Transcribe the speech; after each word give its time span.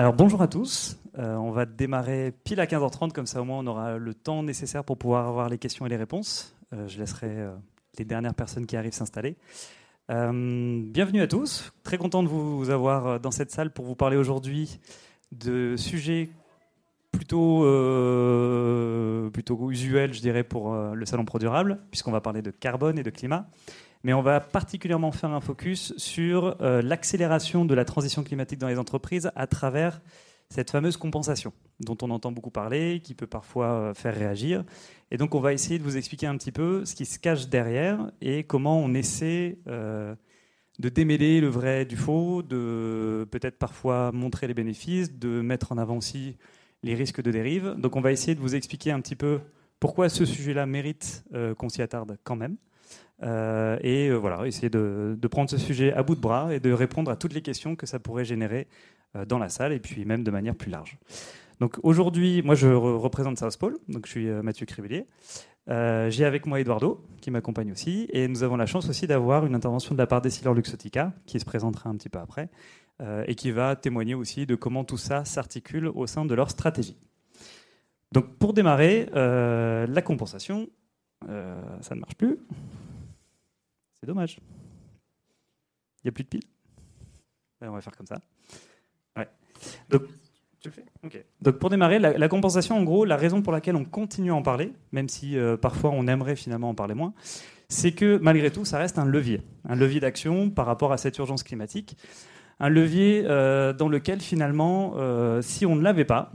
Alors 0.00 0.12
bonjour 0.12 0.40
à 0.42 0.46
tous, 0.46 0.96
euh, 1.18 1.34
on 1.34 1.50
va 1.50 1.66
démarrer 1.66 2.32
pile 2.44 2.60
à 2.60 2.66
15h30, 2.66 3.10
comme 3.10 3.26
ça 3.26 3.42
au 3.42 3.44
moins 3.44 3.58
on 3.58 3.66
aura 3.66 3.98
le 3.98 4.14
temps 4.14 4.44
nécessaire 4.44 4.84
pour 4.84 4.96
pouvoir 4.96 5.26
avoir 5.26 5.48
les 5.48 5.58
questions 5.58 5.86
et 5.86 5.88
les 5.88 5.96
réponses. 5.96 6.56
Euh, 6.72 6.86
je 6.86 7.00
laisserai 7.00 7.26
euh, 7.28 7.50
les 7.98 8.04
dernières 8.04 8.34
personnes 8.34 8.64
qui 8.64 8.76
arrivent 8.76 8.92
s'installer. 8.92 9.34
bienvenue 10.08 11.20
à 11.20 11.26
tous, 11.26 11.72
très 11.82 11.98
content 11.98 12.22
de 12.22 12.28
vous 12.28 12.70
avoir 12.70 13.18
dans 13.18 13.32
cette 13.32 13.50
salle 13.50 13.72
pour 13.72 13.86
vous 13.86 13.96
parler 13.96 14.16
aujourd'hui 14.16 14.78
de 15.32 15.74
sujets 15.76 16.28
plutôt, 17.10 17.62
plutôt 19.32 19.68
usuels, 19.72 20.14
je 20.14 20.20
dirais, 20.20 20.44
pour 20.44 20.72
le 20.72 21.06
Salon 21.06 21.24
Pro 21.24 21.40
Durable, 21.40 21.80
puisqu'on 21.90 22.12
va 22.12 22.20
parler 22.20 22.40
de 22.40 22.52
carbone 22.52 23.00
et 23.00 23.02
de 23.02 23.10
climat 23.10 23.48
mais 24.04 24.12
on 24.12 24.22
va 24.22 24.40
particulièrement 24.40 25.12
faire 25.12 25.30
un 25.30 25.40
focus 25.40 25.92
sur 25.96 26.56
l'accélération 26.60 27.64
de 27.64 27.74
la 27.74 27.84
transition 27.84 28.22
climatique 28.22 28.58
dans 28.58 28.68
les 28.68 28.78
entreprises 28.78 29.30
à 29.34 29.46
travers 29.46 30.00
cette 30.50 30.70
fameuse 30.70 30.96
compensation 30.96 31.52
dont 31.80 31.96
on 32.02 32.10
entend 32.10 32.32
beaucoup 32.32 32.50
parler, 32.50 33.00
qui 33.02 33.14
peut 33.14 33.26
parfois 33.26 33.66
euh, 33.66 33.94
faire 33.94 34.14
réagir. 34.14 34.64
Et 35.10 35.16
donc 35.16 35.34
on 35.34 35.40
va 35.40 35.52
essayer 35.52 35.78
de 35.78 35.84
vous 35.84 35.96
expliquer 35.96 36.26
un 36.26 36.36
petit 36.36 36.52
peu 36.52 36.84
ce 36.84 36.94
qui 36.94 37.04
se 37.04 37.18
cache 37.18 37.48
derrière 37.48 38.10
et 38.20 38.44
comment 38.44 38.80
on 38.80 38.94
essaie 38.94 39.58
euh, 39.68 40.14
de 40.78 40.88
démêler 40.88 41.40
le 41.40 41.48
vrai 41.48 41.84
du 41.84 41.96
faux, 41.96 42.42
de 42.42 43.26
peut-être 43.30 43.58
parfois 43.58 44.10
montrer 44.12 44.46
les 44.46 44.54
bénéfices, 44.54 45.12
de 45.12 45.40
mettre 45.40 45.72
en 45.72 45.78
avant 45.78 45.96
aussi 45.96 46.36
les 46.82 46.94
risques 46.94 47.22
de 47.22 47.30
dérive. 47.30 47.74
Donc 47.78 47.96
on 47.96 48.00
va 48.00 48.12
essayer 48.12 48.34
de 48.34 48.40
vous 48.40 48.54
expliquer 48.54 48.90
un 48.90 49.00
petit 49.00 49.16
peu 49.16 49.40
pourquoi 49.80 50.08
ce 50.08 50.24
sujet-là 50.24 50.66
mérite 50.66 51.24
euh, 51.34 51.54
qu'on 51.54 51.68
s'y 51.68 51.82
attarde 51.82 52.18
quand 52.24 52.36
même. 52.36 52.56
Et 53.22 54.10
voilà, 54.12 54.46
essayer 54.46 54.70
de, 54.70 55.18
prendre 55.30 55.50
ce 55.50 55.58
sujet 55.58 55.92
à 55.92 56.02
bout 56.02 56.14
de 56.14 56.20
bras 56.20 56.54
et 56.54 56.60
de 56.60 56.72
répondre 56.72 57.10
à 57.10 57.16
toutes 57.16 57.34
les 57.34 57.42
questions 57.42 57.76
que 57.76 57.86
ça 57.86 57.98
pourrait 57.98 58.24
générer 58.24 58.68
euh, 59.16 59.24
dans 59.24 59.38
la 59.38 59.48
salle 59.48 59.72
et 59.72 59.78
puis 59.78 60.04
même 60.04 60.22
de 60.22 60.30
manière 60.30 60.54
plus 60.54 60.70
large. 60.70 60.98
Donc 61.60 61.78
aujourd'hui, 61.82 62.42
moi 62.42 62.54
je 62.54 62.68
représente 62.68 63.38
South 63.38 63.56
Pole, 63.56 63.78
donc 63.88 64.04
je 64.04 64.10
suis 64.10 64.28
euh, 64.28 64.42
Mathieu 64.42 64.66
Cribellier. 64.66 65.06
Euh, 65.70 66.10
j'ai 66.10 66.26
avec 66.26 66.44
moi 66.44 66.60
Eduardo 66.60 67.02
qui 67.22 67.30
m'accompagne 67.30 67.72
aussi 67.72 68.06
et 68.12 68.28
nous 68.28 68.42
avons 68.42 68.56
la 68.56 68.66
chance 68.66 68.86
aussi 68.90 69.06
d'avoir 69.06 69.46
une 69.46 69.54
intervention 69.54 69.94
de 69.94 69.98
la 69.98 70.06
part 70.06 70.20
d'Essilor 70.20 70.52
Luxotica 70.52 71.14
qui 71.24 71.40
se 71.40 71.46
présentera 71.46 71.88
un 71.88 71.96
petit 71.96 72.10
peu 72.10 72.18
après 72.18 72.50
et 73.28 73.36
qui 73.36 73.52
va 73.52 73.76
témoigner 73.76 74.16
aussi 74.16 74.44
de 74.44 74.56
comment 74.56 74.82
tout 74.82 74.96
ça 74.96 75.24
s'articule 75.24 75.86
au 75.86 76.08
sein 76.08 76.24
de 76.24 76.34
leur 76.34 76.50
stratégie. 76.50 76.98
Donc 78.10 78.36
pour 78.38 78.54
démarrer, 78.54 79.08
la 79.14 80.02
compensation, 80.02 80.68
ça 81.24 81.94
ne 81.94 82.00
marche 82.00 82.16
plus. 82.16 82.38
C'est 84.00 84.06
dommage. 84.06 84.38
Il 85.98 86.06
n'y 86.06 86.08
a 86.08 86.12
plus 86.12 86.24
de 86.24 86.28
piles? 86.28 86.44
Ben, 87.60 87.70
on 87.70 87.72
va 87.72 87.80
faire 87.80 87.96
comme 87.96 88.06
ça. 88.06 88.20
Donc, 89.88 90.02
Donc 91.40 91.58
pour 91.58 91.70
démarrer, 91.70 91.98
la, 91.98 92.28
compensation, 92.28 92.76
en 92.76 92.82
gros, 92.82 93.04
la 93.04 93.16
raison 93.16 93.42
pour 93.42 93.52
laquelle 93.52 93.76
on 93.76 93.84
continue 93.84 94.30
à 94.30 94.34
en 94.34 94.42
parler, 94.42 94.72
même 94.92 95.08
si 95.08 95.36
euh, 95.36 95.56
parfois 95.56 95.90
on 95.90 96.06
aimerait 96.06 96.36
finalement 96.36 96.70
en 96.70 96.74
parler 96.74 96.94
moins, 96.94 97.14
c'est 97.68 97.92
que 97.92 98.18
malgré 98.18 98.50
tout, 98.50 98.64
ça 98.64 98.78
reste 98.78 98.98
un 98.98 99.04
levier, 99.04 99.42
un 99.68 99.76
levier 99.76 100.00
d'action 100.00 100.50
par 100.50 100.66
rapport 100.66 100.92
à 100.92 100.98
cette 100.98 101.18
urgence 101.18 101.42
climatique, 101.42 101.96
un 102.60 102.68
levier 102.68 103.24
euh, 103.26 103.72
dans 103.72 103.88
lequel 103.88 104.20
finalement, 104.20 104.94
euh, 104.96 105.42
si 105.42 105.64
on 105.64 105.76
ne 105.76 105.82
l'avait 105.82 106.04
pas 106.04 106.32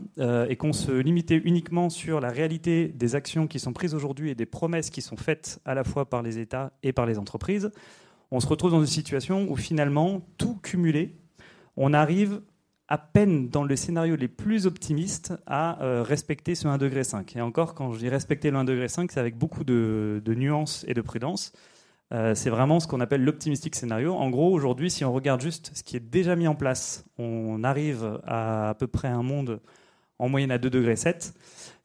et 0.50 0.56
qu'on 0.56 0.74
se 0.74 0.92
limitait 0.92 1.42
uniquement 1.44 1.90
sur 1.90 2.20
la 2.20 2.30
réalité 2.30 2.88
des 2.88 3.16
actions 3.16 3.48
qui 3.48 3.60
sont 3.60 3.74
prises 3.74 3.94
aujourd'hui 3.94 4.30
et 4.30 4.36
des 4.36 4.46
promesses 4.46 4.90
qui 4.90 5.02
sont 5.02 5.18
faites 5.18 5.60
à 5.66 5.74
la 5.74 5.84
fois 5.84 6.10
par 6.10 6.22
les 6.22 6.40
États 6.40 6.72
et 6.82 6.94
par 6.94 7.06
les 7.06 7.18
entreprises, 7.20 7.72
on 8.32 8.40
se 8.40 8.48
retrouve 8.48 8.72
dans 8.72 8.80
une 8.80 8.88
situation 8.88 9.46
où 9.50 9.56
finalement, 9.56 10.22
tout 10.38 10.56
cumulé, 10.56 11.16
on 11.78 11.94
arrive 11.94 12.42
à 12.88 12.98
peine 12.98 13.50
dans 13.50 13.64
le 13.64 13.76
scénario 13.76 14.16
les 14.16 14.28
plus 14.28 14.66
optimistes 14.66 15.34
à 15.48 15.82
euh, 15.84 16.04
respecter 16.04 16.56
ce 16.56 16.68
1,5 16.68 16.78
degré. 16.78 17.02
Et 17.36 17.42
encore, 17.42 17.74
quand 17.74 17.94
je 17.94 18.00
dis 18.00 18.10
respecter 18.10 18.52
le 18.52 18.58
1,5 18.58 18.66
degré, 18.66 18.88
c'est 18.88 19.18
avec 19.20 19.38
beaucoup 19.38 19.64
de, 19.64 20.22
nuances 20.28 20.86
et 20.88 20.94
de 20.94 21.02
prudence. 21.02 21.54
Euh, 22.14 22.36
c'est 22.36 22.50
vraiment 22.50 22.80
ce 22.80 22.88
qu'on 22.88 23.02
appelle 23.02 23.24
l'optimistique 23.24 23.76
scénario. 23.76 24.14
En 24.14 24.30
gros, 24.30 24.54
aujourd'hui, 24.54 24.92
si 24.92 25.04
on 25.04 25.12
regarde 25.12 25.42
juste 25.42 25.72
ce 25.74 25.84
qui 25.84 25.96
est 25.96 26.00
déjà 26.00 26.36
mis 26.36 26.48
en 26.48 26.56
place, 26.56 27.06
on 27.18 27.64
arrive 27.64 28.20
à 28.26 28.70
à 28.70 28.74
peu 28.76 28.88
près 28.88 29.08
un 29.08 29.24
monde 29.24 29.60
en 30.20 30.30
moyenne 30.30 30.52
à 30.52 30.58
2,7 30.58 30.70
degrés. 30.70 30.96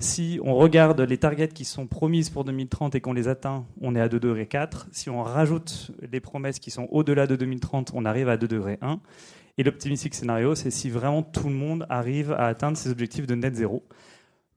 Si 0.01 0.39
on 0.45 0.55
regarde 0.55 1.01
les 1.01 1.19
targets 1.19 1.49
qui 1.49 1.65
sont 1.65 1.87
promises 1.87 2.31
pour 2.31 2.45
2030 2.45 2.95
et 2.95 3.01
qu'on 3.01 3.15
les 3.15 3.27
atteint, 3.27 3.65
on 3.81 3.97
est 3.97 4.01
à 4.01 4.09
2,4 4.09 4.21
degrés. 4.21 4.49
Si 4.93 5.11
on 5.11 5.23
rajoute 5.23 5.91
les 6.13 6.21
promesses 6.21 6.59
qui 6.59 6.71
sont 6.71 6.89
au-delà 6.91 7.27
de 7.27 7.37
2030, 7.37 7.93
on 7.95 8.05
arrive 8.05 8.29
à 8.29 8.37
2,1 8.37 8.47
degrés. 8.47 8.79
Et 9.57 9.65
l'optimistique 9.65 10.15
scénario, 10.15 10.55
c'est 10.55 10.71
si 10.71 10.89
vraiment 10.89 11.23
tout 11.23 11.49
le 11.49 11.55
monde 11.55 11.85
arrive 11.89 12.33
à 12.33 12.47
atteindre 12.47 12.77
ses 12.77 12.91
objectifs 12.91 13.27
de 13.27 13.35
net 13.35 13.55
zéro. 13.57 13.83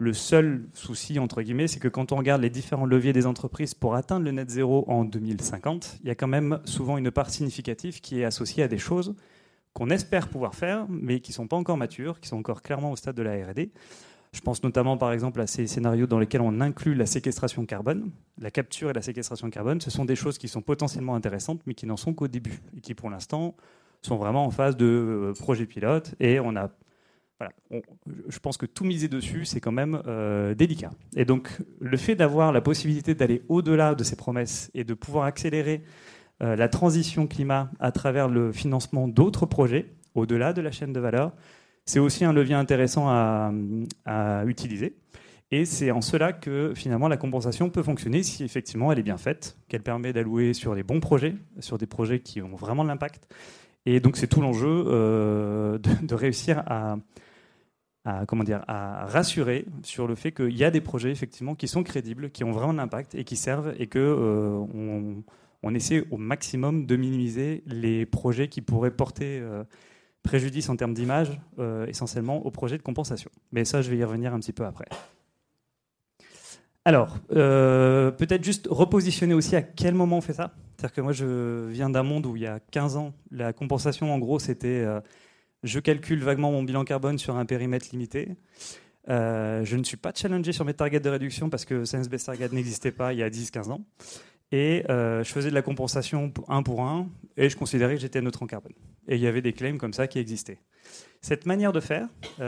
Le 0.01 0.13
seul 0.13 0.67
souci, 0.73 1.19
entre 1.19 1.43
guillemets, 1.43 1.67
c'est 1.67 1.79
que 1.79 1.87
quand 1.87 2.11
on 2.11 2.15
regarde 2.15 2.41
les 2.41 2.49
différents 2.49 2.87
leviers 2.87 3.13
des 3.13 3.27
entreprises 3.27 3.75
pour 3.75 3.93
atteindre 3.93 4.25
le 4.25 4.31
net 4.31 4.49
zéro 4.49 4.83
en 4.87 5.05
2050, 5.05 5.99
il 6.01 6.07
y 6.07 6.09
a 6.09 6.15
quand 6.15 6.27
même 6.27 6.59
souvent 6.65 6.97
une 6.97 7.11
part 7.11 7.29
significative 7.29 8.01
qui 8.01 8.19
est 8.19 8.25
associée 8.25 8.63
à 8.63 8.67
des 8.67 8.79
choses 8.79 9.13
qu'on 9.73 9.91
espère 9.91 10.27
pouvoir 10.27 10.55
faire, 10.55 10.87
mais 10.89 11.19
qui 11.19 11.29
ne 11.29 11.35
sont 11.35 11.45
pas 11.45 11.55
encore 11.55 11.77
matures, 11.77 12.19
qui 12.19 12.29
sont 12.29 12.37
encore 12.37 12.63
clairement 12.63 12.91
au 12.91 12.95
stade 12.95 13.15
de 13.15 13.21
la 13.21 13.33
RD. 13.45 13.69
Je 14.33 14.41
pense 14.41 14.63
notamment 14.63 14.97
par 14.97 15.13
exemple 15.13 15.39
à 15.39 15.45
ces 15.45 15.67
scénarios 15.67 16.07
dans 16.07 16.17
lesquels 16.17 16.41
on 16.41 16.61
inclut 16.61 16.95
la 16.95 17.05
séquestration 17.05 17.67
carbone. 17.67 18.09
La 18.39 18.49
capture 18.49 18.89
et 18.89 18.93
la 18.93 19.03
séquestration 19.03 19.51
carbone, 19.51 19.81
ce 19.81 19.91
sont 19.91 20.05
des 20.05 20.15
choses 20.15 20.39
qui 20.39 20.47
sont 20.47 20.63
potentiellement 20.63 21.13
intéressantes, 21.13 21.61
mais 21.67 21.75
qui 21.75 21.85
n'en 21.85 21.95
sont 21.95 22.15
qu'au 22.15 22.27
début, 22.27 22.59
et 22.75 22.81
qui 22.81 22.95
pour 22.95 23.11
l'instant 23.11 23.55
sont 24.01 24.17
vraiment 24.17 24.47
en 24.47 24.49
phase 24.49 24.75
de 24.77 24.87
euh, 24.87 25.33
projet 25.33 25.67
pilote 25.67 26.15
et 26.19 26.39
on 26.39 26.55
a 26.55 26.71
voilà, 27.41 27.81
je 28.27 28.37
pense 28.37 28.57
que 28.57 28.67
tout 28.67 28.83
miser 28.83 29.07
dessus, 29.07 29.45
c'est 29.45 29.59
quand 29.59 29.71
même 29.71 30.01
euh, 30.05 30.53
délicat. 30.53 30.91
Et 31.15 31.25
donc, 31.25 31.49
le 31.79 31.97
fait 31.97 32.13
d'avoir 32.13 32.51
la 32.51 32.61
possibilité 32.61 33.15
d'aller 33.15 33.41
au-delà 33.49 33.95
de 33.95 34.03
ces 34.03 34.15
promesses 34.15 34.69
et 34.75 34.83
de 34.83 34.93
pouvoir 34.93 35.25
accélérer 35.25 35.81
euh, 36.43 36.55
la 36.55 36.69
transition 36.69 37.25
climat 37.25 37.71
à 37.79 37.91
travers 37.91 38.27
le 38.27 38.51
financement 38.51 39.07
d'autres 39.07 39.47
projets, 39.47 39.87
au-delà 40.13 40.53
de 40.53 40.61
la 40.61 40.71
chaîne 40.71 40.93
de 40.93 40.99
valeur, 40.99 41.31
c'est 41.85 41.97
aussi 41.97 42.25
un 42.25 42.33
levier 42.33 42.53
intéressant 42.53 43.09
à, 43.09 43.51
utiliser. 44.45 44.97
Et 45.49 45.65
c'est 45.65 45.89
en 45.89 46.01
cela 46.01 46.33
que 46.33 46.73
finalement 46.75 47.07
la 47.07 47.17
compensation 47.17 47.69
peut 47.71 47.83
fonctionner 47.83 48.23
si 48.23 48.43
effectivement 48.43 48.91
elle 48.91 48.99
est 48.99 49.03
bien 49.03 49.17
faite, 49.17 49.57
qu'elle 49.67 49.81
permet 49.81 50.13
d'allouer 50.13 50.53
sur 50.53 50.75
les 50.75 50.83
bons 50.83 50.99
projets, 50.99 51.35
sur 51.59 51.77
des 51.79 51.87
projets 51.87 52.19
qui 52.19 52.41
ont 52.41 52.55
vraiment 52.55 52.83
de 52.83 52.89
l'impact, 52.89 53.27
et 53.85 53.99
donc 53.99 54.17
c'est 54.17 54.27
tout 54.27 54.41
l'enjeu 54.41 54.85
euh, 54.87 55.77
de, 55.79 56.15
réussir 56.15 56.63
à, 56.67 56.97
comment 58.27 58.43
dire, 58.43 58.63
à 58.67 59.05
rassurer 59.05 59.65
sur 59.83 60.07
le 60.07 60.15
fait 60.15 60.31
qu'il 60.31 60.57
y 60.57 60.63
a 60.63 60.71
des 60.71 60.81
projets 60.81 61.11
effectivement 61.11 61.55
qui 61.55 61.67
sont 61.67 61.83
crédibles, 61.83 62.31
qui 62.31 62.43
ont 62.43 62.51
vraiment 62.51 62.71
un 62.71 62.79
impact 62.79 63.15
et 63.15 63.23
qui 63.23 63.35
servent, 63.35 63.73
et 63.77 63.87
que 63.87 63.99
euh, 63.99 65.23
on, 65.63 65.75
essaie 65.75 66.03
au 66.09 66.17
maximum 66.17 66.85
de 66.85 66.95
minimiser 66.95 67.63
les 67.67 68.05
projets 68.05 68.47
qui 68.47 68.61
pourraient 68.61 68.91
porter 68.91 69.39
euh, 69.39 69.63
préjudice 70.23 70.69
en 70.69 70.75
termes 70.75 70.93
d'image, 70.93 71.39
essentiellement 71.87 72.45
aux 72.45 72.51
projets 72.51 72.77
de 72.77 72.83
compensation. 72.83 73.31
Mais 73.51 73.65
ça, 73.65 73.81
je 73.81 73.89
vais 73.89 73.97
y 73.97 74.03
revenir 74.03 74.33
un 74.33 74.39
petit 74.39 74.53
peu 74.53 74.65
après. 74.65 74.85
Alors, 76.85 77.19
peut-être 77.29 78.43
juste 78.43 78.67
repositionner 78.69 79.33
aussi 79.33 79.55
à 79.55 79.63
quel 79.63 79.95
moment 79.95 80.17
on 80.17 80.21
fait 80.21 80.33
ça. 80.33 80.51
C'est-à-dire 80.81 80.95
que 80.95 81.01
moi, 81.01 81.13
je 81.13 81.67
viens 81.67 81.91
d'un 81.91 82.01
monde 82.01 82.25
où 82.25 82.35
il 82.35 82.41
y 82.41 82.47
a 82.47 82.59
15 82.59 82.97
ans, 82.97 83.13
la 83.29 83.53
compensation, 83.53 84.11
en 84.11 84.17
gros, 84.17 84.39
c'était 84.39 84.81
euh, 84.83 84.99
je 85.63 85.79
calcule 85.79 86.23
vaguement 86.23 86.51
mon 86.51 86.63
bilan 86.63 86.83
carbone 86.83 87.17
sur 87.17 87.35
un 87.35 87.45
périmètre 87.45 87.87
limité. 87.91 88.29
Euh, 89.09 89.65
je 89.65 89.77
ne 89.77 89.83
suis 89.83 89.97
pas 89.97 90.11
challengé 90.15 90.51
sur 90.51 90.65
mes 90.65 90.73
targets 90.73 90.99
de 90.99 91.09
réduction 91.09 91.49
parce 91.49 91.65
que 91.65 91.85
Science 91.85 92.09
Based 92.09 92.25
Target 92.25 92.49
n'existait 92.51 92.91
pas 92.91 93.13
il 93.13 93.19
y 93.19 93.23
a 93.23 93.29
10-15 93.29 93.71
ans. 93.71 93.81
Et 94.51 94.83
euh, 94.89 95.23
je 95.23 95.31
faisais 95.31 95.49
de 95.49 95.55
la 95.55 95.61
compensation 95.61 96.33
un 96.49 96.61
pour 96.61 96.81
un 96.81 97.07
et 97.37 97.49
je 97.49 97.55
considérais 97.55 97.95
que 97.95 98.01
j'étais 98.01 98.21
neutre 98.21 98.43
en 98.43 98.47
carbone. 98.47 98.73
Et 99.07 99.15
il 99.15 99.21
y 99.21 99.27
avait 99.27 99.41
des 99.41 99.53
claims 99.53 99.77
comme 99.77 99.93
ça 99.93 100.07
qui 100.07 100.19
existaient. 100.19 100.59
Cette 101.21 101.45
manière 101.45 101.71
de 101.71 101.79
faire, 101.79 102.07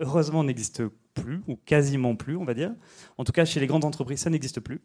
heureusement, 0.00 0.44
n'existe 0.44 0.82
plus, 1.14 1.42
ou 1.46 1.56
quasiment 1.56 2.16
plus, 2.16 2.36
on 2.36 2.44
va 2.44 2.54
dire. 2.54 2.72
En 3.18 3.24
tout 3.24 3.32
cas, 3.32 3.44
chez 3.44 3.60
les 3.60 3.66
grandes 3.66 3.84
entreprises, 3.84 4.20
ça 4.20 4.30
n'existe 4.30 4.60
plus. 4.60 4.80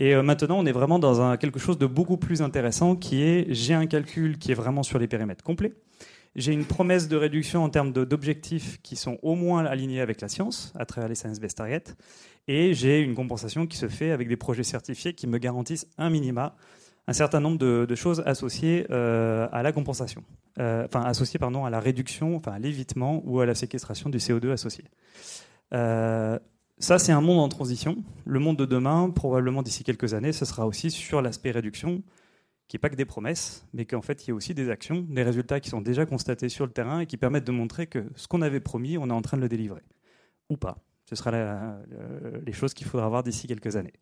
Et 0.00 0.14
euh, 0.14 0.22
maintenant, 0.22 0.58
on 0.58 0.66
est 0.66 0.72
vraiment 0.72 0.98
dans 0.98 1.36
quelque 1.36 1.58
chose 1.58 1.78
de 1.78 1.86
beaucoup 1.86 2.16
plus 2.16 2.42
intéressant 2.42 2.96
qui 2.96 3.22
est 3.22 3.46
j'ai 3.50 3.74
un 3.74 3.86
calcul 3.86 4.38
qui 4.38 4.52
est 4.52 4.54
vraiment 4.54 4.82
sur 4.82 4.98
les 4.98 5.06
périmètres 5.06 5.44
complets. 5.44 5.72
J'ai 6.36 6.52
une 6.52 6.64
promesse 6.64 7.08
de 7.08 7.16
réduction 7.16 7.62
en 7.62 7.70
termes 7.70 7.92
d'objectifs 7.92 8.80
qui 8.82 8.96
sont 8.96 9.18
au 9.22 9.34
moins 9.34 9.64
alignés 9.64 10.00
avec 10.00 10.20
la 10.20 10.28
science, 10.28 10.72
à 10.76 10.84
travers 10.84 11.08
les 11.08 11.14
Science 11.14 11.38
Based 11.38 11.56
Targets. 11.56 11.94
Et 12.48 12.74
j'ai 12.74 13.00
une 13.00 13.14
compensation 13.14 13.66
qui 13.66 13.76
se 13.76 13.88
fait 13.88 14.10
avec 14.10 14.28
des 14.28 14.36
projets 14.36 14.64
certifiés 14.64 15.14
qui 15.14 15.26
me 15.26 15.38
garantissent 15.38 15.86
un 15.96 16.10
minima, 16.10 16.56
un 17.06 17.12
certain 17.12 17.40
nombre 17.40 17.58
de, 17.58 17.94
choses 17.94 18.22
associées 18.26 18.86
euh, 18.90 19.46
à 19.52 19.62
la 19.62 19.72
compensation, 19.72 20.24
euh, 20.58 20.84
enfin 20.86 21.02
associées 21.02 21.38
pardon, 21.38 21.64
à 21.64 21.70
la 21.70 21.80
réduction, 21.80 22.36
enfin 22.36 22.52
à 22.52 22.58
l'évitement 22.58 23.22
ou 23.24 23.40
à 23.40 23.46
la 23.46 23.54
séquestration 23.54 24.10
du 24.10 24.18
CO2 24.18 24.50
associé. 24.50 24.84
Ça, 26.78 26.98
c'est 26.98 27.12
un 27.12 27.20
monde 27.20 27.38
en 27.38 27.48
transition. 27.48 27.96
Le 28.26 28.40
monde 28.40 28.56
de 28.56 28.64
demain, 28.64 29.08
probablement 29.10 29.62
d'ici 29.62 29.84
quelques 29.84 30.12
années, 30.12 30.32
ce 30.32 30.44
sera 30.44 30.66
aussi 30.66 30.90
sur 30.90 31.22
l'aspect 31.22 31.52
réduction, 31.52 32.02
qu'il 32.74 32.78
n'y 32.78 32.88
ait 32.88 32.88
pas 32.88 32.90
que 32.90 32.96
des 32.96 33.04
promesses, 33.04 33.64
mais 33.72 33.84
qu'en 33.84 34.02
fait, 34.02 34.24
il 34.24 34.26
y 34.26 34.30
ait 34.30 34.32
aussi 34.32 34.52
des 34.52 34.68
actions, 34.68 35.06
des 35.08 35.22
résultats 35.22 35.60
qui 35.60 35.70
sont 35.70 35.80
déjà 35.80 36.06
constatés 36.06 36.48
sur 36.48 36.66
le 36.66 36.72
terrain 36.72 36.98
et 36.98 37.06
qui 37.06 37.16
permettent 37.16 37.46
de 37.46 37.52
montrer 37.52 37.86
que 37.86 38.04
ce 38.16 38.26
qu'on 38.26 38.42
avait 38.42 38.58
promis, 38.58 38.98
on 38.98 39.10
est 39.10 39.12
en 39.12 39.22
train 39.22 39.36
de 39.36 39.42
le 39.42 39.48
délivrer. 39.48 39.82
Ou 40.50 40.56
pas. 40.56 40.78
Ce 41.08 41.14
sera 41.14 41.30
les 42.44 42.52
choses 42.52 42.74
qu'il 42.74 42.88
faudra 42.88 43.08
voir 43.08 43.22
d'ici 43.22 43.46
quelques 43.46 43.76
années. 43.76 43.92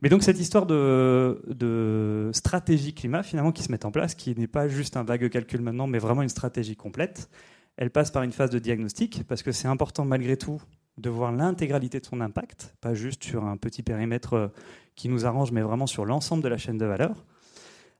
Mais 0.00 0.08
donc 0.08 0.22
cette 0.22 0.40
histoire 0.40 0.64
de, 0.64 1.42
de, 1.48 2.30
stratégie 2.32 2.94
climat, 2.94 3.22
finalement, 3.22 3.52
qui 3.52 3.62
se 3.62 3.70
met 3.70 3.84
en 3.84 3.90
place, 3.90 4.14
qui 4.14 4.34
n'est 4.34 4.46
pas 4.46 4.66
juste 4.66 4.96
un 4.96 5.02
vague 5.02 5.28
calcul 5.28 5.60
maintenant, 5.60 5.86
mais 5.86 5.98
vraiment 5.98 6.22
une 6.22 6.30
stratégie 6.30 6.76
complète, 6.76 7.28
elle 7.76 7.90
passe 7.90 8.10
par 8.10 8.22
une 8.22 8.32
phase 8.32 8.48
de 8.48 8.58
diagnostic, 8.58 9.24
parce 9.28 9.42
que 9.42 9.52
c'est 9.52 9.68
important 9.68 10.06
malgré 10.06 10.38
tout 10.38 10.62
de 10.96 11.10
voir 11.10 11.32
l'intégralité 11.32 12.00
de 12.00 12.06
son 12.06 12.22
impact, 12.22 12.74
pas 12.80 12.94
juste 12.94 13.24
sur 13.24 13.44
un 13.44 13.58
petit 13.58 13.82
périmètre 13.82 14.32
euh, 14.32 14.48
qui 14.94 15.10
nous 15.10 15.26
arrange, 15.26 15.52
mais 15.52 15.60
vraiment 15.60 15.86
sur 15.86 16.06
l'ensemble 16.06 16.42
de 16.42 16.48
la 16.48 16.56
chaîne 16.56 16.78
de 16.78 16.86
valeur. 16.86 17.26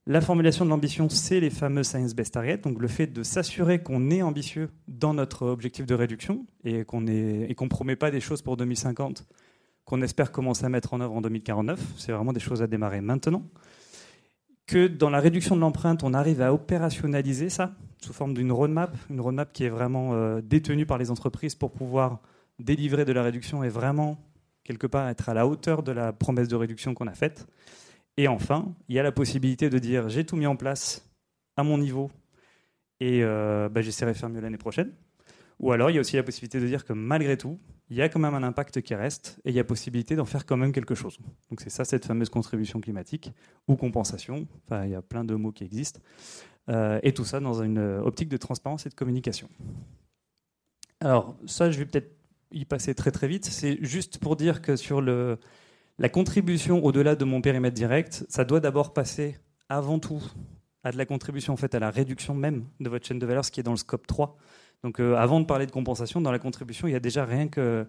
La 0.09 0.21
formulation 0.21 0.65
de 0.65 0.71
l'ambition, 0.71 1.09
c'est 1.09 1.41
les 1.41 1.51
fameux 1.51 1.83
Science 1.83 2.15
Based 2.15 2.33
Targets, 2.33 2.59
donc 2.59 2.81
le 2.81 2.87
fait 2.87 3.09
de 3.09 3.25
s'assurer 3.25 3.83
qu'on 3.83 4.11
est 4.11 4.23
ambitieux 4.23 4.71
dans 4.87 5.15
notre 5.15 5.47
objectif 5.47 5.85
de 5.85 5.95
réduction 5.97 6.47
et 6.63 6.85
qu'on 6.85 7.01
ne 7.01 7.69
promet 7.69 7.97
pas 7.97 8.13
des 8.13 8.21
choses 8.21 8.41
pour 8.41 8.57
2050 8.57 9.27
qu'on 9.87 10.03
espère 10.03 10.33
commencer 10.33 10.67
à 10.67 10.69
mettre 10.69 10.93
en 10.93 11.01
œuvre 11.01 11.15
en 11.15 11.23
2049. 11.23 11.81
C'est 11.97 12.13
vraiment 12.13 12.33
des 12.33 12.41
choses 12.41 12.61
à 12.61 12.67
démarrer 12.67 13.01
maintenant. 13.01 13.45
Que 14.67 14.89
dans 14.89 15.11
la 15.11 15.21
réduction 15.21 15.55
de 15.55 15.61
l'empreinte, 15.61 16.03
on 16.03 16.13
arrive 16.13 16.43
à 16.43 16.53
opérationnaliser 16.53 17.49
ça 17.49 17.73
sous 17.99 18.13
forme 18.13 18.35
d'une 18.35 18.53
roadmap, 18.53 18.95
une 19.11 19.21
roadmap 19.21 19.53
qui 19.53 19.65
est 19.65 19.69
vraiment 19.69 20.15
euh, 20.15 20.41
détenue 20.43 20.87
par 20.87 20.99
les 20.99 21.11
entreprises 21.11 21.55
pour 21.55 21.73
pouvoir 21.73 22.21
délivrer 22.59 23.05
de 23.05 23.13
la 23.13 23.23
réduction 23.23 23.63
et 23.63 23.69
vraiment, 23.69 24.19
quelque 24.65 24.89
part, 24.89 25.09
être 25.09 25.29
à 25.29 25.35
la 25.35 25.47
hauteur 25.47 25.85
de 25.85 25.93
la 25.93 26.13
promesse 26.13 26.49
de 26.49 26.57
réduction 26.57 26.93
qu'on 26.95 27.07
a 27.07 27.15
faite. 27.15 27.47
Et 28.17 28.29
enfin, 28.29 28.75
il 28.89 28.95
y 28.95 28.99
a 28.99 29.03
la 29.03 29.13
possibilité 29.13 29.69
de 29.69 29.79
dire 29.79 30.09
j'ai 30.09 30.25
tout 30.25 30.37
mis 30.37 30.47
en 30.47 30.57
place 30.57 31.11
à 31.57 31.63
mon 31.63 31.79
niveau 31.79 32.11
et 33.01 33.23
euh, 33.23 33.69
bah, 33.69 33.83
j'essaierai 33.83 34.13
de 34.13 34.17
faire 34.17 34.29
mieux 34.29 34.41
l'année 34.41 34.59
prochaine. 34.59 34.93
Ou 35.59 35.73
alors, 35.73 35.91
il 35.91 35.95
y 35.95 35.97
a 35.97 36.01
aussi 36.01 36.17
la 36.17 36.23
possibilité 36.23 36.61
de 36.61 36.67
dire 36.67 36.85
que 36.85 36.93
malgré 36.93 37.37
tout, 37.39 37.59
il 37.89 37.97
y 37.97 38.03
a 38.03 38.09
quand 38.09 38.19
même 38.19 38.35
un 38.35 38.43
impact 38.43 38.83
qui 38.83 38.95
reste 38.95 39.39
et 39.45 39.51
il 39.51 39.55
y 39.55 39.61
a 39.61 39.65
possibilité 39.65 40.17
d'en 40.17 40.25
faire 40.25 40.45
quand 40.45 40.57
même 40.57 40.73
quelque 40.73 40.95
chose. 40.95 41.19
Donc 41.51 41.61
c'est 41.61 41.71
ça 41.71 41.85
cette 41.85 42.05
fameuse 42.05 42.29
contribution 42.29 42.81
climatique 42.81 43.33
ou 43.69 43.77
compensation. 43.77 44.47
Enfin, 44.65 44.85
il 44.85 44.91
y 44.91 44.95
a 44.95 45.03
plein 45.03 45.25
de 45.25 45.35
mots 45.35 45.53
qui 45.53 45.65
existent. 45.65 46.01
Euh, 46.69 46.99
et 47.03 47.13
tout 47.13 47.25
ça 47.25 47.39
dans 47.41 47.63
une 47.63 47.79
optique 47.79 48.29
de 48.29 48.37
transparence 48.37 48.87
et 48.87 48.89
de 48.89 48.95
communication. 48.95 49.49
Alors 51.01 51.37
ça, 51.47 51.71
je 51.71 51.79
vais 51.79 51.87
peut-être 51.87 52.13
y 52.51 52.65
passer 52.65 52.95
très 52.95 53.13
très 53.13 53.29
vite. 53.29 53.45
C'est 53.45 53.79
juste 53.83 54.19
pour 54.19 54.37
dire 54.37 54.63
que 54.63 54.77
sur 54.77 55.01
le, 55.01 55.39
la 55.99 56.09
contribution 56.09 56.85
au-delà 56.85 57.17
de 57.17 57.25
mon 57.25 57.41
périmètre 57.41 57.75
direct, 57.75 58.25
ça 58.29 58.45
doit 58.45 58.61
d'abord 58.61 58.93
passer 58.93 59.39
avant 59.69 59.99
tout 59.99 60.23
à 60.85 60.93
de 60.93 60.99
la 60.99 61.07
contribution 61.07 61.55
en 61.55 61.57
fait 61.57 61.75
à 61.75 61.79
la 61.79 61.91
réduction 61.91 62.35
même 62.35 62.65
de 62.81 62.89
votre 62.89 63.07
chaîne 63.07 63.19
de 63.19 63.27
valeur, 63.27 63.45
ce 63.45 63.51
qui 63.51 63.61
est 63.61 63.65
dans 63.65 63.73
le 63.73 63.77
scope 63.77 64.07
3. 64.07 64.37
Donc 64.85 65.01
euh, 65.01 65.17
avant 65.17 65.41
de 65.41 65.47
parler 65.47 65.67
de 65.67 65.73
compensation, 65.73 66.21
dans 66.21 66.31
la 66.31 66.39
contribution, 66.39 66.87
il 66.87 66.93
y 66.93 66.97
a 66.97 67.01
déjà 67.01 67.25
rien 67.25 67.49
que 67.49 67.87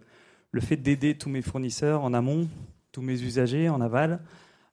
le 0.52 0.62
fait 0.62 0.78
d'aider 0.78 1.18
tous 1.18 1.30
mes 1.30 1.42
fournisseurs 1.42 2.04
en 2.04 2.14
amont, 2.14 2.48
tous 2.92 3.02
mes 3.02 3.22
usagers 3.22 3.70
en 3.70 3.82
aval, 3.82 4.22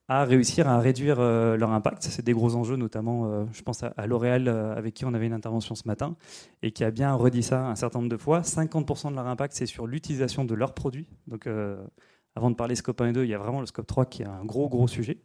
à 0.07 0.25
réussir 0.25 0.69
à 0.69 0.79
réduire 0.79 1.17
euh, 1.19 1.57
leur 1.57 1.73
impact. 1.73 2.05
C'est 2.05 2.25
des 2.25 2.33
gros 2.33 2.55
enjeux, 2.55 2.77
notamment, 2.77 3.27
euh, 3.27 3.45
je 3.53 3.63
pense 3.63 3.83
à, 3.83 4.07
L'Oréal, 4.07 4.49
avec 4.49 4.95
qui 4.95 5.05
on 5.05 5.13
avait 5.13 5.27
une 5.27 5.33
intervention 5.33 5.75
ce 5.75 5.89
matin, 5.89 6.15
et 6.63 6.71
qui 6.71 6.85
a 6.85 6.91
bien 6.91 7.13
redit 7.15 7.43
ça 7.43 7.67
un 7.67 7.75
certain 7.75 7.99
nombre 7.99 8.11
de 8.11 8.17
fois. 8.17 8.43
50% 8.43 9.11
de 9.11 9.17
leur 9.17 9.27
impact, 9.27 9.55
c'est 9.55 9.67
sur 9.67 9.87
l'utilisation 9.87 10.45
de 10.45 10.55
leurs 10.55 10.73
produits. 10.73 11.09
Donc, 11.27 11.49
avant 12.37 12.51
de 12.51 12.57
parler 12.57 12.75
scope 12.75 13.01
1 13.01 13.09
et 13.09 13.13
2, 13.13 13.25
il 13.25 13.31
y 13.31 13.35
a 13.35 13.39
vraiment 13.39 13.61
le 13.61 13.67
scope 13.67 13.87
3 13.87 14.07
qui 14.07 14.23
est 14.23 14.27
un 14.27 14.45
gros, 14.45 14.69
gros 14.69 14.89
sujet. 14.89 15.19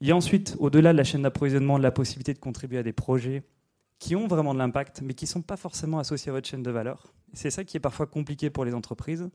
Il 0.00 0.08
y 0.08 0.10
a 0.10 0.16
ensuite, 0.16 0.56
au-delà 0.58 0.92
de 0.92 0.98
la 0.98 1.04
chaîne 1.04 1.22
d'approvisionnement, 1.22 1.78
la 1.78 1.92
possibilité 1.92 2.34
de 2.34 2.38
contribuer 2.38 2.78
à 2.78 2.82
des 2.82 2.92
projets 2.92 3.44
qui 3.98 4.16
ont 4.16 4.26
vraiment 4.26 4.52
de 4.52 4.58
l'impact, 4.58 5.00
mais 5.02 5.14
qui 5.14 5.26
ne 5.26 5.28
sont 5.28 5.42
pas 5.42 5.56
forcément 5.56 6.00
associés 6.00 6.30
à 6.30 6.32
votre 6.32 6.48
chaîne 6.48 6.62
de 6.62 6.70
valeur. 6.72 7.12
C'est 7.34 7.50
ça 7.50 7.62
qui 7.62 7.76
est 7.76 7.80
parfois 7.80 8.06
compliqué 8.06 8.50
pour 8.50 8.64
les 8.64 8.74
entreprises 8.74 9.30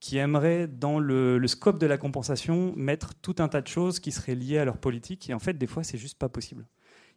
qui 0.00 0.18
aimeraient, 0.18 0.66
dans 0.66 0.98
le, 0.98 1.44
scope 1.46 1.78
de 1.78 1.86
la 1.86 1.98
compensation, 1.98 2.72
mettre 2.76 3.14
tout 3.14 3.36
un 3.38 3.48
tas 3.48 3.60
de 3.60 3.66
choses 3.66 3.98
qui 3.98 4.12
seraient 4.12 4.34
liées 4.34 4.58
à 4.58 4.64
leur 4.64 4.78
politique. 4.78 5.30
Et 5.30 5.34
en 5.34 5.38
fait, 5.38 5.54
des 5.54 5.66
fois, 5.66 5.84
c'est 5.84 5.98
juste 5.98 6.18
pas 6.18 6.28
possible. 6.28 6.66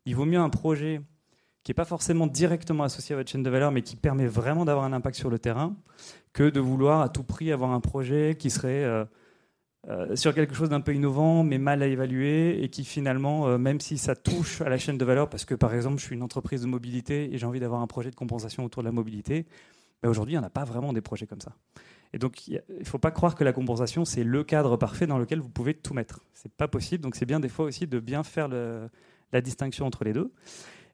Il 0.06 0.16
vaut 0.16 0.26
mieux 0.26 0.40
un 0.40 0.50
projet 0.50 1.02
qui 1.64 1.72
n'est 1.72 1.76
pas 1.76 1.86
forcément 1.86 2.26
directement 2.26 2.84
associé 2.84 3.14
à 3.14 3.18
votre 3.18 3.30
chaîne 3.30 3.44
de 3.44 3.50
valeur, 3.50 3.72
mais 3.72 3.82
qui 3.82 3.96
permet 3.96 4.28
vraiment 4.28 4.64
d'avoir 4.64 4.86
un 4.86 4.94
impact 4.94 5.18
sur 5.18 5.30
le 5.30 5.40
terrain, 5.40 5.76
que 6.34 6.50
de 6.50 6.60
vouloir 6.60 7.02
à 7.02 7.10
tout 7.10 7.24
prix 7.24 7.52
avoir 7.52 7.72
un 7.72 7.80
projet 7.80 8.36
qui 8.38 8.50
serait 8.50 8.84
euh, 8.84 9.06
euh, 9.88 10.16
sur 10.16 10.34
quelque 10.34 10.54
chose 10.54 10.70
d'un 10.70 10.82
peu 10.82 10.94
innovant, 10.94 11.44
mais 11.44 11.58
mal 11.58 11.82
à 11.82 11.88
évaluer, 11.88 12.64
et 12.64 12.70
qui 12.70 12.84
finalement, 12.84 13.48
euh, 13.48 13.58
même 13.58 13.80
si 13.80 13.98
ça 13.98 14.16
touche 14.16 14.62
à 14.62 14.70
la 14.70 14.78
chaîne 14.78 14.98
de 14.98 15.06
valeur, 15.06 15.30
parce 15.30 15.46
que 15.46 15.56
par 15.56 15.74
exemple, 15.74 15.98
je 16.00 16.06
suis 16.06 16.16
une 16.16 16.24
entreprise 16.24 16.62
de 16.62 16.68
mobilité 16.68 17.34
et 17.34 17.38
j'ai 17.38 17.46
envie 17.46 17.60
d'avoir 17.60 17.82
un 17.82 17.88
projet 17.88 18.12
de 18.12 18.16
compensation 18.16 18.66
autour 18.66 18.84
de 18.84 18.88
la 18.88 18.92
mobilité, 18.92 19.46
ben, 20.04 20.10
aujourd'hui, 20.10 20.34
il 20.34 20.38
n'y 20.38 20.44
en 20.44 20.48
a 20.48 20.52
pas 20.52 20.66
vraiment 20.66 20.94
des 20.94 21.02
projets 21.02 21.28
comme 21.28 21.42
ça. 21.42 21.54
Et 22.12 22.18
donc, 22.18 22.48
il 22.48 22.62
ne 22.80 22.84
faut 22.86 22.98
pas 22.98 23.12
croire 23.12 23.36
que 23.36 23.44
la 23.44 23.54
compensation, 23.54 24.04
c'est 24.04 24.24
le 24.24 24.44
cadre 24.44 24.78
parfait 24.78 25.06
dans 25.06 25.20
lequel 25.20 25.40
vous 25.40 25.50
pouvez 25.50 25.76
tout 25.76 25.94
mettre. 25.94 26.22
Ce 26.34 26.48
n'est 26.48 26.54
pas 26.56 26.68
possible. 26.68 27.04
Donc, 27.04 27.16
c'est 27.16 27.26
bien 27.26 27.40
des 27.40 27.50
fois 27.50 27.66
aussi 27.66 27.86
de 27.86 28.00
bien 28.00 28.24
faire 28.24 28.48
la 28.48 29.42
distinction 29.42 29.86
entre 29.86 30.04
les 30.04 30.14
deux. 30.14 30.32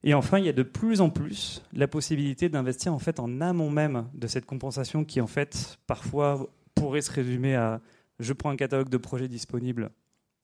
Et 0.07 0.13
enfin, 0.13 0.37
il 0.37 0.45
y 0.45 0.49
a 0.49 0.53
de 0.53 0.63
plus 0.63 1.01
en 1.01 1.09
plus 1.09 1.63
la 1.73 1.87
possibilité 1.87 2.47
d'investir 2.47 2.93
en 2.93 2.99
fait 2.99 3.19
en 3.19 3.41
amont 3.41 3.71
même 3.71 4.07
de 4.13 4.27
cette 4.27 4.45
compensation 4.45 5.03
qui, 5.03 5.19
en 5.19 5.27
fait, 5.27 5.79
parfois 5.87 6.47
pourrait 6.75 7.01
se 7.01 7.11
résumer 7.11 7.55
à 7.55 7.81
je 8.19 8.31
prends 8.31 8.51
un 8.51 8.55
catalogue 8.55 8.89
de 8.89 8.97
projets 8.97 9.27
disponibles 9.27 9.89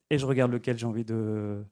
et 0.10 0.18
je 0.18 0.26
regarde 0.26 0.52
lequel 0.52 0.78
j'ai 0.78 0.88
envie 0.88 1.06
de, 1.06 1.64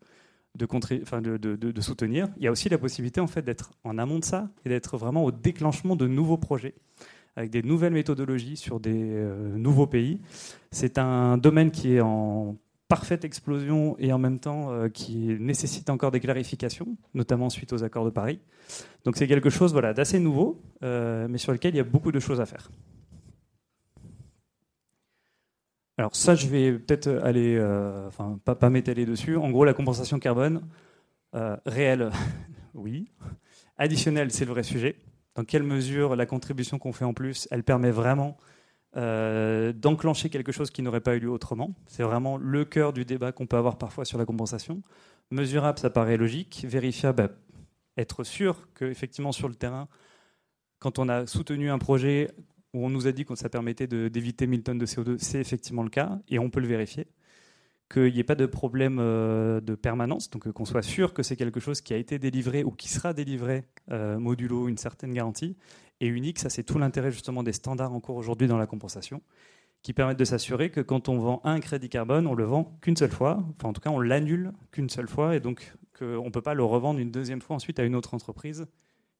soutenir. 1.81 2.29
Il 2.37 2.43
y 2.43 2.47
a 2.47 2.51
aussi 2.51 2.69
la 2.69 2.77
possibilité 2.77 3.19
en 3.21 3.27
fait 3.27 3.41
d'être 3.41 3.71
en 3.83 3.97
amont 3.97 4.19
de 4.19 4.23
ça 4.23 4.49
et 4.65 4.69
d'être 4.69 4.97
vraiment 4.97 5.25
au 5.25 5.31
déclenchement 5.31 5.95
de 5.95 6.07
nouveaux 6.07 6.37
projets 6.37 6.75
avec 7.35 7.49
des 7.49 7.63
nouvelles 7.63 7.93
méthodologies 7.93 8.55
sur 8.55 8.79
des 8.79 9.13
euh, 9.13 9.57
nouveaux 9.57 9.87
pays. 9.87 10.19
C'est 10.71 10.97
un 10.97 11.37
domaine 11.37 11.71
qui 11.71 11.95
est 11.95 12.01
en 12.01 12.57
parfaite 12.89 13.23
explosion 13.23 13.95
et 13.99 14.11
en 14.11 14.17
même 14.17 14.39
temps 14.39 14.73
euh, 14.73 14.89
qui 14.89 15.37
nécessite 15.39 15.89
encore 15.89 16.11
des 16.11 16.19
clarifications, 16.19 16.97
notamment 17.13 17.49
suite 17.49 17.71
aux 17.71 17.85
accords 17.85 18.03
de 18.03 18.09
Paris. 18.09 18.41
Donc 19.05 19.15
c'est 19.15 19.27
quelque 19.27 19.49
chose 19.49 19.73
d'assez 19.73 20.19
nouveau, 20.19 20.61
euh, 20.83 21.27
mais 21.29 21.37
sur 21.37 21.53
lequel 21.53 21.73
il 21.73 21.77
y 21.77 21.79
a 21.79 21.85
beaucoup 21.85 22.11
de 22.11 22.19
choses 22.19 22.41
à 22.41 22.45
faire. 22.45 22.69
Alors 25.97 26.15
ça, 26.15 26.35
je 26.35 26.47
vais 26.47 26.73
peut-être 26.73 27.07
aller, 27.23 27.57
enfin 28.07 28.39
pas, 28.43 28.55
pas 28.55 28.69
m'étaler 28.69 29.05
dessus. 29.05 29.37
En 29.37 29.49
gros, 29.49 29.63
la 29.65 29.73
compensation 29.73 30.17
carbone, 30.19 30.61
réelle, 31.65 32.09
oui. 32.73 33.11
Additionnelle, 33.77 34.31
c'est 34.31 34.45
le 34.45 34.51
vrai 34.51 34.63
sujet 34.63 34.97
dans 35.39 35.45
quelle 35.45 35.63
mesure 35.63 36.17
la 36.17 36.25
contribution 36.25 36.79
qu'on 36.79 36.91
fait 36.91 37.05
en 37.05 37.13
plus, 37.13 37.47
elle 37.49 37.63
permet 37.63 37.91
vraiment 37.91 38.35
euh, 38.97 39.71
d'enclencher 39.71 40.29
quelque 40.29 40.51
chose 40.51 40.71
qui 40.71 40.81
n'aurait 40.81 41.01
pas 41.01 41.15
eu 41.15 41.19
lieu 41.19 41.29
autrement. 41.29 41.75
C'est 41.87 42.03
vraiment 42.03 42.37
le 42.37 42.65
cœur 42.65 42.93
du 42.93 43.05
débat 43.05 43.31
qu'on 43.31 43.45
peut 43.45 43.57
avoir 43.57 43.77
parfois 43.77 44.05
sur 44.05 44.17
la 44.17 44.25
compensation. 44.25 44.81
Mesurable, 45.31 45.77
ça 45.79 45.89
paraît 45.89 46.17
logique. 46.17 46.65
Vérifiable, 46.67 47.35
être 47.97 48.23
sûr 48.23 48.67
qu'effectivement 48.73 49.31
sur 49.31 49.47
le 49.47 49.55
terrain, 49.55 49.87
quand 50.79 50.97
on 50.97 51.07
a 51.09 51.27
soutenu 51.27 51.69
un 51.69 51.77
projet 51.77 52.31
où 52.73 52.85
on 52.85 52.89
nous 52.89 53.07
a 53.07 53.11
dit 53.11 53.25
que 53.25 53.35
ça 53.35 53.49
permettait 53.49 53.87
d'éviter 53.87 54.47
1000 54.47 54.63
tonnes 54.63 54.77
de 54.77 54.85
CO2, 54.85 55.17
c'est 55.19 55.39
effectivement 55.39 55.83
le 55.83 55.89
cas 55.89 56.19
et 56.27 56.39
on 56.39 56.49
peut 56.49 56.59
le 56.59 56.67
vérifier 56.67 57.07
qu'il 57.91 58.13
n'y 58.13 58.19
ait 58.19 58.23
pas 58.23 58.35
de 58.35 58.45
problème 58.45 58.97
euh, 58.99 59.61
de 59.61 59.73
permanence, 59.73 60.29
donc 60.29 60.51
qu'on 60.51 60.65
soit 60.65 60.83
sûr 60.83 61.13
que 61.13 61.23
c'est 61.23 61.35
quelque 61.35 61.59
chose 61.59 61.81
qui 61.81 61.93
a 61.93 61.97
été 61.97 62.19
délivré 62.19 62.63
ou 62.63 62.71
qui 62.71 62.87
sera 62.87 63.13
délivré 63.13 63.65
euh, 63.91 64.19
modulo 64.19 64.67
une 64.67 64.77
certaine 64.77 65.11
garantie 65.11 65.57
et 65.99 66.07
unique. 66.07 66.39
Ça, 66.39 66.49
c'est 66.49 66.63
tout 66.63 66.77
l'intérêt 66.77 67.11
justement 67.11 67.43
des 67.43 67.53
standards 67.53 67.93
en 67.93 67.99
cours 67.99 68.15
aujourd'hui 68.15 68.47
dans 68.47 68.57
la 68.57 68.67
compensation, 68.67 69.21
qui 69.81 69.93
permettent 69.93 70.19
de 70.19 70.25
s'assurer 70.25 70.69
que 70.69 70.81
quand 70.81 71.09
on 71.09 71.19
vend 71.19 71.41
un 71.43 71.59
crédit 71.59 71.89
carbone, 71.89 72.27
on 72.27 72.35
le 72.35 72.43
vend 72.43 72.77
qu'une 72.81 72.97
seule 72.97 73.11
fois, 73.11 73.43
enfin 73.55 73.69
en 73.69 73.73
tout 73.73 73.81
cas 73.81 73.89
on 73.89 73.99
l'annule 73.99 74.51
qu'une 74.71 74.89
seule 74.89 75.07
fois, 75.07 75.35
et 75.35 75.39
donc 75.39 75.73
qu'on 75.97 76.25
ne 76.25 76.29
peut 76.29 76.41
pas 76.41 76.53
le 76.53 76.63
revendre 76.63 76.99
une 76.99 77.11
deuxième 77.11 77.41
fois 77.41 77.55
ensuite 77.55 77.79
à 77.79 77.83
une 77.83 77.95
autre 77.95 78.13
entreprise 78.13 78.67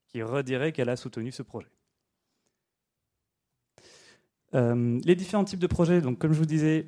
qui 0.08 0.22
redirait 0.22 0.72
qu'elle 0.72 0.88
a 0.88 0.96
soutenu 0.96 1.32
ce 1.32 1.42
projet. 1.42 1.68
les 4.52 5.14
différents 5.14 5.44
types 5.44 5.60
de 5.60 5.66
projets, 5.66 6.00
donc 6.00 6.18
comme 6.18 6.32
je 6.32 6.38
vous 6.38 6.46
disais, 6.46 6.86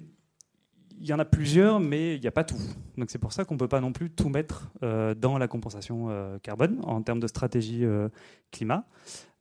il 1.00 1.06
y 1.06 1.12
en 1.12 1.18
a 1.18 1.24
plusieurs, 1.24 1.80
mais 1.80 2.16
il 2.16 2.20
n'y 2.20 2.26
a 2.26 2.32
pas 2.32 2.44
tout. 2.44 2.58
Donc 2.96 3.10
c'est 3.10 3.18
pour 3.18 3.32
ça 3.32 3.44
qu'on 3.44 3.54
ne 3.54 3.58
peut 3.58 3.68
pas 3.68 3.80
non 3.80 3.92
plus 3.92 4.10
tout 4.10 4.28
mettre 4.28 4.70
euh, 4.82 5.14
dans 5.14 5.38
la 5.38 5.48
compensation 5.48 6.06
euh, 6.10 6.38
carbone 6.38 6.80
en 6.84 7.02
termes 7.02 7.20
de 7.20 7.26
stratégie 7.26 7.84
euh, 7.84 8.08
climat. 8.50 8.84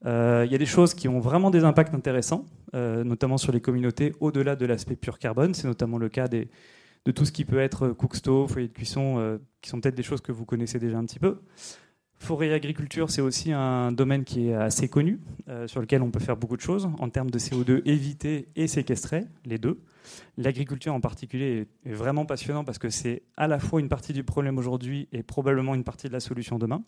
Il 0.04 0.50
y 0.50 0.54
a 0.54 0.58
des 0.58 0.66
choses 0.66 0.94
qui 0.94 1.06
ont 1.08 1.20
vraiment 1.20 1.50
des 1.50 1.62
impacts 1.62 1.94
intéressants, 1.94 2.44
notamment 2.72 3.38
sur 3.38 3.52
les 3.52 3.60
communautés 3.60 4.16
au-delà 4.18 4.56
de 4.56 4.66
l'aspect 4.66 4.96
pur 4.96 5.20
carbone. 5.20 5.54
C'est 5.54 5.68
notamment 5.68 5.96
le 5.96 6.08
cas 6.08 6.26
de 6.26 6.48
tout 7.14 7.24
ce 7.24 7.30
qui 7.30 7.44
peut 7.44 7.60
être 7.60 7.90
cook 7.90 8.16
stove, 8.16 8.50
foyer 8.50 8.66
de 8.66 8.72
cuisson, 8.72 9.38
qui 9.60 9.70
sont 9.70 9.80
peut-être 9.80 9.94
des 9.94 10.02
choses 10.02 10.20
que 10.20 10.32
vous 10.32 10.44
connaissez 10.44 10.80
déjà 10.80 10.98
un 10.98 11.04
petit 11.04 11.20
peu. 11.20 11.38
Forêt 12.22 12.46
et 12.46 12.52
agriculture, 12.54 13.10
c'est 13.10 13.20
aussi 13.20 13.50
un 13.50 13.90
domaine 13.90 14.22
qui 14.22 14.50
est 14.50 14.54
assez 14.54 14.88
connu, 14.88 15.18
euh, 15.48 15.66
sur 15.66 15.80
lequel 15.80 16.02
on 16.02 16.12
peut 16.12 16.20
faire 16.20 16.36
beaucoup 16.36 16.56
de 16.56 16.62
choses 16.62 16.88
en 17.00 17.08
termes 17.08 17.32
de 17.32 17.38
CO2 17.40 17.82
éviter 17.84 18.46
et 18.54 18.68
séquestrer, 18.68 19.24
les 19.44 19.58
deux. 19.58 19.80
L'agriculture 20.38 20.94
en 20.94 21.00
particulier 21.00 21.66
est 21.84 21.92
vraiment 21.92 22.24
passionnant 22.24 22.62
parce 22.62 22.78
que 22.78 22.90
c'est 22.90 23.22
à 23.36 23.48
la 23.48 23.58
fois 23.58 23.80
une 23.80 23.88
partie 23.88 24.12
du 24.12 24.22
problème 24.22 24.56
aujourd'hui 24.56 25.08
et 25.10 25.24
probablement 25.24 25.74
une 25.74 25.82
partie 25.82 26.06
de 26.06 26.12
la 26.12 26.20
solution 26.20 26.60
demain. 26.60 26.84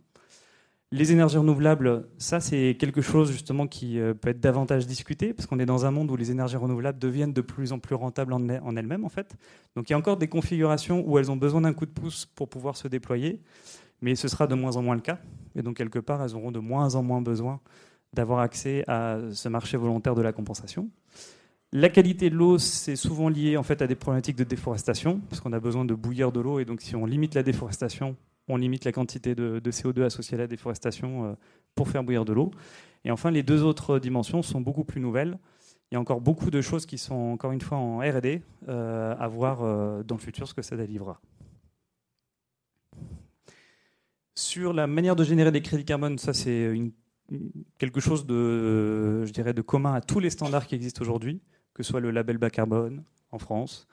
Les 0.92 1.10
énergies 1.10 1.38
renouvelables, 1.38 2.06
ça 2.16 2.38
c'est 2.38 2.76
quelque 2.78 3.02
chose 3.02 3.32
justement 3.32 3.66
qui 3.66 3.98
euh, 3.98 4.14
peut 4.14 4.28
être 4.28 4.38
davantage 4.38 4.86
discuté 4.86 5.34
parce 5.34 5.48
qu'on 5.48 5.58
est 5.58 5.66
dans 5.66 5.84
un 5.84 5.90
monde 5.90 6.12
où 6.12 6.16
les 6.16 6.30
énergies 6.30 6.56
renouvelables 6.56 7.00
deviennent 7.00 7.32
de 7.32 7.40
plus 7.40 7.72
en 7.72 7.80
plus 7.80 7.96
rentables 7.96 8.32
en 8.32 8.76
elles-mêmes 8.76 9.04
en 9.04 9.08
fait. 9.08 9.34
Donc 9.74 9.90
il 9.90 9.94
y 9.94 9.94
a 9.94 9.98
encore 9.98 10.16
des 10.16 10.28
configurations 10.28 11.02
où 11.04 11.18
elles 11.18 11.32
ont 11.32 11.36
besoin 11.36 11.62
d'un 11.62 11.72
coup 11.72 11.86
de 11.86 11.90
pouce 11.90 12.24
pour 12.36 12.48
pouvoir 12.48 12.76
se 12.76 12.86
déployer, 12.86 13.40
mais 14.04 14.16
ce 14.16 14.28
sera 14.28 14.46
de 14.46 14.54
moins 14.54 14.76
en 14.76 14.82
moins 14.82 14.94
le 14.94 15.00
cas. 15.00 15.18
Et 15.56 15.62
donc 15.62 15.78
quelque 15.78 15.99
part, 15.99 16.23
elles 16.23 16.37
auront 16.37 16.52
de 16.52 16.58
moins 16.58 16.94
en 16.94 17.02
moins 17.02 17.23
besoin 17.23 17.61
d'avoir 18.12 18.40
accès 18.40 18.84
à 18.87 19.18
ce 19.32 19.49
marché 19.49 19.78
volontaire 19.78 20.14
de 20.14 20.20
la 20.20 20.32
compensation. 20.32 20.90
La 21.73 21.88
qualité 21.88 22.28
de 22.28 22.37
l'eau, 22.37 22.58
c'est 22.58 22.96
souvent 22.96 23.30
lié 23.30 23.56
à 23.56 23.87
des 23.87 23.94
problématiques 23.94 24.37
de 24.37 24.44
déforestation, 24.44 25.20
parce 25.30 25.40
qu'on 25.40 25.54
a 25.54 25.58
besoin 25.58 25.87
de 25.87 25.94
bouillir 25.94 26.32
de 26.32 26.40
l'eau, 26.40 26.61
et 26.61 26.66
donc 26.66 26.82
si 26.82 26.94
on 26.94 27.06
limite 27.06 27.34
la 27.34 27.42
déforestation, 27.42 28.14
on 28.46 28.58
limite 28.58 28.84
la 28.84 28.92
quantité 28.92 29.34
de, 29.34 29.58
CO2 29.70 30.02
associée 30.02 30.37
à 30.37 30.38
la 30.42 30.46
déforestation 30.46 31.25
euh, 31.25 31.32
pour 31.75 31.88
faire 31.88 32.04
bouillir 32.04 32.26
de 32.26 32.34
l'eau. 32.34 32.50
Et 33.06 33.11
enfin, 33.11 33.30
les 33.30 33.42
deux 33.42 33.62
autres 33.62 33.99
dimensions 33.99 34.42
sont 34.42 34.61
beaucoup 34.61 34.84
plus 34.84 35.00
nouvelles. 35.00 35.38
Il 35.90 35.94
y 35.94 35.96
a 35.96 36.00
encore 36.00 36.20
beaucoup 36.20 36.50
de 36.50 36.61
choses 36.61 36.84
qui 36.84 36.99
sont 36.99 37.14
encore 37.14 37.52
une 37.52 37.62
fois 37.62 37.78
en 37.78 38.00
R&D 38.00 38.42
euh, 38.68 39.16
à 39.18 39.28
voir 39.28 39.62
euh, 39.62 40.02
dans 40.02 40.16
le 40.16 40.20
futur 40.20 40.46
ce 40.46 40.52
que 40.52 40.62
ça 40.62 40.76
délivrera. 40.76 41.20
Sur 44.34 44.72
la 44.72 44.86
manière 44.86 45.16
de 45.16 45.24
générer 45.24 45.52
des 45.52 45.62
crédits 45.62 45.84
carbone, 45.84 46.18
ça 46.18 46.32
c'est 46.32 46.72
quelque 47.78 48.00
chose 48.00 48.26
de, 48.26 49.24
je 49.24 49.32
dirais, 49.32 49.54
de 49.54 49.62
commun 49.62 49.94
à 49.94 50.00
tous 50.00 50.20
les 50.20 50.30
standards 50.30 50.66
qui 50.66 50.74
existent 50.74 51.02
aujourd'hui, 51.02 51.40
que 51.72 51.82
ce 51.82 51.90
soit 51.90 52.00
le 52.00 52.10
label 52.10 52.38
bas 52.38 52.50
carbone 52.50 53.04
en 53.30 53.38
France, 53.38 53.86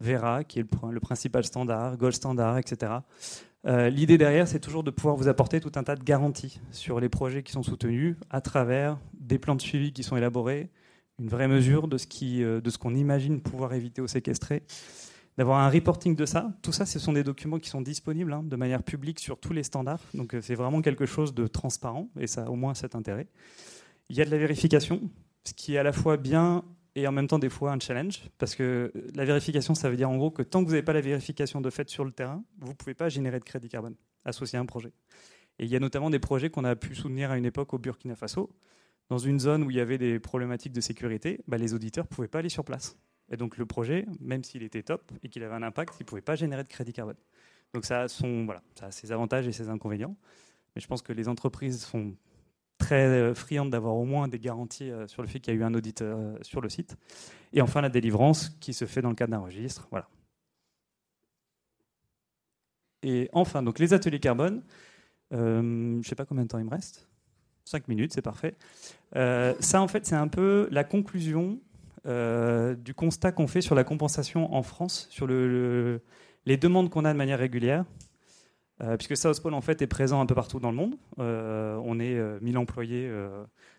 Vera 0.00 0.44
qui 0.44 0.60
est 0.60 0.66
le, 0.90 1.00
principal 1.00 1.44
standard, 1.44 1.96
Gold 1.96 2.14
Standard, 2.14 2.58
etc. 2.58 2.92
Euh, 3.66 3.88
l'idée 3.88 4.18
derrière, 4.18 4.46
c'est 4.46 4.60
toujours 4.60 4.82
de 4.82 4.90
pouvoir 4.90 5.16
vous 5.16 5.28
apporter 5.28 5.60
tout 5.60 5.72
un 5.76 5.84
tas 5.84 5.96
de 5.96 6.02
garanties 6.02 6.60
sur 6.70 7.00
les 7.00 7.08
projets 7.08 7.42
qui 7.42 7.52
sont 7.52 7.62
soutenus 7.62 8.16
à 8.30 8.40
travers 8.40 8.98
des 9.18 9.38
plans 9.38 9.54
de 9.54 9.62
suivi 9.62 9.92
qui 9.92 10.02
sont 10.02 10.16
élaborés, 10.16 10.70
une 11.18 11.28
vraie 11.28 11.48
mesure 11.48 11.88
de 11.88 11.96
ce 11.96 12.06
euh, 12.22 12.60
qu'on 12.80 12.94
imagine 12.94 13.40
pouvoir 13.40 13.72
éviter 13.72 14.02
ou 14.02 14.08
séquestrer, 14.08 14.64
d'avoir 15.36 15.58
un 15.58 15.70
reporting 15.70 16.14
de 16.14 16.26
ça. 16.26 16.52
Tout 16.62 16.72
ça, 16.72 16.86
ce 16.86 16.98
sont 16.98 17.12
des 17.12 17.24
documents 17.24 17.58
qui 17.58 17.68
sont 17.68 17.80
disponibles 17.80 18.32
hein, 18.32 18.42
de 18.42 18.56
manière 18.56 18.82
publique 18.82 19.18
sur 19.18 19.38
tous 19.38 19.52
les 19.52 19.62
standards. 19.62 20.00
Donc 20.14 20.34
euh, 20.34 20.40
c'est 20.40 20.54
vraiment 20.54 20.82
quelque 20.82 21.06
chose 21.06 21.34
de 21.34 21.46
transparent 21.46 22.08
et 22.18 22.26
ça 22.26 22.44
a 22.44 22.48
au 22.48 22.56
moins 22.56 22.74
cet 22.74 22.94
intérêt. 22.94 23.26
Il 24.08 24.16
y 24.16 24.22
a 24.22 24.24
de 24.24 24.30
la 24.30 24.38
vérification, 24.38 25.10
ce 25.44 25.54
qui 25.54 25.74
est 25.74 25.78
à 25.78 25.82
la 25.82 25.92
fois 25.92 26.16
bien 26.16 26.64
et 26.96 27.08
en 27.08 27.12
même 27.12 27.26
temps 27.26 27.38
des 27.38 27.48
fois 27.48 27.72
un 27.72 27.80
challenge, 27.80 28.20
parce 28.38 28.54
que 28.54 28.92
la 29.14 29.24
vérification, 29.24 29.74
ça 29.74 29.90
veut 29.90 29.96
dire 29.96 30.08
en 30.08 30.16
gros 30.16 30.30
que 30.30 30.42
tant 30.42 30.60
que 30.60 30.66
vous 30.66 30.72
n'avez 30.72 30.84
pas 30.84 30.92
la 30.92 31.00
vérification 31.00 31.60
de 31.60 31.70
fait 31.70 31.88
sur 31.88 32.04
le 32.04 32.12
terrain, 32.12 32.44
vous 32.60 32.68
ne 32.68 32.74
pouvez 32.74 32.94
pas 32.94 33.08
générer 33.08 33.40
de 33.40 33.44
crédit 33.44 33.68
carbone 33.68 33.96
associé 34.24 34.58
à 34.58 34.62
un 34.62 34.66
projet. 34.66 34.92
Et 35.58 35.64
il 35.64 35.70
y 35.70 35.76
a 35.76 35.80
notamment 35.80 36.10
des 36.10 36.18
projets 36.18 36.50
qu'on 36.50 36.64
a 36.64 36.76
pu 36.76 36.94
soutenir 36.94 37.30
à 37.30 37.36
une 37.36 37.44
époque 37.44 37.74
au 37.74 37.78
Burkina 37.78 38.14
Faso, 38.14 38.50
dans 39.08 39.18
une 39.18 39.38
zone 39.38 39.64
où 39.64 39.70
il 39.70 39.76
y 39.76 39.80
avait 39.80 39.98
des 39.98 40.18
problématiques 40.18 40.72
de 40.72 40.80
sécurité, 40.80 41.40
bah, 41.46 41.58
les 41.58 41.74
auditeurs 41.74 42.04
ne 42.04 42.14
pouvaient 42.14 42.28
pas 42.28 42.38
aller 42.38 42.48
sur 42.48 42.64
place. 42.64 42.96
Et 43.30 43.36
donc 43.36 43.56
le 43.56 43.66
projet, 43.66 44.06
même 44.20 44.44
s'il 44.44 44.62
était 44.62 44.82
top 44.82 45.10
et 45.22 45.28
qu'il 45.28 45.42
avait 45.42 45.54
un 45.54 45.62
impact, 45.62 45.94
il 45.98 46.02
ne 46.02 46.06
pouvait 46.06 46.20
pas 46.20 46.36
générer 46.36 46.62
de 46.62 46.68
crédit 46.68 46.92
carbone. 46.92 47.16
Donc 47.72 47.84
ça 47.84 48.02
a, 48.02 48.08
son, 48.08 48.44
voilà, 48.44 48.62
ça 48.78 48.86
a 48.86 48.90
ses 48.90 49.12
avantages 49.12 49.48
et 49.48 49.52
ses 49.52 49.68
inconvénients. 49.68 50.16
Mais 50.74 50.80
je 50.80 50.86
pense 50.86 51.02
que 51.02 51.12
les 51.12 51.28
entreprises 51.28 51.82
sont 51.82 52.14
très 52.78 53.06
euh, 53.06 53.34
friande 53.34 53.70
d'avoir 53.70 53.94
au 53.94 54.04
moins 54.04 54.28
des 54.28 54.38
garanties 54.38 54.90
euh, 54.90 55.06
sur 55.06 55.22
le 55.22 55.28
fait 55.28 55.40
qu'il 55.40 55.54
y 55.54 55.56
a 55.56 55.60
eu 55.60 55.64
un 55.64 55.74
audit 55.74 56.02
euh, 56.02 56.36
sur 56.42 56.60
le 56.60 56.68
site. 56.68 56.96
Et 57.52 57.62
enfin, 57.62 57.80
la 57.80 57.88
délivrance 57.88 58.50
qui 58.60 58.74
se 58.74 58.84
fait 58.84 59.00
dans 59.00 59.08
le 59.08 59.14
cadre 59.14 59.30
d'un 59.30 59.38
registre. 59.38 59.86
Voilà. 59.90 60.08
Et 63.02 63.28
enfin, 63.32 63.62
donc 63.62 63.78
les 63.78 63.92
ateliers 63.92 64.20
carbone. 64.20 64.62
je 65.30 65.36
ne 65.36 66.02
sais 66.02 66.14
pas 66.14 66.24
combien 66.24 66.44
de 66.44 66.48
temps 66.48 66.58
il 66.58 66.64
me 66.64 66.70
reste. 66.70 67.08
Cinq 67.64 67.88
minutes, 67.88 68.12
c'est 68.12 68.22
parfait. 68.22 68.54
ça, 69.14 69.80
en 69.80 69.88
fait, 69.88 70.06
c'est 70.06 70.14
un 70.14 70.28
peu 70.28 70.68
la 70.70 70.84
conclusion 70.84 71.60
du 72.06 72.94
constat 72.94 73.32
qu'on 73.32 73.46
fait 73.46 73.60
sur 73.60 73.74
la 73.74 73.84
compensation 73.84 74.54
en 74.54 74.62
France, 74.62 75.06
sur 75.10 75.26
le, 75.26 76.02
les 76.46 76.56
demandes 76.56 76.90
qu'on 76.90 77.04
a 77.04 77.12
de 77.12 77.18
manière 77.18 77.38
régulière. 77.38 77.84
Euh, 78.82 78.96
puisque 78.96 79.16
Southpole 79.16 79.54
en 79.54 79.60
fait 79.60 79.82
est 79.82 79.86
présent 79.86 80.20
un 80.20 80.26
peu 80.26 80.34
partout 80.34 80.58
dans 80.58 80.70
le 80.70 80.76
monde. 80.76 80.96
Euh, 81.20 81.80
on 81.84 82.00
est 82.00 82.20
1000 82.40 82.56
euh, 82.56 82.60
employés 82.60 83.12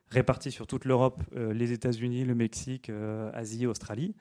répartis 0.08 0.52
sur 0.52 0.68
toute 0.68 0.86
l'Europe, 0.86 1.22
les 1.34 1.72
États-Unis, 1.72 2.26
le 2.26 2.36
Mexique, 2.36 2.92
Asie, 3.34 3.66
Australie. 3.66 4.16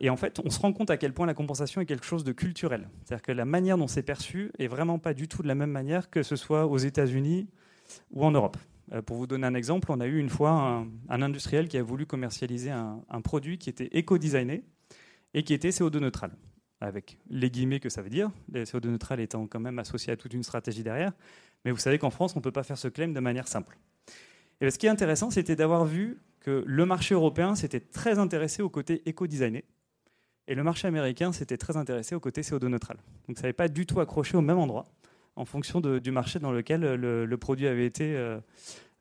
et 0.00 0.10
en 0.10 0.16
fait, 0.16 0.40
on 0.44 0.50
se 0.50 0.58
rend 0.58 0.72
compte 0.72 0.90
à 0.90 0.96
quel 0.96 1.14
point 1.14 1.26
la 1.26 1.34
compensation 1.34 1.80
est 1.80 1.86
quelque 1.86 2.04
chose 2.04 2.24
de 2.24 2.32
culturel. 2.32 2.88
C'est-à-dire 3.04 3.22
que 3.22 3.32
la 3.32 3.44
manière 3.44 3.78
dont 3.78 3.86
c'est 3.86 4.02
perçu 4.02 4.50
est 4.58 4.66
vraiment 4.66 4.98
pas 4.98 5.14
du 5.14 5.28
tout 5.28 5.42
de 5.42 5.48
la 5.48 5.54
même 5.54 5.70
manière 5.70 6.10
que 6.10 6.22
ce 6.22 6.36
soit 6.36 6.66
aux 6.66 6.78
États-Unis 6.78 7.48
ou 8.10 8.24
en 8.24 8.32
Europe. 8.32 8.56
Pour 9.06 9.16
vous 9.16 9.26
donner 9.26 9.46
un 9.46 9.54
exemple, 9.54 9.90
on 9.92 10.00
a 10.00 10.06
eu 10.06 10.18
une 10.18 10.30
fois 10.30 10.84
un, 11.08 11.22
industriel 11.22 11.68
qui 11.68 11.78
a 11.78 11.82
voulu 11.82 12.06
commercialiser 12.06 12.70
un, 12.70 13.02
un 13.08 13.20
produit 13.20 13.58
qui 13.58 13.70
était 13.70 13.88
éco-designé 13.92 14.64
et 15.34 15.42
qui 15.44 15.54
était 15.54 15.70
CO2 15.70 15.98
neutral 15.98 16.32
avec 16.80 17.18
les 17.28 17.50
guillemets 17.50 17.80
que 17.80 17.90
ça 17.90 18.02
veut 18.02 18.08
dire, 18.08 18.30
les 18.50 18.64
CO2 18.64 18.88
neutral 18.88 19.20
étant 19.20 19.46
quand 19.46 19.60
même 19.60 19.78
associé 19.78 20.12
à 20.12 20.16
toute 20.16 20.32
une 20.32 20.42
stratégie 20.42 20.82
derrière. 20.82 21.12
Mais 21.64 21.70
vous 21.72 21.78
savez 21.78 21.98
qu'en 21.98 22.10
France, 22.10 22.34
on 22.36 22.38
ne 22.38 22.42
peut 22.42 22.52
pas 22.52 22.62
faire 22.62 22.78
ce 22.78 22.88
claim 22.88 23.08
de 23.08 23.20
manière 23.20 23.48
simple. 23.48 23.78
Et 24.60 24.70
ce 24.70 24.78
qui 24.78 24.86
est 24.86 24.90
intéressant, 24.90 25.30
c'était 25.30 25.56
d'avoir 25.56 25.84
vu 25.84 26.18
que 26.40 26.64
le 26.66 26.86
marché 26.86 27.14
européen 27.14 27.54
s'était 27.54 27.80
très 27.80 28.18
intéressé 28.18 28.62
au 28.62 28.70
côté 28.70 29.02
éco-designé, 29.06 29.64
et 30.46 30.54
le 30.54 30.62
marché 30.62 30.88
américain 30.88 31.32
s'était 31.32 31.58
très 31.58 31.76
intéressé 31.76 32.14
au 32.14 32.20
côté 32.20 32.40
CO2 32.40 32.66
neutral. 32.66 32.96
Donc 33.28 33.36
ça 33.36 33.42
n'avait 33.42 33.52
pas 33.52 33.68
du 33.68 33.86
tout 33.86 34.00
accroché 34.00 34.36
au 34.36 34.40
même 34.40 34.58
endroit, 34.58 34.86
en 35.36 35.44
fonction 35.44 35.80
du 35.80 36.10
marché 36.10 36.38
dans 36.38 36.52
lequel 36.52 36.82
le, 36.82 37.36
produit 37.36 37.66
avait 37.66 37.86
été, 37.86 38.16
euh, 38.16 38.38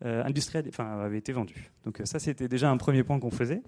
euh, 0.06 0.24
industriel, 0.24 0.66
enfin, 0.70 1.00
avait 1.00 1.18
été 1.18 1.34
vendu. 1.34 1.72
Donc 1.86 2.02
ça, 2.06 2.20
c'était 2.20 2.48
déjà 2.48 2.70
un 2.70 2.78
premier 2.78 3.04
point 3.04 3.20
qu'on 3.20 3.32
faisait. 3.32 3.62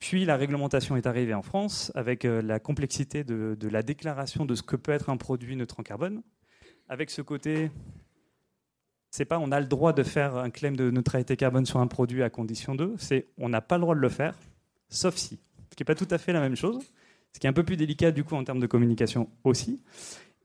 Puis 0.00 0.24
la 0.24 0.36
réglementation 0.36 0.96
est 0.96 1.06
arrivée 1.06 1.34
en 1.34 1.42
France 1.42 1.92
avec 1.94 2.24
euh, 2.24 2.40
la 2.42 2.58
complexité 2.58 3.22
de, 3.22 3.68
la 3.68 3.82
déclaration 3.82 4.46
de 4.46 4.54
ce 4.54 4.62
que 4.62 4.74
peut 4.74 4.92
être 4.92 5.10
un 5.10 5.18
produit 5.18 5.56
neutre 5.56 5.78
en 5.78 5.82
carbone, 5.82 6.22
avec 6.88 7.10
ce 7.10 7.22
côté, 7.22 7.70
c'est 9.10 9.26
pas 9.26 9.38
on 9.38 9.52
a 9.52 9.60
le 9.60 9.66
droit 9.66 9.92
de 9.92 10.02
faire 10.02 10.36
un 10.36 10.50
claim 10.50 10.72
de 10.72 10.90
neutralité 10.90 11.36
carbone 11.36 11.66
sur 11.66 11.78
un 11.80 11.86
produit 11.86 12.22
à 12.22 12.30
condition 12.30 12.74
de, 12.74 12.94
c'est 12.98 13.28
on 13.38 13.50
n'a 13.50 13.60
pas 13.60 13.76
le 13.76 13.82
droit 13.82 13.94
de 13.94 14.00
le 14.00 14.08
faire, 14.08 14.34
sauf 14.88 15.16
si. 15.16 15.38
Ce 15.70 15.76
qui 15.76 15.82
n'est 15.82 15.84
pas 15.84 15.94
tout 15.94 16.08
à 16.10 16.18
fait 16.18 16.32
la 16.32 16.40
même 16.40 16.56
chose, 16.56 16.82
ce 17.32 17.38
qui 17.38 17.46
est 17.46 17.50
un 17.50 17.54
peu 17.54 17.62
plus 17.62 17.76
délicat 17.76 18.10
du 18.10 18.24
coup 18.24 18.34
en 18.34 18.42
termes 18.42 18.58
de 18.58 18.66
communication 18.66 19.28
aussi. 19.44 19.82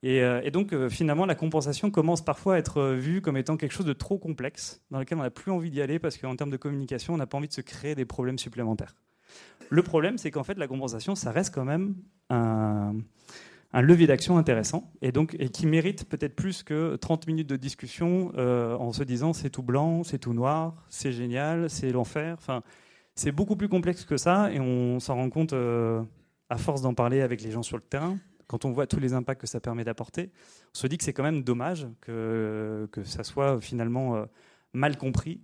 Et, 0.05 0.21
euh, 0.21 0.47
donc 0.51 0.71
euh, 0.71 0.87
finalement, 0.87 1.25
la 1.25 1.33
compensation 1.33 1.89
commence 1.89 2.23
parfois 2.23 2.55
à 2.55 2.57
être 2.59 2.91
vue 2.91 3.23
comme 3.23 3.37
étant 3.37 3.57
quelque 3.57 3.71
chose 3.71 3.87
de 3.87 3.93
trop 3.93 4.19
complexe, 4.19 4.83
dans 4.91 4.99
lequel 4.99 5.17
on 5.17 5.23
n'a 5.23 5.31
plus 5.31 5.51
envie 5.51 5.71
d'y 5.71 5.81
aller 5.81 5.97
parce 5.97 6.19
qu'en 6.19 6.35
termes 6.35 6.51
de 6.51 6.57
communication, 6.57 7.15
on 7.15 7.17
n'a 7.17 7.25
pas 7.25 7.39
envie 7.39 7.47
de 7.47 7.53
se 7.53 7.61
créer 7.61 7.95
des 7.95 8.05
problèmes 8.05 8.37
supplémentaires. 8.37 8.95
Le 9.71 9.81
problème, 9.81 10.19
c'est 10.19 10.29
qu'en 10.29 10.43
fait, 10.43 10.59
la 10.59 10.67
compensation, 10.67 11.15
ça 11.15 11.31
reste 11.31 11.55
quand 11.55 11.65
même 11.65 11.95
un, 12.29 12.93
levier 13.73 14.05
d'action 14.05 14.37
intéressant 14.37 14.93
et 15.01 15.11
donc 15.11 15.35
et 15.39 15.49
qui 15.49 15.65
mérite 15.65 16.07
peut-être 16.07 16.35
plus 16.35 16.61
que 16.61 16.97
30 16.97 17.25
minutes 17.25 17.49
de 17.49 17.57
discussion 17.57 18.31
euh, 18.37 18.77
en 18.77 18.93
se 18.93 19.03
disant 19.03 19.33
c'est 19.33 19.49
tout 19.49 19.63
blanc, 19.63 20.03
c'est 20.03 20.19
tout 20.19 20.33
noir, 20.33 20.85
c'est 20.87 21.11
génial, 21.11 21.67
c'est 21.67 21.91
l'enfer. 21.91 22.35
Enfin, 22.37 22.61
c'est 23.15 23.31
beaucoup 23.31 23.55
plus 23.55 23.69
complexe 23.69 24.05
que 24.05 24.17
ça 24.17 24.51
et 24.53 24.59
on 24.59 24.99
s'en 24.99 25.15
rend 25.15 25.31
compte 25.31 25.53
euh, 25.53 26.03
à 26.49 26.57
force 26.57 26.83
d'en 26.83 26.93
parler 26.93 27.21
avec 27.21 27.41
les 27.41 27.49
gens 27.49 27.63
sur 27.63 27.75
le 27.75 27.83
terrain. 27.83 28.17
Quand 28.47 28.65
on 28.65 28.71
voit 28.71 28.87
tous 28.87 28.99
les 28.99 29.13
impacts 29.13 29.41
que 29.41 29.47
ça 29.47 29.59
permet 29.59 29.83
d'apporter, 29.83 30.31
on 30.73 30.77
se 30.77 30.87
dit 30.87 30.97
que 30.97 31.03
c'est 31.03 31.13
quand 31.13 31.23
même 31.23 31.43
dommage 31.43 31.87
que, 32.01 32.87
que 32.91 33.03
ça 33.03 33.23
soit 33.23 33.59
finalement 33.59 34.15
euh, 34.15 34.25
mal 34.73 34.97
compris 34.97 35.41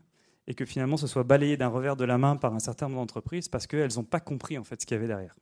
et 0.47 0.53
que 0.53 0.65
finalement 0.65 0.97
ce 0.97 1.07
soit 1.07 1.23
balayé 1.23 1.57
d'un 1.57 1.67
revers 1.67 1.95
de 1.95 2.05
la 2.05 2.17
main 2.17 2.35
par 2.35 2.53
un 2.53 2.59
certain 2.59 2.87
nombre 2.87 3.01
d'entreprises 3.01 3.47
parce 3.47 3.67
qu'elles 3.67 3.95
n'ont 3.95 4.03
pas 4.03 4.19
compris 4.19 4.57
en 4.57 4.63
fait 4.63 4.81
ce 4.81 4.85
qu'il 4.85 4.95
y 4.95 4.97
avait 4.97 5.07
derrière. 5.07 5.35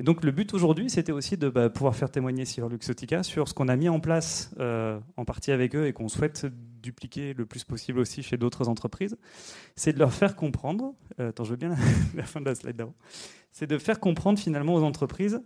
Et 0.00 0.02
donc 0.02 0.24
le 0.24 0.32
but 0.32 0.52
aujourd'hui, 0.54 0.90
c'était 0.90 1.12
aussi 1.12 1.36
de 1.36 1.48
bah, 1.48 1.70
pouvoir 1.70 1.94
faire 1.94 2.10
témoigner 2.10 2.44
sur 2.44 2.68
Luxotica 2.68 3.22
sur 3.22 3.48
ce 3.48 3.54
qu'on 3.54 3.68
a 3.68 3.76
mis 3.76 3.88
en 3.88 4.00
place 4.00 4.50
euh, 4.58 4.98
en 5.16 5.24
partie 5.24 5.52
avec 5.52 5.76
eux 5.76 5.86
et 5.86 5.92
qu'on 5.92 6.08
souhaite 6.08 6.46
dupliquer 6.82 7.32
le 7.32 7.46
plus 7.46 7.62
possible 7.62 8.00
aussi 8.00 8.22
chez 8.22 8.36
d'autres 8.36 8.68
entreprises. 8.68 9.16
C'est 9.76 9.92
de 9.92 10.00
leur 10.00 10.12
faire 10.12 10.34
comprendre, 10.34 10.94
euh, 11.20 11.28
attends 11.28 11.44
je 11.44 11.50
veux 11.50 11.56
bien 11.56 11.68
la, 11.68 11.76
la 12.16 12.24
fin 12.24 12.40
de 12.40 12.46
la 12.46 12.56
slide 12.56 12.76
d'avant, 12.76 12.94
c'est 13.52 13.68
de 13.68 13.78
faire 13.78 14.00
comprendre 14.00 14.38
finalement 14.38 14.74
aux 14.74 14.82
entreprises 14.82 15.40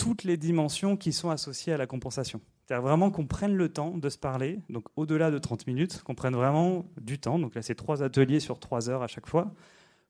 toutes 0.00 0.24
les 0.24 0.38
dimensions 0.38 0.96
qui 0.96 1.12
sont 1.12 1.28
associées 1.28 1.74
à 1.74 1.76
la 1.76 1.86
compensation. 1.86 2.40
C'est-à-dire 2.64 2.82
vraiment 2.82 3.10
qu'on 3.10 3.26
prenne 3.26 3.54
le 3.54 3.68
temps 3.68 3.98
de 3.98 4.08
se 4.08 4.16
parler, 4.16 4.60
donc 4.70 4.84
au-delà 4.96 5.30
de 5.30 5.36
30 5.36 5.66
minutes, 5.66 6.02
qu'on 6.02 6.14
prenne 6.14 6.34
vraiment 6.34 6.86
du 6.98 7.18
temps. 7.18 7.38
Donc 7.38 7.54
là, 7.54 7.60
c'est 7.60 7.74
trois 7.74 8.02
ateliers 8.02 8.40
sur 8.40 8.58
trois 8.58 8.88
heures 8.88 9.02
à 9.02 9.08
chaque 9.08 9.26
fois, 9.26 9.52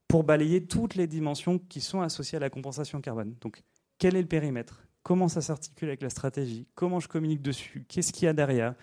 pour 0.07 0.23
balayer 0.23 0.65
toutes 0.65 0.95
les 0.95 1.09
dimensions 1.09 1.59
qui 1.59 1.81
sont 1.81 2.03
associées 2.03 2.37
à 2.37 2.41
la 2.41 2.51
compensation 2.51 3.01
carbone. 3.01 3.35
Donc, 3.41 3.65
quel 3.99 4.15
est 4.15 4.23
le 4.23 4.29
périmètre? 4.29 4.85
Comment 5.03 5.27
ça 5.27 5.41
s'articule 5.41 5.89
avec 5.89 6.03
la 6.03 6.11
stratégie? 6.11 6.69
Comment 6.77 7.01
je 7.01 7.09
communique 7.09 7.43
dessus? 7.43 7.85
Qu'est-ce 7.89 8.13
qu'il 8.13 8.27
y 8.27 8.29
a 8.29 8.33
derrière? 8.33 8.75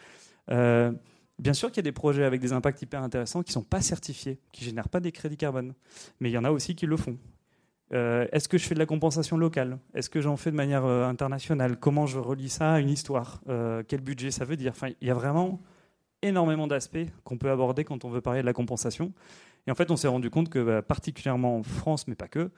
Euh, 0.52 0.92
Bien 1.40 1.54
sûr 1.54 1.70
qu'il 1.70 1.78
y 1.78 1.80
a 1.82 1.84
des 1.84 1.92
projets 1.92 2.24
avec 2.24 2.42
des 2.42 2.52
impacts 2.52 2.82
hyper 2.82 3.04
intéressants 3.04 3.44
qui 3.44 3.52
ne 3.52 3.54
sont 3.54 3.64
pas 3.64 3.82
certifiés, 3.82 4.40
qui 4.52 4.64
ne 4.64 4.70
génèrent 4.70 4.90
pas 4.90 5.00
des 5.00 5.12
crédits 5.12 5.38
carbone. 5.38 5.74
Mais 6.20 6.30
il 6.30 6.34
y 6.34 6.38
en 6.38 6.44
a 6.44 6.52
aussi 6.52 6.76
qui 6.76 6.88
le 6.88 6.98
font. 6.98 7.18
Euh, 7.94 8.28
est-ce 8.32 8.50
que 8.50 8.58
je 8.58 8.66
fais 8.66 8.74
de 8.74 8.80
la 8.80 8.86
compensation 8.86 9.38
locale? 9.38 9.80
Est-ce 9.94 10.10
que 10.10 10.20
j'en 10.22 10.36
fais 10.36 10.52
de 10.52 10.56
manière 10.56 10.86
euh, 10.86 11.08
internationale? 11.08 11.78
Comment 11.78 12.06
je 12.06 12.20
relie 12.20 12.50
ça 12.50 12.74
à 12.74 12.80
une 12.80 12.90
histoire? 12.90 13.42
Euh, 13.48 13.84
Quel 13.88 14.02
budget 14.02 14.32
ça 14.32 14.46
veut 14.46 14.58
dire? 14.58 14.72
Enfin, 14.72 14.90
Il 15.02 15.08
y 15.08 15.12
a 15.12 15.14
vraiment 15.14 15.62
énormément 16.22 16.68
d'aspects 16.68 17.08
qu'on 17.24 17.38
peut 17.38 17.50
aborder 17.50 17.84
quand 17.84 18.04
on 18.04 18.10
veut 18.10 18.22
parler 18.22 18.42
de 18.42 18.46
la 18.46 18.54
compensation. 18.54 19.14
Et 19.68 19.72
en 19.72 19.76
fait, 19.76 19.92
on 19.92 19.96
s'est 19.96 20.08
rendu 20.08 20.30
compte 20.30 20.50
que, 20.50 20.60
bah, 20.60 20.82
particulièrement 20.82 21.58
en 21.58 21.64
France, 21.64 22.08
mais 22.08 22.16
pas 22.16 22.28
que, 22.28 22.52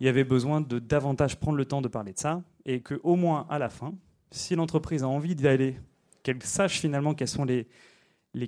il 0.00 0.06
y 0.06 0.08
avait 0.08 0.24
besoin 0.24 0.60
de 0.60 0.78
davantage 0.78 1.38
prendre 1.38 1.56
le 1.56 1.64
temps 1.64 1.82
de 1.82 1.88
parler 1.88 2.12
de 2.12 2.18
ça, 2.18 2.42
et 2.64 2.80
qu'au 2.80 3.16
moins 3.16 3.46
à 3.50 3.58
la 3.58 3.68
fin, 3.68 3.94
si 4.30 4.54
l'entreprise 4.54 5.02
a 5.02 5.08
envie 5.08 5.34
d'y 5.34 5.46
aller, 5.46 5.76
qu'elle 6.22 6.42
sache 6.42 6.80
finalement 6.80 7.14
quels 7.14 7.28
sont 7.28 7.44
les, 7.44 7.68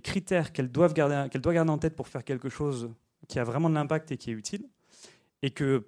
critères 0.01 0.53
qu'elle 0.53 0.73
doit, 0.73 0.89
qu'elle 0.89 1.41
doit 1.41 1.55
garder 1.55 1.71
en 1.71 1.79
tête 1.79 1.95
pour 1.95 2.09
faire 2.09 2.25
quelque 2.25 2.49
chose 2.49 2.91
qui 3.29 3.39
a 3.39 3.45
vraiment 3.45 3.69
de 3.71 3.75
l'impact 3.75 4.11
et 4.11 4.17
qui 4.17 4.31
est 4.31 4.35
utile, 4.35 4.67
et 5.43 5.51
que 5.51 5.87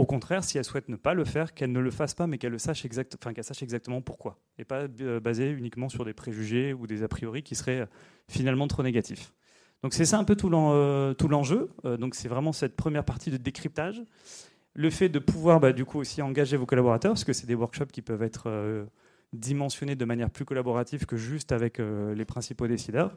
au 0.00 0.06
contraire, 0.06 0.42
si 0.42 0.56
elle 0.56 0.64
souhaite 0.64 0.88
ne 0.88 0.96
pas 0.96 1.12
le 1.12 1.26
faire, 1.26 1.52
qu'elle 1.52 1.72
ne 1.72 1.78
le 1.78 1.90
fasse 1.90 2.14
pas, 2.14 2.26
mais 2.26 2.38
qu'elle 2.38 2.52
le 2.52 2.58
sache, 2.58 2.86
exact, 2.86 3.18
enfin, 3.20 3.34
sache 3.42 3.62
exactement 3.62 4.00
pourquoi, 4.00 4.38
et 4.58 4.64
pas 4.64 4.86
euh, 5.02 5.20
basé 5.20 5.50
uniquement 5.50 5.90
sur 5.90 6.06
des 6.06 6.14
préjugés 6.14 6.72
ou 6.72 6.86
des 6.86 7.02
a 7.02 7.08
priori 7.08 7.42
qui 7.42 7.54
seraient 7.54 7.80
euh, 7.80 7.86
finalement 8.26 8.66
trop 8.66 8.82
négatifs. 8.82 9.34
Donc 9.82 9.92
c'est 9.92 10.06
ça 10.06 10.18
un 10.18 10.24
peu 10.24 10.36
tout 10.36 10.50
euh, 10.54 11.14
l'enjeu. 11.28 11.70
Donc 11.98 12.14
c'est 12.14 12.28
vraiment 12.28 12.52
cette 12.52 12.76
première 12.76 13.04
partie 13.04 13.30
de 13.30 13.36
décryptage. 13.36 14.02
Le 14.74 14.88
fait 14.88 15.10
de 15.10 15.18
pouvoir 15.18 15.60
bah, 15.60 15.72
du 15.74 15.84
coup 15.84 15.98
aussi 15.98 16.22
engager 16.22 16.56
vos 16.56 16.66
collaborateurs, 16.66 17.12
parce 17.12 17.24
que 17.24 17.34
c'est 17.34 17.46
des 17.46 17.54
workshops 17.54 17.92
qui 17.92 18.00
peuvent 18.00 18.22
être 18.22 18.86
dimensionnés 19.34 19.96
de 19.96 20.04
manière 20.06 20.30
plus 20.30 20.46
collaborative 20.46 21.04
que 21.06 21.16
juste 21.16 21.52
avec 21.52 21.78
les 21.78 22.24
principaux 22.26 22.66
décideurs. 22.66 23.16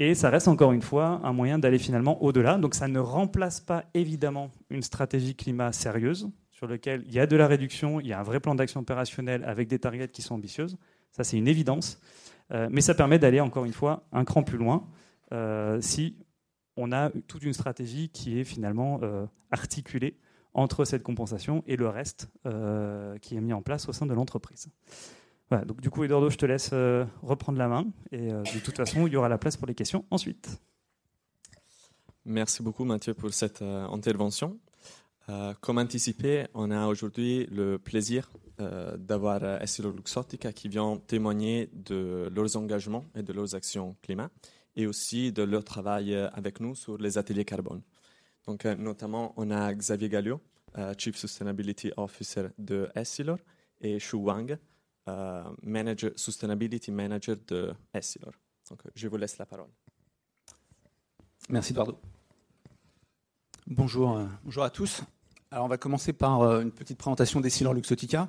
Et 0.00 0.14
ça 0.14 0.30
reste 0.30 0.48
encore 0.48 0.72
une 0.72 0.80
fois 0.80 1.20
un 1.24 1.34
moyen 1.34 1.58
d'aller 1.58 1.78
finalement 1.78 2.22
au-delà. 2.22 2.56
Donc 2.56 2.74
ça 2.74 2.88
ne 2.88 2.98
remplace 2.98 3.60
pas 3.60 3.84
évidemment 3.92 4.50
une 4.70 4.80
stratégie 4.80 5.36
climat 5.36 5.72
sérieuse 5.72 6.30
sur 6.52 6.66
laquelle 6.66 7.04
il 7.06 7.12
y 7.12 7.20
a 7.20 7.26
de 7.26 7.36
la 7.36 7.46
réduction, 7.46 8.00
il 8.00 8.06
y 8.06 8.14
a 8.14 8.18
un 8.18 8.22
vrai 8.22 8.40
plan 8.40 8.54
d'action 8.54 8.80
opérationnel 8.80 9.44
avec 9.44 9.68
des 9.68 9.78
targets 9.78 10.08
qui 10.08 10.22
sont 10.22 10.36
ambitieuses. 10.36 10.78
Ça 11.10 11.22
c'est 11.22 11.36
une 11.36 11.48
évidence. 11.48 12.00
Euh, 12.50 12.68
mais 12.70 12.80
ça 12.80 12.94
permet 12.94 13.18
d'aller 13.18 13.40
encore 13.40 13.66
une 13.66 13.74
fois 13.74 14.04
un 14.10 14.24
cran 14.24 14.42
plus 14.42 14.56
loin 14.56 14.88
euh, 15.32 15.80
si 15.82 16.16
on 16.76 16.92
a 16.92 17.10
toute 17.28 17.42
une 17.42 17.52
stratégie 17.52 18.08
qui 18.08 18.40
est 18.40 18.44
finalement 18.44 19.00
euh, 19.02 19.26
articulée 19.50 20.16
entre 20.54 20.86
cette 20.86 21.02
compensation 21.02 21.62
et 21.66 21.76
le 21.76 21.88
reste 21.88 22.28
qui 23.20 23.36
est 23.36 23.40
mis 23.40 23.52
en 23.52 23.62
place 23.62 23.88
au 23.88 23.92
sein 23.92 24.06
de 24.06 24.14
l'entreprise 24.14 24.68
donc 25.50 25.80
du 25.80 25.90
coup, 25.90 26.04
Eduardo, 26.04 26.30
je 26.30 26.36
te 26.36 26.46
laisse 26.46 26.70
euh, 26.72 27.04
reprendre 27.22 27.58
la 27.58 27.68
main. 27.68 27.86
Et 28.12 28.32
euh, 28.32 28.42
de 28.42 28.60
toute 28.60 28.76
façon, 28.76 29.06
il 29.06 29.12
y 29.12 29.16
aura 29.16 29.28
la 29.28 29.38
place 29.38 29.56
pour 29.56 29.66
les 29.66 29.74
questions 29.74 30.04
ensuite. 30.10 30.60
Merci 32.24 32.62
beaucoup, 32.62 32.84
Mathieu, 32.84 33.14
pour 33.14 33.32
cette 33.34 33.62
euh, 33.62 33.86
intervention. 33.88 34.58
comme 35.60 35.78
anticipé, 35.78 36.46
on 36.54 36.70
a 36.70 36.86
aujourd'hui 36.86 37.46
le 37.52 37.78
plaisir 37.78 38.30
d'avoir 38.98 39.42
Essilor 39.62 39.92
Luxottica 39.92 40.52
qui 40.52 40.68
vient 40.68 40.98
témoigner 41.06 41.70
de 41.72 42.28
leurs 42.34 42.56
engagements 42.56 43.06
et 43.14 43.22
de 43.22 43.32
leurs 43.32 43.54
actions 43.54 43.96
climat 44.02 44.28
et 44.74 44.86
aussi 44.86 45.32
de 45.32 45.44
leur 45.44 45.62
travail 45.62 46.14
avec 46.14 46.58
nous 46.60 46.74
sur 46.74 46.98
les 46.98 47.16
ateliers 47.16 47.44
carbone. 47.44 47.80
Donc, 48.46 48.64
notamment, 48.64 49.32
on 49.36 49.50
a 49.50 49.72
Xavier 49.72 50.08
Gallio, 50.08 50.40
Chief 50.98 51.16
Sustainability 51.16 51.92
Officer 51.96 52.48
de 52.58 52.88
Essilor, 52.96 53.38
et 53.80 53.98
Shu 53.98 54.16
Wang, 54.16 54.58
manager, 55.62 56.12
Sustainability 56.16 56.90
Manager 56.90 57.36
de 57.48 57.74
Essilor. 57.92 58.32
Donc, 58.68 58.80
je 58.94 59.08
vous 59.08 59.16
laisse 59.16 59.38
la 59.38 59.46
parole. 59.46 59.70
Merci, 61.48 61.72
Eduardo. 61.72 61.98
Bonjour, 63.66 64.16
euh, 64.16 64.26
bonjour 64.44 64.62
à 64.62 64.70
tous. 64.70 65.02
Alors, 65.50 65.64
on 65.64 65.68
va 65.68 65.78
commencer 65.78 66.12
par 66.12 66.42
euh, 66.42 66.60
une 66.60 66.70
petite 66.70 66.98
présentation 66.98 67.40
d'Essilor 67.40 67.74
Luxotica. 67.74 68.28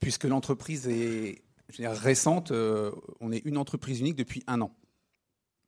puisque 0.00 0.24
l'entreprise 0.24 0.88
est 0.88 1.42
récente, 1.78 2.50
on 2.50 3.32
est 3.32 3.44
une 3.44 3.58
entreprise 3.58 4.00
unique 4.00 4.16
depuis 4.16 4.42
un 4.46 4.60
an. 4.62 4.74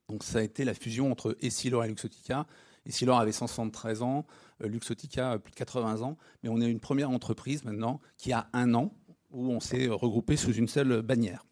Donc, 0.09 0.25
ça 0.25 0.39
a 0.39 0.43
été 0.43 0.65
la 0.65 0.75
fusion 0.75 1.13
entre 1.13 1.37
Essilor 1.41 1.85
et 1.85 1.89
Luxotica. 1.89 2.47
Essilor 2.87 3.21
avait 3.21 3.33
173 3.33 4.03
ans, 4.03 4.27
euh, 4.63 4.69
Luxotica 4.69 5.39
plus 5.39 5.51
de 5.51 5.57
80 5.57 6.03
ans, 6.03 6.17
mais 6.43 6.49
on 6.49 6.61
est 6.61 6.71
une 6.71 6.81
première 6.81 7.11
entreprise 7.11 7.65
maintenant 7.65 8.01
qui 8.17 8.33
a 8.33 8.49
un 8.53 8.75
an 8.75 8.93
où 9.31 9.51
on 9.51 9.61
s'est 9.61 9.89
regroupé 9.89 10.37
sous 10.37 10.53
une 10.53 10.69
seule 10.69 11.03
bannière. 11.03 11.45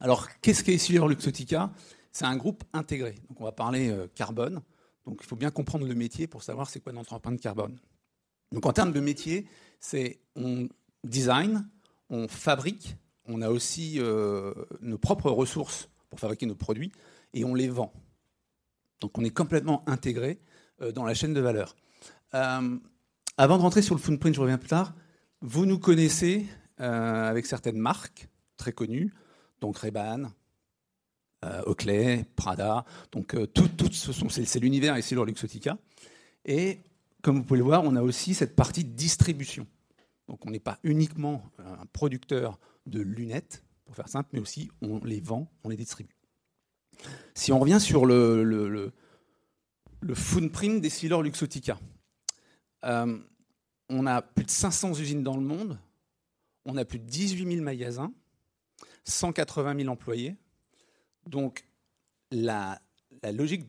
Alors, 0.00 0.28
qu'est-ce 0.40 0.64
qu'est 0.64 0.74
Essilor 0.74 1.08
Luxotica 1.08 1.72
C'est 2.10 2.24
un 2.24 2.36
groupe 2.36 2.64
intégré. 2.72 3.14
Donc, 3.28 3.40
on 3.40 3.44
va 3.44 3.52
parler 3.52 3.88
euh, 3.90 4.08
carbone. 4.14 4.60
Donc, 5.06 5.18
il 5.20 5.26
faut 5.26 5.36
bien 5.36 5.50
comprendre 5.50 5.86
le 5.86 5.94
métier 5.94 6.26
pour 6.26 6.42
savoir 6.42 6.68
c'est 6.68 6.80
quoi 6.80 6.92
notre 6.92 7.12
empreinte 7.12 7.40
carbone. 7.40 7.78
Donc, 8.50 8.66
en 8.66 8.72
termes 8.72 8.92
de 8.92 9.00
métier, 9.00 9.46
c'est 9.78 10.20
on 10.34 10.68
design, 11.04 11.68
on 12.10 12.26
fabrique, 12.26 12.96
on 13.26 13.42
a 13.42 13.48
aussi 13.48 14.00
euh, 14.00 14.52
nos 14.80 14.98
propres 14.98 15.30
ressources 15.30 15.88
pour 16.10 16.18
fabriquer 16.18 16.46
nos 16.46 16.56
produits 16.56 16.92
et 17.32 17.44
on 17.44 17.54
les 17.54 17.68
vend. 17.68 17.92
Donc, 19.00 19.16
on 19.18 19.24
est 19.24 19.30
complètement 19.30 19.88
intégré 19.88 20.38
dans 20.94 21.04
la 21.04 21.14
chaîne 21.14 21.32
de 21.32 21.40
valeur. 21.40 21.76
Euh, 22.34 22.78
avant 23.36 23.56
de 23.56 23.62
rentrer 23.62 23.82
sur 23.82 23.94
le 23.94 24.00
footprint, 24.00 24.34
je 24.34 24.40
reviens 24.40 24.58
plus 24.58 24.68
tard. 24.68 24.94
Vous 25.40 25.66
nous 25.66 25.78
connaissez 25.78 26.46
euh, 26.80 27.28
avec 27.28 27.46
certaines 27.46 27.78
marques 27.78 28.28
très 28.56 28.72
connues, 28.72 29.12
donc 29.60 29.78
Ray-Ban, 29.78 30.30
euh, 31.44 31.62
Oakley, 31.66 32.24
Prada. 32.36 32.84
Donc 33.10 33.36
tout, 33.52 33.92
ce 33.92 34.12
sont, 34.12 34.28
c'est, 34.28 34.60
l'univers 34.60 34.96
ici 34.96 35.14
leur 35.14 35.24
Luxotica. 35.24 35.78
Et 36.44 36.80
comme 37.22 37.36
vous 37.36 37.44
pouvez 37.44 37.58
le 37.58 37.64
voir, 37.64 37.82
on 37.84 37.96
a 37.96 38.02
aussi 38.02 38.34
cette 38.34 38.56
partie 38.56 38.84
distribution. 38.84 39.66
Donc 40.28 40.46
on 40.46 40.50
n'est 40.50 40.60
pas 40.60 40.78
uniquement 40.82 41.50
un 41.58 41.86
producteur 41.86 42.58
de 42.86 43.00
lunettes, 43.00 43.64
pour 43.84 43.96
faire 43.96 44.08
simple, 44.08 44.30
mais 44.32 44.40
aussi 44.40 44.70
on 44.80 45.00
les 45.04 45.20
vend, 45.20 45.50
on 45.64 45.68
les 45.68 45.76
distribue. 45.76 46.16
Si 47.34 47.52
on 47.52 47.58
revient 47.58 47.80
sur 47.80 48.06
le, 48.06 48.44
le, 48.44 48.68
le, 48.68 48.92
le 50.00 50.80
des 50.80 50.90
Silor 50.90 51.22
Luxotica, 51.22 51.78
euh, 52.84 53.18
on 53.88 54.06
a 54.06 54.22
plus 54.22 54.44
de 54.44 54.50
500 54.50 54.98
usines 54.98 55.22
dans 55.22 55.36
le 55.36 55.42
monde, 55.42 55.78
on 56.64 56.76
a 56.76 56.84
plus 56.84 56.98
de 56.98 57.04
18 57.04 57.50
000 57.52 57.62
magasins, 57.62 58.12
180 59.04 59.76
000 59.78 59.88
employés. 59.88 60.36
Donc 61.26 61.64
la, 62.30 62.80
logique 63.32 63.66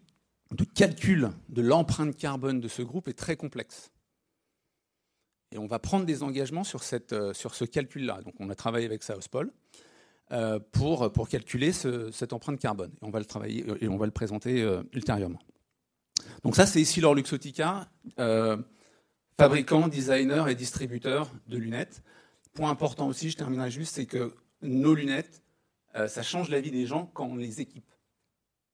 de 0.51 0.63
calcul 0.63 1.31
de 1.49 1.61
l'empreinte 1.61 2.15
carbone 2.15 2.59
de 2.59 2.67
ce 2.67 2.81
groupe 2.81 3.07
est 3.07 3.17
très 3.17 3.35
complexe. 3.35 3.91
Et 5.51 5.57
on 5.57 5.67
va 5.67 5.77
prendre 5.77 6.05
des 6.05 6.23
engagements 6.23 6.63
sur, 6.63 6.83
cette, 6.83 7.13
euh, 7.13 7.33
sur 7.33 7.53
ce 7.53 7.65
calcul-là. 7.65 8.21
Donc 8.21 8.33
on 8.39 8.49
a 8.49 8.55
travaillé 8.55 8.85
avec 8.85 9.03
ça 9.03 9.15
euh, 10.31 10.59
pour, 10.71 11.11
pour 11.11 11.29
calculer 11.29 11.71
cette 11.73 12.33
empreinte 12.33 12.59
carbone. 12.59 12.91
Et 13.01 13.05
on 13.05 13.11
va 13.11 13.19
le 13.19 13.25
travailler 13.25 13.65
et 13.81 13.87
on 13.87 13.97
va 13.97 14.05
le 14.05 14.11
présenter 14.11 14.61
ultérieurement. 14.93 15.39
Donc 16.43 16.55
ça, 16.55 16.65
c'est 16.65 16.81
ici 16.81 17.01
leur 17.01 17.13
Luxotica 17.13 17.87
fabricants, 19.37 19.87
designers 19.87 20.45
et 20.49 20.55
distributeurs 20.55 21.31
de 21.47 21.57
lunettes. 21.57 22.03
Point 22.53 22.69
important 22.69 23.07
aussi, 23.07 23.29
je 23.29 23.37
terminerai 23.37 23.71
juste, 23.71 23.95
c'est 23.95 24.05
que 24.05 24.33
nos 24.61 24.93
lunettes, 24.93 25.43
euh, 25.95 26.07
ça 26.07 26.23
change 26.23 26.49
la 26.49 26.61
vie 26.61 26.71
des 26.71 26.85
gens 26.85 27.07
quand 27.13 27.25
on 27.25 27.35
les 27.35 27.61
équipe. 27.61 27.89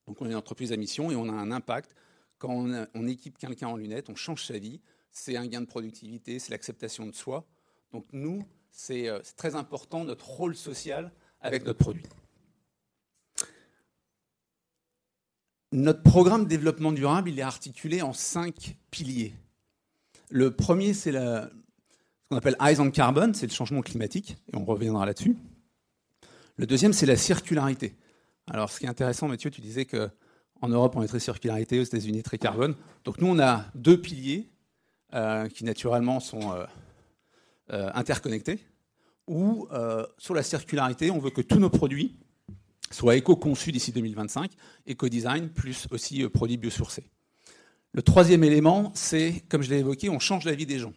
Donc 0.07 0.21
on 0.21 0.25
est 0.25 0.31
une 0.31 0.35
entreprise 0.35 0.71
à 0.73 0.77
mission 0.77 1.11
et 1.11 1.15
on 1.15 1.29
a 1.29 1.33
un 1.33 1.51
impact. 1.51 1.95
Quand 2.37 2.49
on, 2.49 3.07
équipe 3.07 3.37
quelqu'un 3.37 3.67
en 3.67 3.75
lunettes, 3.75 4.09
on 4.09 4.15
change 4.15 4.45
sa 4.45 4.57
vie. 4.57 4.81
C'est 5.11 5.35
un 5.35 5.45
gain 5.45 5.61
de 5.61 5.65
productivité, 5.65 6.39
c'est 6.39 6.51
l'acceptation 6.51 7.05
de 7.05 7.11
soi. 7.11 7.45
Donc 7.91 8.05
nous, 8.13 8.45
c'est 8.71 9.09
euh, 9.09 9.19
très 9.35 9.55
important 9.55 10.05
notre 10.05 10.27
rôle 10.27 10.55
social 10.55 11.11
avec 11.41 11.65
notre 11.65 11.79
produit. 11.79 12.03
Notre 15.71 16.01
programme 16.01 16.45
de 16.45 16.49
développement 16.49 16.91
durable, 16.91 17.29
il 17.29 17.37
est 17.37 17.43
articulé 17.43 18.01
en 18.01 18.13
cinq 18.13 18.77
piliers. 18.89 19.35
Le 20.29 20.51
premier, 20.51 20.93
c'est 20.93 21.11
ce 21.11 21.47
qu'on 22.29 22.37
appelle 22.37 22.55
Eyes 22.61 22.79
on 22.79 22.91
Carbon, 22.91 23.31
c'est 23.33 23.47
le 23.47 23.51
changement 23.51 23.81
climatique, 23.81 24.37
et 24.53 24.55
on 24.55 24.63
reviendra 24.63 25.05
là-dessus. 25.05 25.35
Le 26.55 26.67
deuxième, 26.67 26.93
c'est 26.93 27.07
la 27.07 27.15
circularité. 27.15 27.95
Alors, 28.45 28.69
ce 28.69 28.79
qui 28.79 28.85
est 28.85 28.89
intéressant, 28.89 29.27
Mathieu, 29.27 29.49
tu 29.49 29.61
disais 29.61 29.85
qu'en 29.85 30.67
Europe, 30.67 30.95
on 30.95 31.01
est 31.01 31.07
très 31.07 31.19
circularité, 31.19 31.79
aux 31.79 31.83
États-Unis, 31.83 32.21
très 32.21 32.37
carbone. 32.37 32.75
Donc, 33.05 33.19
nous, 33.21 33.27
on 33.27 33.39
a 33.39 33.65
deux 33.73 33.99
piliers 33.99 34.51
euh, 35.15 35.47
qui, 35.47 35.63
naturellement, 35.63 36.19
sont 36.19 36.51
euh, 36.51 36.65
euh, 37.71 37.89
interconnectés. 37.95 38.59
Où, 39.27 39.67
sur 40.17 40.33
la 40.33 40.41
circularité, 40.41 41.11
on 41.11 41.19
veut 41.19 41.29
que 41.29 41.41
tous 41.41 41.59
nos 41.59 41.69
produits 41.69 42.15
soient 42.89 43.15
éco-conçus 43.15 43.71
d'ici 43.71 43.91
2025, 43.91 44.49
éco-design, 44.87 45.49
plus 45.49 45.87
aussi 45.91 46.27
produits 46.29 46.57
biosourcés. 46.57 47.11
Le 47.93 48.02
troisième 48.02 48.43
élément, 48.43 48.91
c'est, 48.95 49.43
comme 49.49 49.62
je 49.62 49.69
l'ai 49.69 49.80
évoqué, 49.80 50.10
on 50.10 50.19
change 50.19 50.45
la 50.45 50.54
vie 50.54 50.65
des 50.65 50.80
gens. 50.80 50.93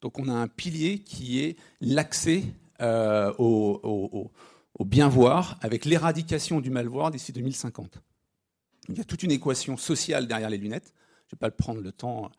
Donc 0.00 0.18
on 0.18 0.28
a 0.28 0.32
un 0.32 0.48
pilier 0.48 1.00
qui 1.00 1.40
est 1.40 1.56
l'accès 1.80 2.44
euh, 2.80 3.32
au 3.38 4.30
bien 4.84 5.08
voir 5.08 5.58
avec 5.60 5.84
l'éradication 5.84 6.60
du 6.60 6.70
mal 6.70 6.86
voir 6.86 7.10
d'ici 7.10 7.32
2050. 7.32 7.98
Il 8.88 8.98
y 8.98 9.00
a 9.00 9.04
toute 9.04 9.22
une 9.22 9.30
équation 9.30 9.76
sociale 9.76 10.26
derrière 10.26 10.50
les 10.50 10.58
lunettes. 10.58 10.94
Je 11.28 11.34
ne 11.34 11.36
vais 11.36 11.40
pas 11.40 11.48
le 11.48 11.54
prendre 11.54 11.80
le 11.80 11.92
temps 11.92 12.30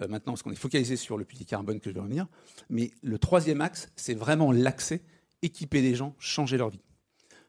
euh, 0.00 0.08
maintenant 0.08 0.32
parce 0.32 0.42
qu'on 0.42 0.50
est 0.50 0.56
focalisé 0.56 0.96
sur 0.96 1.18
le 1.18 1.24
puits 1.24 1.44
carbone 1.44 1.78
que 1.78 1.90
je 1.90 1.94
vais 1.94 2.00
revenir. 2.00 2.26
Mais 2.68 2.90
le 3.02 3.18
troisième 3.18 3.60
axe, 3.60 3.92
c'est 3.96 4.14
vraiment 4.14 4.50
l'accès, 4.50 5.02
équiper 5.42 5.82
les 5.82 5.94
gens, 5.94 6.16
changer 6.18 6.56
leur 6.56 6.70
vie. 6.70 6.80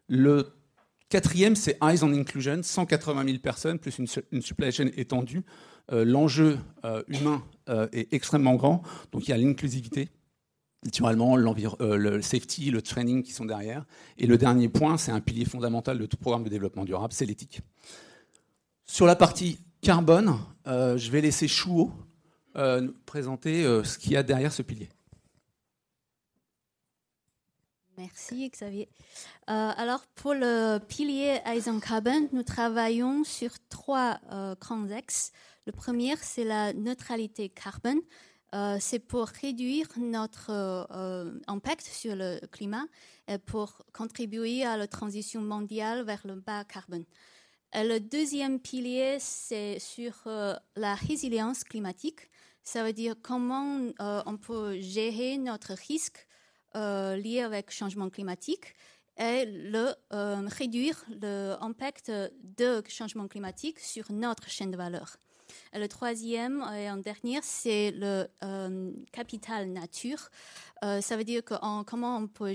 Le 0.07 0.53
quatrième, 1.09 1.55
c'est 1.55 1.77
Eyes 1.81 2.03
on 2.03 2.13
Inclusion, 2.13 2.61
180 2.61 3.25
000 3.25 3.37
personnes, 3.39 3.79
plus 3.79 3.97
une 3.97 4.41
supply 4.41 4.71
chain 4.71 4.89
étendue. 4.95 5.43
Euh, 5.91 6.05
l'enjeu 6.05 6.57
euh, 6.85 7.03
humain 7.07 7.43
est 7.93 8.13
extrêmement 8.13 8.55
grand, 8.55 8.81
donc 9.13 9.27
il 9.27 9.31
y 9.31 9.33
a 9.33 9.37
l'inclusivité, 9.37 10.09
naturellement 10.83 11.37
le 11.37 12.21
safety, 12.21 12.69
le 12.69 12.81
training 12.81 13.23
qui 13.23 13.31
sont 13.31 13.45
derrière. 13.45 13.85
Et 14.17 14.27
le 14.27 14.37
dernier 14.37 14.67
point, 14.67 14.97
c'est 14.97 15.13
un 15.13 15.21
pilier 15.21 15.45
fondamental 15.45 15.97
de 15.97 16.05
tout 16.05 16.17
programme 16.17 16.43
de 16.43 16.49
développement 16.49 16.83
durable, 16.83 17.13
c'est 17.13 17.25
l'éthique. 17.25 17.61
Sur 18.85 19.05
la 19.05 19.15
partie 19.15 19.59
carbone, 19.81 20.37
je 20.65 21.11
vais 21.11 21.21
laisser 21.21 21.47
Chouo 21.47 21.93
euh, 22.57 22.89
présenter 23.05 23.63
euh, 23.63 23.81
ce 23.85 23.97
qu'il 23.97 24.11
y 24.11 24.17
a 24.17 24.23
derrière 24.23 24.51
ce 24.51 24.61
pilier. 24.61 24.89
Merci 27.97 28.49
Xavier. 28.49 28.89
Euh, 29.49 29.71
alors 29.75 30.05
pour 30.15 30.33
le 30.33 30.79
pilier 30.79 31.39
Eisen 31.45 31.79
Carbon, 31.79 32.29
nous 32.31 32.43
travaillons 32.43 33.23
sur 33.23 33.51
trois 33.69 34.19
grands 34.59 34.89
axes. 34.91 35.31
Le 35.65 35.71
premier, 35.71 36.15
c'est 36.21 36.43
la 36.43 36.73
neutralité 36.73 37.49
carbone. 37.49 38.01
c'est 38.79 38.99
pour 38.99 39.27
réduire 39.27 39.87
notre 39.97 40.87
impact 41.47 41.85
sur 41.85 42.15
le 42.15 42.39
climat 42.47 42.85
et 43.27 43.37
pour 43.37 43.83
contribuer 43.93 44.65
à 44.65 44.77
la 44.77 44.87
transition 44.87 45.41
mondiale 45.41 46.03
vers 46.03 46.21
le 46.25 46.35
bas 46.35 46.63
carbone. 46.63 47.05
le 47.75 47.99
deuxième 47.99 48.59
pilier, 48.59 49.17
c'est 49.19 49.77
sur 49.79 50.13
la 50.75 50.95
résilience 50.95 51.63
climatique. 51.63 52.31
Ça 52.63 52.83
veut 52.83 52.93
dire 52.93 53.15
comment 53.21 53.91
euh, 53.99 54.21
on 54.25 54.37
peut 54.37 54.79
gérer 54.79 55.37
notre 55.37 55.73
risque 55.73 56.27
euh, 56.75 57.15
lié 57.15 57.41
avec 57.41 57.67
le 57.67 57.71
changement 57.71 58.09
climatique 58.09 58.75
et 59.17 59.45
le, 59.45 59.93
euh, 60.13 60.47
réduire 60.47 61.03
l'impact 61.21 62.11
de 62.43 62.83
changement 62.87 63.27
climatique 63.27 63.79
sur 63.79 64.11
notre 64.11 64.49
chaîne 64.49 64.71
de 64.71 64.77
valeur. 64.77 65.17
Et 65.73 65.79
le 65.79 65.87
troisième 65.87 66.63
et 66.73 66.89
en 66.89 66.97
dernier, 66.97 67.39
c'est 67.43 67.91
le 67.91 68.27
capital 69.11 69.69
nature. 69.69 70.29
ça 70.81 71.17
veut 71.17 71.25
dire 71.25 71.43
comment 71.43 72.17
on 72.17 72.27
peut 72.27 72.53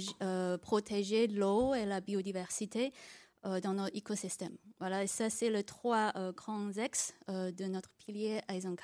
protéger 0.62 1.26
l'eau 1.26 1.74
et 1.74 1.84
la 1.84 2.00
biodiversité 2.00 2.92
dans 3.44 3.74
notre 3.74 3.94
écosystème. 3.94 4.56
Voilà, 4.78 5.04
et 5.04 5.06
ça, 5.08 5.28
c'est 5.28 5.50
les 5.50 5.62
trois 5.62 6.10
grands 6.32 6.78
axes 6.78 7.12
de 7.28 7.64
notre 7.66 7.90
pilier 7.98 8.40
Eisen 8.48 8.76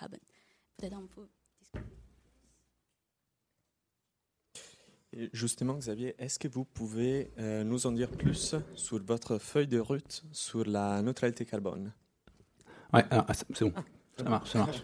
Justement, 5.33 5.75
Xavier, 5.75 6.15
est-ce 6.19 6.39
que 6.39 6.49
vous 6.49 6.65
pouvez 6.65 7.31
euh, 7.39 7.65
nous 7.65 7.87
en 7.87 7.93
dire 7.93 8.09
plus 8.09 8.55
sur 8.75 9.03
votre 9.05 9.39
feuille 9.39 9.67
de 9.67 9.79
route 9.79 10.25
sur 10.33 10.65
la 10.65 11.03
neutralité 11.03 11.45
carbone? 11.45 11.93
Oui, 12.95 13.01
ah, 13.11 13.27
c'est 13.33 13.65
bon. 13.65 13.73
Ça 14.17 14.25
marche. 14.25 14.83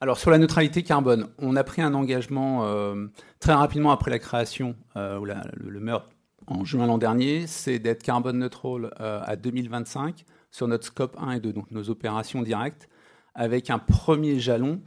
Alors 0.00 0.18
sur 0.18 0.30
la 0.30 0.38
neutralité 0.38 0.82
carbone, 0.82 1.28
on 1.38 1.54
a 1.54 1.62
pris 1.62 1.82
un 1.82 1.94
engagement 1.94 2.66
euh, 2.66 3.06
très 3.38 3.52
rapidement 3.52 3.92
après 3.92 4.10
la 4.10 4.18
création 4.18 4.74
euh, 4.96 5.18
ou 5.18 5.24
le, 5.24 5.80
meurtre 5.80 6.08
en 6.48 6.64
juin 6.64 6.86
l'an 6.86 6.98
dernier, 6.98 7.46
c'est 7.46 7.78
d'être 7.78 8.02
carbone 8.02 8.38
neutral 8.38 8.92
à 8.98 9.36
2025 9.36 10.24
sur 10.50 10.66
notre 10.66 10.86
scope 10.86 11.16
1 11.20 11.32
et 11.32 11.40
2, 11.40 11.52
donc 11.52 11.70
nos 11.70 11.88
opérations 11.88 12.42
directes 12.42 12.88
avec 13.34 13.70
un 13.70 13.78
premier 13.78 14.40
jalon 14.40 14.80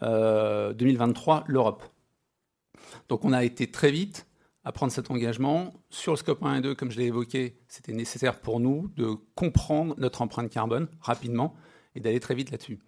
2023, 0.00 1.36
euh, 1.36 1.40
l'Europe. 1.46 1.84
Donc 3.08 3.24
on 3.24 3.32
a 3.32 3.44
été 3.44 3.70
très 3.70 3.90
vite 3.90 4.26
à 4.64 4.72
prendre 4.72 4.92
cet 4.92 5.10
engagement. 5.10 5.72
Sur 5.90 6.12
le 6.12 6.16
scope 6.16 6.42
1 6.42 6.56
et 6.56 6.60
2, 6.60 6.74
comme 6.74 6.90
je 6.90 6.98
l'ai 6.98 7.06
évoqué, 7.06 7.58
c'était 7.68 7.92
nécessaire 7.92 8.40
pour 8.40 8.60
nous 8.60 8.90
de 8.96 9.14
comprendre 9.34 9.94
notre 9.98 10.22
empreinte 10.22 10.50
carbone 10.50 10.88
rapidement 11.00 11.54
et 11.94 12.00
d'aller 12.00 12.20
très 12.20 12.34
vite 12.34 12.50
là-dessus. 12.50 12.78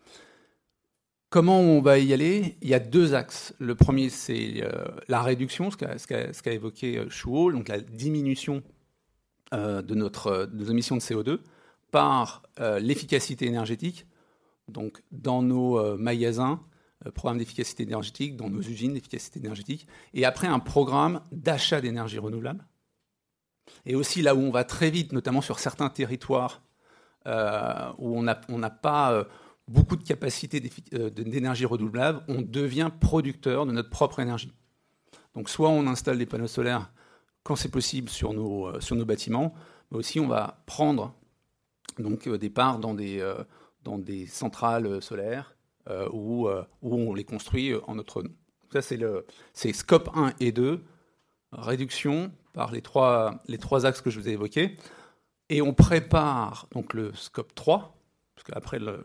Comment 1.31 1.61
on 1.61 1.81
va 1.81 1.99
y 1.99 2.13
aller? 2.13 2.57
Il 2.61 2.69
y 2.69 2.75
a 2.75 2.81
deux 2.81 3.15
axes. 3.15 3.55
Le 3.59 3.77
premier, 3.77 4.09
c'est 4.09 4.63
euh, 4.63 4.85
la 5.07 5.23
réduction, 5.23 5.71
ce 5.71 5.77
qu'a 5.77 6.53
évoqué 6.53 6.99
euh, 6.99 7.09
Chouot, 7.09 7.53
donc 7.53 7.69
la 7.69 7.81
diminution 7.81 8.63
de, 9.53 9.95
notre, 9.97 10.47
de 10.47 10.59
nos 10.59 10.71
émissions 10.71 10.95
de 10.95 11.01
CO2 11.01 11.41
par 11.91 12.45
l'efficacité 12.79 13.47
énergétique 13.47 14.07
donc 14.71 15.03
dans 15.11 15.43
nos 15.43 15.79
euh, 15.79 15.97
magasins, 15.97 16.53
euh, 16.53 16.70
programme 17.15 17.39
d'efficacité 17.39 17.83
énergétique, 17.85 18.37
dans 18.37 18.51
nos 18.51 18.61
usines 18.61 18.95
d'efficacité 18.95 19.41
énergétique, 19.41 19.87
et 20.13 20.25
après 20.25 20.47
un 20.47 20.59
programme 20.59 21.23
d'achat 21.33 21.81
d'énergie 21.81 22.19
renouvelable. 22.19 22.67
Et 23.87 23.95
aussi 23.95 24.23
là 24.23 24.35
où 24.35 24.41
on 24.41 24.51
va 24.51 24.65
très 24.65 24.91
vite, 24.91 25.13
notamment 25.13 25.41
sur 25.41 25.59
certains 25.59 25.89
territoires 25.89 26.63
euh, 27.27 27.93
où 27.99 28.19
on 28.19 28.23
n'a 28.23 28.71
pas 28.71 29.27
beaucoup 29.69 29.97
de 29.97 30.03
capacité 30.03 30.61
d'énergie 30.61 31.65
renouvelable, 31.65 32.23
on 32.29 32.43
devient 32.43 32.91
producteur 33.01 33.67
de 33.67 33.73
notre 33.73 33.91
propre 33.91 34.21
énergie. 34.21 34.53
Donc 35.35 35.49
soit 35.49 35.69
on 35.69 35.87
installe 35.87 36.19
des 36.19 36.27
panneaux 36.27 36.49
solaires 36.49 36.91
quand 37.45 37.57
c'est 37.57 37.71
possible 37.71 38.09
sur 38.09 38.33
nos, 38.35 38.81
sur 38.81 38.97
nos 38.97 39.05
bâtiments, 39.05 39.55
mais 39.91 39.99
aussi 39.99 40.19
on 40.19 40.27
va 40.27 40.63
prendre 40.67 41.15
donc, 41.99 42.29
des 42.29 42.51
parts 42.51 42.81
dans 42.81 42.95
des, 42.95 43.25
dans 43.85 43.99
des 43.99 44.27
centrales 44.27 45.01
solaires 45.01 45.55
euh, 45.55 45.60
où, 46.13 46.49
euh, 46.49 46.65
où, 46.83 46.95
on 46.95 47.15
les 47.15 47.25
construit 47.25 47.75
en 47.87 47.95
notre 47.95 48.23
nom. 48.23 48.31
Ça, 48.73 48.83
c'est 48.83 48.97
le 48.97 49.25
scope 49.55 50.11
1 50.15 50.35
et 50.41 50.53
2, 50.53 50.83
réduction 51.53 52.31
par 52.53 52.73
les 52.73 52.83
trois, 52.83 53.41
les 53.49 53.59
trois 53.59 53.87
axes 53.87 54.01
que 54.01 54.11
je 54.11 54.21
vous 54.21 54.29
ai 54.29 54.33
évoqués. 54.33 54.77
Et 55.49 55.63
on 55.63 55.75
prépare 55.75 56.69
donc 56.71 56.95
le 56.95 57.13
scope 57.15 57.55
3, 57.55 57.97
parce 58.37 58.45
qu'après 58.45 58.79
le, 58.79 59.05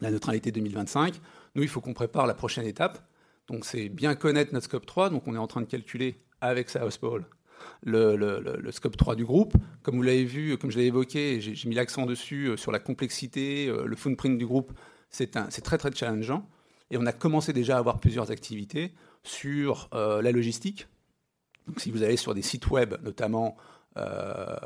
la 0.00 0.10
neutralité 0.10 0.50
2025, 0.52 1.20
nous, 1.54 1.62
il 1.62 1.68
faut 1.68 1.80
qu'on 1.80 1.92
prépare 1.92 2.26
la 2.26 2.34
prochaine 2.34 2.66
étape. 2.66 3.06
Donc, 3.48 3.64
c'est 3.64 3.88
bien 3.88 4.14
connaître 4.14 4.54
notre 4.54 4.66
scope 4.66 4.86
3. 4.86 5.10
Donc, 5.10 5.26
on 5.26 5.34
est 5.34 5.38
en 5.38 5.46
train 5.46 5.60
de 5.60 5.66
calculer 5.66 6.22
avec 6.40 6.70
South 6.70 6.96
Pole 6.98 7.26
le, 7.82 8.70
scope 8.70 8.96
3 8.96 9.16
du 9.16 9.24
groupe. 9.24 9.54
Comme 9.82 9.96
vous 9.96 10.02
l'avez 10.02 10.24
vu, 10.24 10.56
comme 10.58 10.70
je 10.70 10.78
l'ai 10.78 10.86
évoqué, 10.86 11.40
j'ai 11.40 11.68
mis 11.68 11.74
l'accent 11.74 12.06
dessus 12.06 12.46
euh, 12.46 12.56
sur 12.56 12.72
la 12.72 12.78
complexité, 12.78 13.68
euh, 13.68 13.84
le 13.86 13.96
footprint 13.96 14.38
du 14.38 14.46
groupe. 14.46 14.72
C'est 15.10 15.30
très 15.30 15.78
très 15.78 15.92
challengeant. 15.92 16.46
Et 16.90 16.96
on 16.96 17.06
a 17.06 17.12
commencé 17.12 17.52
déjà 17.52 17.76
à 17.76 17.78
avoir 17.78 18.00
plusieurs 18.00 18.30
activités 18.30 18.92
sur 19.22 19.88
euh, 19.94 20.22
la 20.22 20.32
logistique. 20.32 20.88
Donc, 21.66 21.80
si 21.80 21.90
vous 21.90 22.02
allez 22.02 22.16
sur 22.16 22.34
des 22.34 22.42
sites 22.42 22.68
web, 22.68 22.94
notamment 23.02 23.56
euh, 23.96 24.56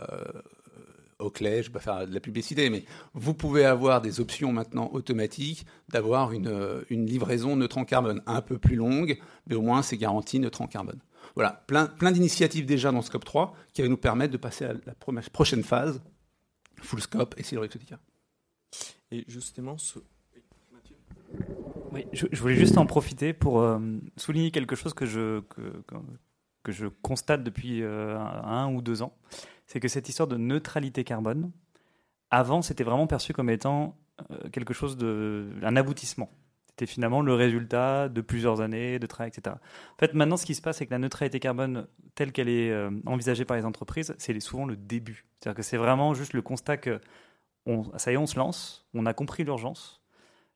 Oakley, 1.18 1.62
je 1.62 1.68
ne 1.68 1.72
vais 1.72 1.72
pas 1.72 1.80
faire 1.80 2.06
de 2.06 2.14
la 2.14 2.20
publicité, 2.20 2.70
mais 2.70 2.84
vous 3.12 3.34
pouvez 3.34 3.64
avoir 3.64 4.00
des 4.00 4.20
options 4.20 4.52
maintenant 4.52 4.90
automatiques 4.92 5.66
d'avoir 5.88 6.32
une, 6.32 6.84
livraison 6.90 7.56
neutre 7.56 7.78
en 7.78 7.84
carbone, 7.84 8.22
un 8.26 8.40
peu 8.40 8.58
plus 8.58 8.76
longue, 8.76 9.18
mais 9.46 9.54
au 9.54 9.62
moins 9.62 9.82
c'est 9.82 9.96
garanti 9.96 10.38
neutre 10.38 10.62
en 10.62 10.66
carbone. 10.66 11.00
Voilà, 11.34 11.64
plein, 11.66 12.12
d'initiatives 12.12 12.66
déjà 12.66 12.92
dans 12.92 13.02
Scope 13.02 13.24
3 13.24 13.54
qui 13.72 13.82
va 13.82 13.88
nous 13.88 13.96
permettre 13.96 14.32
de 14.32 14.38
passer 14.38 14.64
à 14.64 14.72
la 14.72 14.94
prochaine 15.32 15.64
phase, 15.64 16.00
full 16.80 17.00
scope 17.00 17.34
et 17.38 17.42
Silorexotica. 17.42 17.98
Et 19.10 19.24
justement, 19.28 19.76
Oui, 21.94 22.06
je, 22.12 22.26
voulais 22.40 22.56
juste 22.56 22.76
en 22.76 22.86
profiter 22.86 23.32
pour 23.32 23.60
euh, 23.60 23.78
souligner 24.16 24.50
quelque 24.50 24.74
chose 24.74 24.94
que 24.94 25.06
je, 25.06 25.40
que, 25.42 26.72
je 26.72 26.86
constate 27.02 27.44
depuis 27.44 27.82
euh, 27.82 28.18
un, 28.18 28.72
ou 28.74 28.82
deux 28.82 29.02
ans. 29.02 29.16
C'est 29.66 29.78
que 29.78 29.86
cette 29.86 30.08
histoire 30.08 30.26
de 30.26 30.36
neutralité 30.36 31.04
carbone, 31.04 31.52
avant, 32.30 32.62
c'était 32.62 32.82
vraiment 32.82 33.06
perçu 33.06 33.32
comme 33.32 33.48
étant 33.48 33.96
euh, 34.32 34.48
quelque 34.50 34.74
chose 34.74 34.96
de. 34.96 35.46
un 35.62 35.76
aboutissement. 35.76 36.30
C'était 36.70 36.86
finalement 36.86 37.20
le 37.20 37.34
résultat 37.34 38.08
de 38.08 38.20
plusieurs 38.20 38.60
années 38.60 38.98
de 38.98 39.06
travail, 39.06 39.28
etc. 39.28 39.54
En 39.54 39.98
fait, 40.00 40.14
maintenant, 40.14 40.36
ce 40.36 40.44
qui 40.44 40.56
se 40.56 40.62
passe, 40.62 40.78
c'est 40.78 40.86
que 40.86 40.90
la 40.90 40.98
neutralité 40.98 41.38
carbone 41.38 41.86
telle 42.16 42.32
qu'elle 42.32 42.48
est 42.48 42.74
envisagée 43.06 43.44
par 43.44 43.56
les 43.56 43.64
entreprises, 43.64 44.12
c'est 44.18 44.38
souvent 44.40 44.66
le 44.66 44.74
début. 44.74 45.26
C'est-à-dire 45.38 45.56
que 45.56 45.62
c'est 45.62 45.76
vraiment 45.76 46.14
juste 46.14 46.32
le 46.32 46.42
constat 46.42 46.76
que 46.78 47.00
ça 47.96 48.10
y 48.10 48.14
est, 48.14 48.16
on 48.16 48.26
se 48.26 48.36
lance, 48.36 48.88
on 48.92 49.06
a 49.06 49.14
compris 49.14 49.44
l'urgence. 49.44 50.03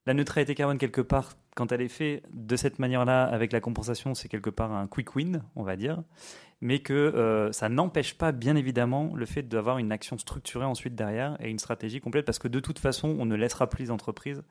La 0.07 0.15
neutralité 0.15 0.55
carbone, 0.55 0.79
quelque 0.79 1.01
part, 1.01 1.35
quand 1.55 1.71
elle 1.73 1.83
est 1.83 1.89
faite 1.89 2.23
de 2.33 2.57
cette 2.57 2.79
manière-là, 2.79 3.25
avec 3.25 3.53
la 3.53 3.61
compensation, 3.61 4.15
c'est 4.15 4.29
quelque 4.29 4.51
part 4.51 4.73
un 4.73 4.87
quick 4.87 5.15
win, 5.17 5.43
on 5.55 5.63
va 5.63 5.77
dire. 5.77 6.03
Mais 6.61 6.81
que 6.81 6.95
euh, 6.95 7.53
ça 7.53 7.69
n'empêche 7.69 8.15
pas, 8.15 8.33
bien 8.33 8.57
évidemment, 8.57 9.13
le 9.15 9.27
fait 9.27 9.43
d'avoir 9.43 9.79
une 9.79 9.93
action 9.93 10.17
structurée 10.19 10.65
ensuite 10.65 10.95
derrière 10.95 11.37
et 11.41 11.51
une 11.51 11.59
stratégie 11.59 12.01
complète, 12.01 12.25
parce 12.25 12.39
que 12.39 12.49
de 12.49 12.61
toute 12.61 12.79
façon, 12.79 13.17
on 13.19 13.27
ne 13.27 13.37
laissera 13.37 13.69
plus 13.69 13.85
les 13.85 13.91
entreprises 13.91 14.43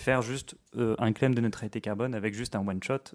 faire 0.00 0.22
juste 0.22 0.56
un 0.76 1.12
claim 1.12 1.30
de 1.30 1.40
neutralité 1.40 1.80
carbone 1.80 2.14
avec 2.14 2.34
juste 2.34 2.56
un 2.56 2.66
one 2.66 2.82
shot 2.82 3.12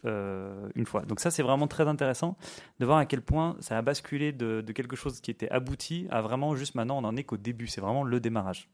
une 0.75 0.85
fois. 0.85 1.01
Donc 1.01 1.19
ça 1.19 1.31
c'est 1.31 1.41
vraiment 1.41 1.67
très 1.67 1.87
intéressant 1.87 2.37
de 2.79 2.85
voir 2.85 2.99
à 2.99 3.05
quel 3.05 3.21
point 3.21 3.57
ça 3.59 3.77
a 3.77 3.81
basculé 3.81 4.31
de, 4.31 4.61
de 4.61 4.71
quelque 4.71 4.95
chose 4.95 5.19
qui 5.19 5.31
était 5.31 5.49
abouti 5.49 6.07
à 6.11 6.21
vraiment 6.21 6.55
juste 6.55 6.75
maintenant 6.75 6.97
on 6.99 7.03
en 7.03 7.15
est 7.15 7.23
qu'au 7.23 7.37
début. 7.37 7.67
C'est 7.67 7.81
vraiment 7.81 8.03
le 8.03 8.19
démarrage. 8.19 8.69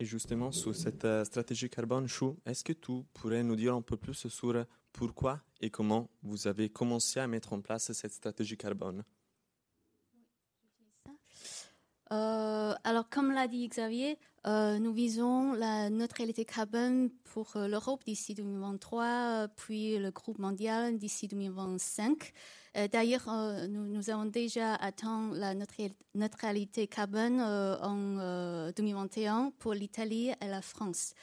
Et 0.00 0.04
justement, 0.04 0.52
sur 0.52 0.76
cette 0.76 1.04
euh, 1.04 1.24
stratégie 1.24 1.68
carbone, 1.68 2.06
Chou, 2.06 2.36
est-ce 2.46 2.62
que 2.62 2.72
tu 2.72 3.02
pourrais 3.14 3.42
nous 3.42 3.56
dire 3.56 3.74
un 3.74 3.82
peu 3.82 3.96
plus 3.96 4.28
sur 4.28 4.64
pourquoi 4.92 5.40
et 5.60 5.70
comment 5.70 6.08
vous 6.22 6.46
avez 6.46 6.68
commencé 6.68 7.18
à 7.18 7.26
mettre 7.26 7.52
en 7.52 7.60
place 7.60 7.90
cette 7.92 8.12
stratégie 8.12 8.56
carbone? 8.56 9.02
Euh, 12.12 12.74
alors, 12.84 13.08
comme 13.10 13.32
l'a 13.32 13.48
dit 13.48 13.66
Xavier, 13.66 14.18
euh, 14.46 14.78
nous 14.78 14.92
visons 14.92 15.52
la 15.52 15.90
neutralité 15.90 16.44
carbone 16.44 17.10
pour 17.24 17.50
l'Europe 17.56 18.04
d'ici 18.04 18.34
2023, 18.34 19.48
puis 19.56 19.98
le 19.98 20.12
groupe 20.12 20.38
mondial 20.38 20.96
d'ici 20.96 21.26
2025. 21.26 22.32
Euh, 22.76 22.88
d'ailleurs, 22.88 23.28
euh, 23.28 23.66
nous, 23.66 24.10
avons 24.10 24.26
déjà 24.26 24.74
atteint 24.74 25.30
la 25.32 25.54
neutralité 26.14 26.86
carbone 26.86 27.40
euh, 27.40 27.76
en 27.80 28.70
2021 28.72 29.52
pour 29.58 29.74
l'Italie 29.74 30.30
et 30.40 30.46
la 30.46 30.62
France. 30.62 31.14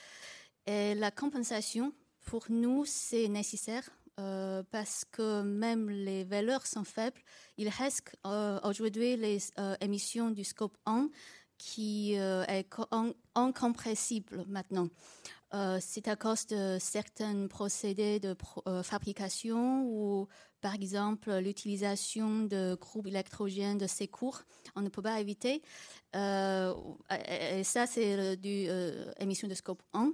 Et 0.66 0.96
la 0.96 1.12
compensation, 1.12 1.94
pour 2.26 2.46
nous, 2.50 2.86
c'est 2.86 3.28
nécessaire 3.28 3.90
parce 4.72 5.04
que 5.12 5.42
même 5.42 5.90
les 5.90 6.24
valeurs 6.24 6.66
sont 6.66 6.86
faibles. 6.86 7.20
Il 7.58 7.68
reste 7.68 8.16
aujourd'hui 8.64 9.18
les 9.18 9.40
émissions 9.82 10.32
du 10.32 10.46
scope 10.46 10.78
1 10.86 11.10
qui 11.58 12.14
est 12.14 12.66
incompressible 13.36 14.46
maintenant. 14.48 14.88
c'est 15.82 16.08
à 16.08 16.16
cause 16.16 16.48
de 16.48 16.78
certains 16.80 17.48
procédés 17.48 18.22
de 18.22 18.38
fabrication 18.84 19.84
ou 19.84 20.30
par 20.66 20.74
exemple, 20.74 21.32
l'utilisation 21.44 22.40
de 22.46 22.76
groupes 22.82 23.06
électrogènes 23.06 23.78
de 23.78 23.86
secours, 23.86 24.42
on 24.76 24.82
ne 24.82 24.90
peut 24.90 25.04
pas 25.04 25.20
éviter. 25.20 25.62
Euh, 26.16 26.74
et 27.30 27.64
ça, 27.64 27.86
c'est 27.86 28.36
du 28.36 28.66
euh, 28.68 29.14
de 29.20 29.54
scope 29.54 29.84
1. 29.94 30.12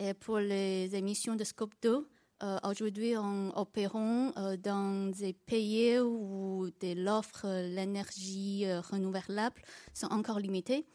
Et 0.00 0.12
pour 0.14 0.40
les 0.40 0.96
émissions 0.96 1.36
de 1.36 1.44
scope 1.44 1.74
2, 1.80 2.08
euh, 2.42 2.58
aujourd'hui, 2.64 3.16
on 3.16 3.56
opérons 3.56 4.32
dans 4.64 5.12
des 5.12 5.32
pays 5.32 6.00
où 6.00 6.66
l'offre 6.82 7.46
l'énergie 7.46 8.66
renouvelable 8.90 9.62
sont 9.92 10.08
encore 10.08 10.40
limitées. 10.40 10.86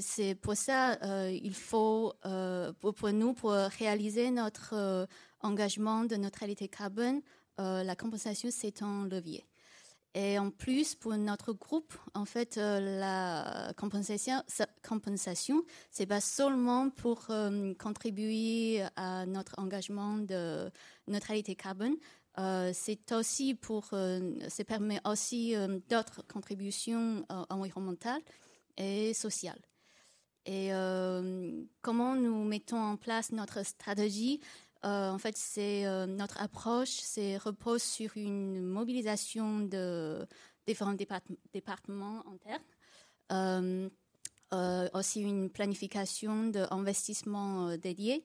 c'est 0.00 0.34
pour 0.34 0.56
ça 0.56 0.98
il 1.30 1.54
faut, 1.54 2.12
pour, 2.80 2.92
pour, 2.92 3.12
nous, 3.12 3.34
pour 3.34 3.52
réaliser 3.52 4.32
notre 4.32 5.06
engagement 5.42 6.04
de 6.04 6.16
neutralité 6.16 6.68
carbone, 6.68 7.22
euh, 7.60 7.82
la 7.82 7.94
compensation, 7.94 8.48
c'est 8.50 8.82
un 8.82 9.06
levier. 9.06 9.44
Et 10.14 10.38
en 10.38 10.50
plus, 10.50 10.96
pour 10.96 11.14
notre 11.16 11.52
groupe, 11.52 11.94
en 12.14 12.24
fait, 12.24 12.58
euh, 12.58 12.98
la 12.98 13.72
compensation, 13.76 14.42
compensation 14.82 15.62
c'est 15.90 16.06
pas 16.06 16.20
seulement 16.20 16.90
pour 16.90 17.26
euh, 17.30 17.74
contribuer 17.74 18.82
à 18.96 19.24
notre 19.26 19.56
engagement 19.58 20.18
de 20.18 20.70
neutralité 21.06 21.54
carbone, 21.54 21.96
c'est 22.72 23.12
aussi 23.12 23.54
pour, 23.54 23.90
ça 24.48 24.64
permet 24.64 24.98
aussi 25.04 25.54
d'autres 25.90 26.26
contributions 26.26 27.26
environnementales 27.50 28.22
et 28.78 29.12
sociales. 29.12 29.60
Et 30.46 30.70
comment 31.82 32.14
nous 32.14 32.44
mettons 32.44 32.80
en 32.80 32.96
place 32.96 33.32
notre 33.32 33.62
stratégie 33.66 34.40
euh, 34.84 35.10
en 35.10 35.18
fait, 35.18 35.36
c'est 35.36 35.86
euh, 35.86 36.06
notre 36.06 36.40
approche, 36.40 36.88
c'est 36.88 37.36
repose 37.36 37.82
sur 37.82 38.16
une 38.16 38.62
mobilisation 38.62 39.60
de 39.60 40.26
différents 40.66 40.96
départements 41.52 42.24
internes, 42.32 43.90
euh, 44.52 44.88
aussi 44.94 45.20
une 45.20 45.50
planification 45.50 46.46
d'investissements 46.46 47.76
dédiés, 47.76 48.24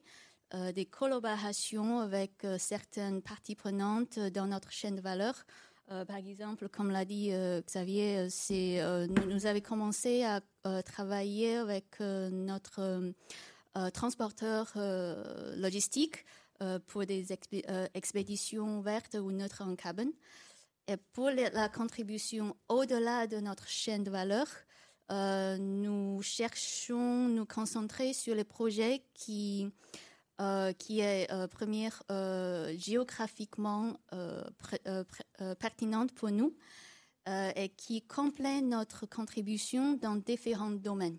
des 0.73 0.85
collaborations 0.85 1.99
avec 1.99 2.45
certaines 2.59 3.21
parties 3.21 3.55
prenantes 3.55 4.19
dans 4.19 4.47
notre 4.47 4.71
chaîne 4.71 4.95
de 4.95 5.01
valeur. 5.01 5.45
par 5.87 6.17
exemple, 6.17 6.69
comme 6.69 6.91
l'a 6.91 7.03
dit 7.03 7.31
Xavier, 7.67 8.27
nous, 9.27 9.45
avons 9.45 9.59
commencé 9.61 10.23
à 10.23 10.41
travailler 10.83 11.57
avec 11.57 11.99
notre 11.99 13.13
transporteur 13.93 14.71
logistique 15.57 16.25
pour 16.87 17.05
des 17.05 17.25
euh, 17.69 17.87
expéditions 17.93 18.81
vertes 18.81 19.15
ou 19.15 19.31
neutres 19.31 19.61
en 19.61 19.75
cabane. 19.75 20.11
Et 20.87 20.97
pour 21.13 21.29
la 21.31 21.69
contribution 21.69 22.55
au-delà 22.69 23.25
de 23.25 23.37
notre 23.37 23.67
chaîne 23.67 24.03
de 24.03 24.11
valeur, 24.11 24.47
euh, 25.11 25.57
nous 25.57 26.21
cherchons 26.21 27.27
nous 27.27 27.45
concentrer 27.45 28.13
sur 28.13 28.35
les 28.35 28.43
projets 28.43 29.03
qui, 29.15 29.67
qui 30.77 30.99
est 30.99 31.27
première 31.47 32.03
géographiquement 32.77 33.97
pertinente 35.59 36.11
pour 36.13 36.29
nous 36.29 36.55
et 37.27 37.69
qui 37.69 38.03
complète 38.03 38.63
notre 38.63 39.07
contribution 39.07 39.93
dans 39.93 40.15
différents 40.17 40.69
domaines. 40.69 41.17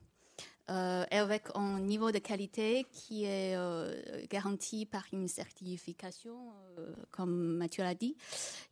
Euh, 0.69 1.05
avec 1.13 1.45
un 1.55 1.79
niveau 1.79 2.11
de 2.11 2.19
qualité 2.19 2.87
qui 2.91 3.23
est 3.23 3.55
euh, 3.55 3.95
garanti 4.29 4.85
par 4.85 5.05
une 5.13 5.29
certification, 5.29 6.35
euh, 6.77 6.93
comme 7.13 7.57
Mathieu 7.57 7.85
l'a 7.85 7.95
dit. 7.95 8.17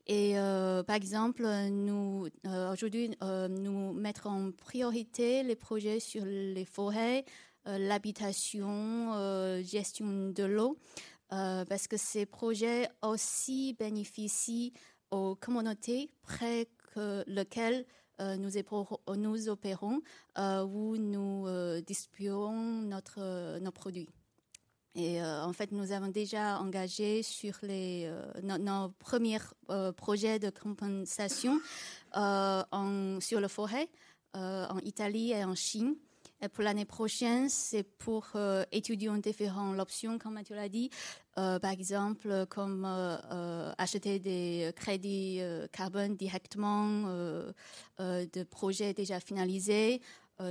Et 0.09 0.35
par 0.35 0.96
exemple, 0.96 1.46
nous 1.70 2.26
aujourd'hui 2.72 3.16
nous 3.22 3.92
mettrons 3.92 4.48
en 4.48 4.50
priorité 4.50 5.44
les 5.44 5.54
projets 5.54 6.00
sur 6.00 6.24
les 6.24 6.64
forêts, 6.64 7.24
l'habitation, 7.64 9.62
gestion 9.62 10.30
de 10.30 10.44
l'eau, 10.44 10.76
parce 11.30 11.88
que 11.88 11.96
ces 11.96 12.26
projets 12.26 12.88
aussi 13.02 13.74
bénéficient 13.78 14.72
aux 15.11 15.37
communautés 15.37 16.11
près 16.22 16.68
que 16.94 17.24
lesquelles 17.26 17.87
euh, 18.20 18.37
nous, 18.37 18.50
nous, 19.16 19.48
opérons 19.48 20.00
euh, 20.38 20.64
où 20.64 20.96
nous 20.96 21.46
euh, 21.46 21.81
distribuons 21.81 22.83
notre, 22.83 23.59
nos 23.59 23.72
produits. 23.72 24.09
Et 24.96 25.20
en 25.20 25.53
fait, 25.53 25.72
nous 25.72 25.90
avons 25.90 26.07
déjà 26.07 26.61
engagé 26.61 27.24
sur 27.24 27.55
les, 27.62 28.09
nos, 28.44 28.90
premiers 29.00 29.40
projets 29.96 30.38
de 30.38 30.50
compensation 30.50 31.61
en, 32.12 33.18
sur 33.20 33.40
le 33.40 33.48
forêt 33.48 33.88
en 34.35 34.79
Italie 34.85 35.33
et 35.33 35.44
en 35.44 35.57
Chine. 35.57 35.96
Et 36.42 36.49
pour 36.49 36.64
l'année 36.64 36.85
prochaine, 36.85 37.49
c'est 37.49 37.85
pour 37.85 38.33
étudier 38.73 39.09
différentes 39.18 39.79
options, 39.79 40.18
comme 40.18 40.35
Mathieu 40.35 40.57
l'a 40.57 40.68
dit, 40.68 40.90
euh, 41.37 41.59
par 41.59 41.73
exemple, 41.73 42.47
comme 42.49 42.85
euh, 42.85 43.16
euh, 43.33 43.73
acheter 43.77 44.20
des 44.20 44.73
crédits 44.77 45.40
carbone 45.73 46.16
directement 46.16 47.03
de 47.99 48.42
projets 48.44 48.94
déjà 48.94 49.20
finalisés, 49.20 50.01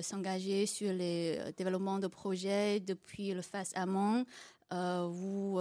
s'engager 0.01 0.65
sur 0.65 0.91
les 0.91 1.39
développements 1.57 1.99
de 1.99 2.07
projets 2.07 2.79
depuis 2.79 3.33
le 3.33 3.41
phase 3.41 3.71
amont 3.75 4.25
ou 4.71 5.59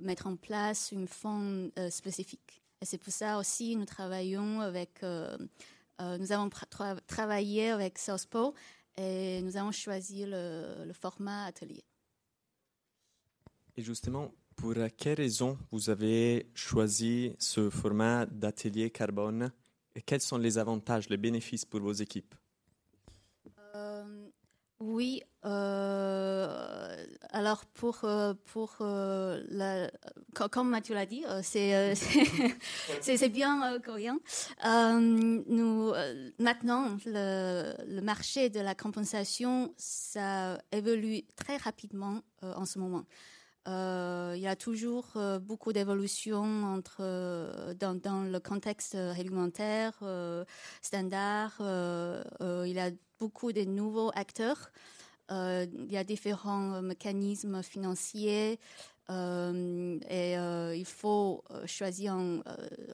mettre 0.00 0.26
en 0.26 0.36
place 0.36 0.92
une 0.92 1.06
fonds 1.06 1.70
spécifique. 1.90 2.62
Et 2.80 2.86
c'est 2.86 2.98
pour 2.98 3.12
ça 3.12 3.38
aussi 3.38 3.76
nous 3.76 3.84
travaillons 3.84 4.60
avec, 4.60 5.02
nous 5.02 6.32
avons 6.32 6.48
travaillé 7.06 7.70
avec 7.70 7.98
SOSPO 7.98 8.54
et 9.00 9.40
nous 9.42 9.56
avons 9.56 9.72
choisi 9.72 10.26
le, 10.26 10.84
le 10.84 10.92
format 10.92 11.46
atelier. 11.46 11.84
Et 13.76 13.82
justement, 13.82 14.34
pour 14.56 14.74
quelles 14.96 15.16
raisons 15.16 15.58
vous 15.70 15.88
avez 15.88 16.50
choisi 16.54 17.34
ce 17.38 17.70
format 17.70 18.26
d'atelier 18.26 18.90
carbone 18.90 19.52
et 19.94 20.02
quels 20.02 20.20
sont 20.20 20.38
les 20.38 20.58
avantages, 20.58 21.08
les 21.08 21.16
bénéfices 21.16 21.64
pour 21.64 21.80
vos 21.80 21.92
équipes? 21.92 22.34
Oui, 24.92 25.22
euh, 25.44 26.96
alors 27.30 27.64
pour, 27.64 28.00
euh, 28.02 28.34
pour 28.46 28.78
la, 28.80 29.88
comme 30.50 30.68
Mathieu 30.68 30.96
l'a 30.96 31.06
dit, 31.06 31.24
c'est 31.42 31.94
c'est 33.00 33.28
bien 33.28 33.78
coréen. 33.84 34.18
nous, 34.64 35.92
maintenant, 36.40 36.96
le, 37.06 37.72
le, 37.86 38.00
marché 38.00 38.50
de 38.50 38.58
la 38.58 38.74
compensation, 38.74 39.72
ça 39.76 40.58
évolue 40.72 41.22
très 41.36 41.56
rapidement 41.56 42.22
en 42.42 42.66
ce 42.66 42.80
moment. 42.80 43.04
Euh, 43.68 44.32
il 44.36 44.40
y 44.40 44.46
a 44.46 44.56
toujours 44.56 45.06
euh, 45.16 45.38
beaucoup 45.38 45.72
d'évolutions 45.72 46.82
euh, 47.00 47.74
dans, 47.74 48.22
le 48.24 48.38
contexte 48.38 48.96
réglementaire, 48.98 49.92
standard. 50.82 51.56
il 51.60 52.72
y 52.72 52.80
a 52.80 52.90
beaucoup 53.18 53.52
de 53.52 53.64
nouveaux 53.64 54.10
acteurs. 54.14 54.70
il 55.30 55.92
y 55.92 55.96
a 55.96 56.04
différents 56.04 56.80
mécanismes 56.82 57.62
financiers 57.62 58.58
et 59.10 60.34
il 60.34 60.84
faut 60.86 61.44
choisir 61.66 62.14
une 62.14 62.42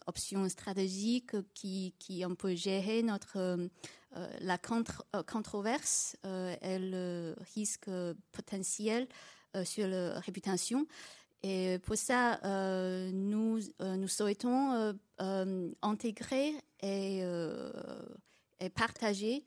option 0.07 0.49
stratégique 0.49 1.37
qui, 1.55 1.95
qui 1.99 2.25
gérer 2.57 3.03
notre 3.03 3.69
la 4.41 4.59
controverse 4.59 6.17
et 6.25 6.79
le 6.79 7.37
risque 7.55 7.91
potentiel 8.33 9.07
sur 9.65 9.89
la 9.89 10.21
réputation. 10.21 10.87
Et 11.43 11.79
pour 11.85 11.97
ça, 11.97 12.41
euh, 12.45 13.11
nous, 13.13 13.61
euh, 13.81 13.97
nous 13.97 14.09
souhaitons 14.09 14.95
euh, 15.21 15.71
intégrer 15.83 16.55
et, 16.83 17.23
partager 18.75 19.45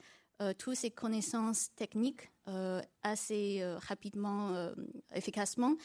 toutes 0.57 0.75
ces 0.75 0.91
connaissances 0.91 1.75
techniques 1.75 2.31
assez 3.03 3.61
rapidement, 3.87 4.71
efficacement, 5.13 5.75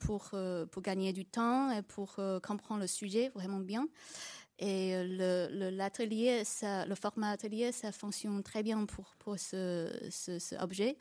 pour, 0.00 0.30
pour 0.70 0.82
gagner 0.82 1.12
du 1.12 1.24
temps 1.24 1.70
et 1.70 1.82
pour 1.82 2.16
comprendre 2.42 2.80
le 2.80 2.86
sujet 2.86 3.30
vraiment 3.34 3.60
bien. 3.60 3.86
Et 4.58 4.92
l'atelier, 5.04 6.42
le, 6.62 6.88
le, 6.88 6.94
format 6.96 7.30
atelier, 7.30 7.70
ça 7.70 7.92
fonctionne 7.92 8.42
très 8.42 8.62
bien 8.62 8.84
pour, 8.86 9.14
pour 9.18 9.38
ce, 9.38 9.88
ce 10.10 10.60
objet. 10.60 10.96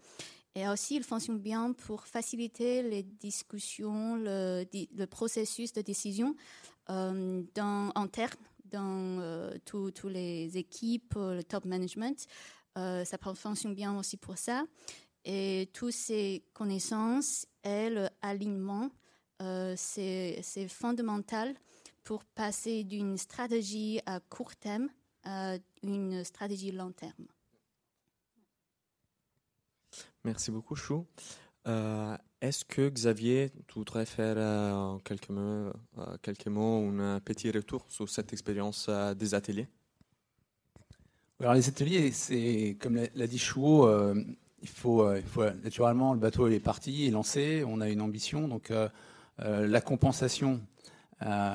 Et 0.58 0.68
aussi, 0.68 0.96
il 0.96 1.04
fonctionne 1.04 1.38
bien 1.38 1.72
pour 1.72 2.08
faciliter 2.08 2.82
les 2.82 3.04
discussions, 3.04 4.16
le, 4.16 5.06
processus 5.06 5.72
de 5.72 5.82
décision 5.82 6.36
euh, 6.90 7.44
dans, 7.54 7.92
interne 7.94 8.40
dans 8.72 9.20
euh, 9.20 9.56
toutes 9.66 10.06
les 10.06 10.58
équipes, 10.58 11.14
le 11.16 11.44
top 11.44 11.66
management. 11.66 12.26
Euh, 12.76 13.06
ça 13.06 13.20
fonctionne 13.36 13.76
bien 13.76 13.96
aussi 14.00 14.18
pour 14.18 14.40
ça. 14.40 14.66
Et 15.26 15.70
toutes 15.74 15.94
ces 15.94 16.44
connaissances 16.54 17.46
et 17.64 17.90
l'alignement, 17.92 18.90
euh, 19.44 19.76
c'est 19.78 20.68
fondamental 20.68 21.54
pour 22.04 22.24
passer 22.24 22.84
d'une 22.84 23.18
stratégie 23.18 24.00
à 24.08 24.20
court 24.22 24.56
terme 24.56 24.90
à 25.24 25.58
une 25.84 26.24
stratégie 26.24 26.72
long 26.72 26.94
terme. 26.94 27.28
Merci 30.24 30.52
beaucoup, 30.52 30.76
Chou. 30.76 31.06
Euh, 31.68 32.16
est-ce 32.42 32.64
que 32.64 32.90
Xavier, 32.90 33.52
tu 33.68 33.80
voudrais 33.80 34.06
faire 34.06 34.36
euh, 34.38 34.98
quelques 35.04 35.30
mots, 35.30 35.72
euh, 35.98 36.18
quelques 36.22 36.48
mots 36.48 36.90
un 37.00 37.20
petit 37.20 37.52
retour 37.52 37.86
sur 37.90 38.08
cette 38.10 38.32
expérience 38.32 38.90
des 39.18 39.34
ateliers? 39.34 39.68
Alors 41.40 41.54
les 41.54 41.68
ateliers, 41.68 42.12
c'est 42.12 42.78
comme 42.80 43.00
l'a 43.14 43.28
dit 43.28 43.38
Chou, 43.38 43.86
il 44.62 44.70
faut, 44.70 45.14
il, 45.16 45.24
faut, 45.24 45.44
naturellement 45.64 46.14
le 46.14 46.20
bateau 46.20 46.48
est 46.48 46.60
parti, 46.60 47.08
est 47.08 47.12
lancé, 47.12 47.64
on 47.68 47.80
a 47.80 47.90
une 47.90 48.02
ambition, 48.02 48.48
donc 48.48 48.72
la 49.38 49.82
compensation, 49.82 50.62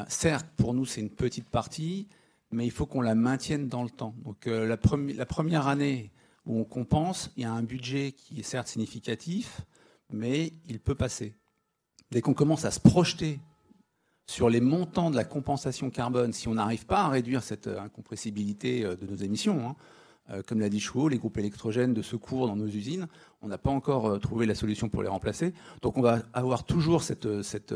certes 0.06 0.46
pour 0.56 0.72
nous 0.72 0.86
c'est 0.86 1.00
une 1.00 1.10
petite 1.10 1.48
partie, 1.48 2.06
mais 2.52 2.64
il 2.64 2.70
faut 2.70 2.86
qu'on 2.86 3.00
la 3.00 3.16
maintienne 3.16 3.66
dans 3.68 3.82
le 3.82 3.90
temps. 3.90 4.14
Donc 4.24 4.46
la 4.46 4.76
première 4.76 5.66
année 5.66 6.12
où 6.46 6.58
on 6.58 6.64
compense, 6.64 7.30
il 7.36 7.42
y 7.42 7.46
a 7.46 7.52
un 7.52 7.62
budget 7.62 8.12
qui 8.12 8.40
est 8.40 8.44
certes 8.44 8.68
significatif, 8.68 9.62
mais 10.10 10.52
il 10.68 10.80
peut 10.80 10.94
passer. 10.94 11.34
Dès 12.10 12.20
qu'on 12.20 12.34
commence 12.34 12.64
à 12.64 12.70
se 12.70 12.80
projeter 12.80 13.40
sur 14.26 14.48
les 14.48 14.60
montants 14.60 15.10
de 15.10 15.16
la 15.16 15.24
compensation 15.24 15.90
carbone, 15.90 16.32
si 16.32 16.48
on 16.48 16.54
n'arrive 16.54 16.86
pas 16.86 17.02
à 17.02 17.08
réduire 17.08 17.42
cette 17.42 17.66
euh, 17.66 17.80
incompressibilité 17.80 18.84
euh, 18.84 18.96
de 18.96 19.06
nos 19.06 19.16
émissions, 19.16 19.68
hein, 19.68 19.76
euh, 20.30 20.42
comme 20.46 20.60
l'a 20.60 20.68
dit 20.68 20.80
Chouot, 20.80 21.08
les 21.08 21.18
groupes 21.18 21.38
électrogènes 21.38 21.94
de 21.94 22.02
secours 22.02 22.46
dans 22.46 22.56
nos 22.56 22.66
usines, 22.66 23.08
on 23.40 23.48
n'a 23.48 23.58
pas 23.58 23.70
encore 23.70 24.20
trouvé 24.20 24.46
la 24.46 24.54
solution 24.54 24.88
pour 24.88 25.02
les 25.02 25.08
remplacer. 25.08 25.52
Donc 25.80 25.96
on 25.96 26.02
va 26.02 26.22
avoir 26.32 26.64
toujours 26.64 27.02
cette, 27.02 27.42
cette, 27.42 27.74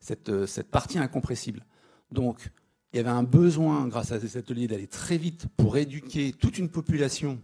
cette, 0.00 0.46
cette 0.46 0.70
partie 0.70 0.98
incompressible. 0.98 1.64
Donc 2.12 2.50
il 2.92 2.98
y 2.98 3.00
avait 3.00 3.10
un 3.10 3.24
besoin, 3.24 3.88
grâce 3.88 4.12
à 4.12 4.20
ces 4.20 4.36
ateliers, 4.36 4.68
d'aller 4.68 4.86
très 4.86 5.16
vite 5.16 5.46
pour 5.56 5.76
éduquer 5.76 6.32
toute 6.32 6.58
une 6.58 6.68
population 6.68 7.40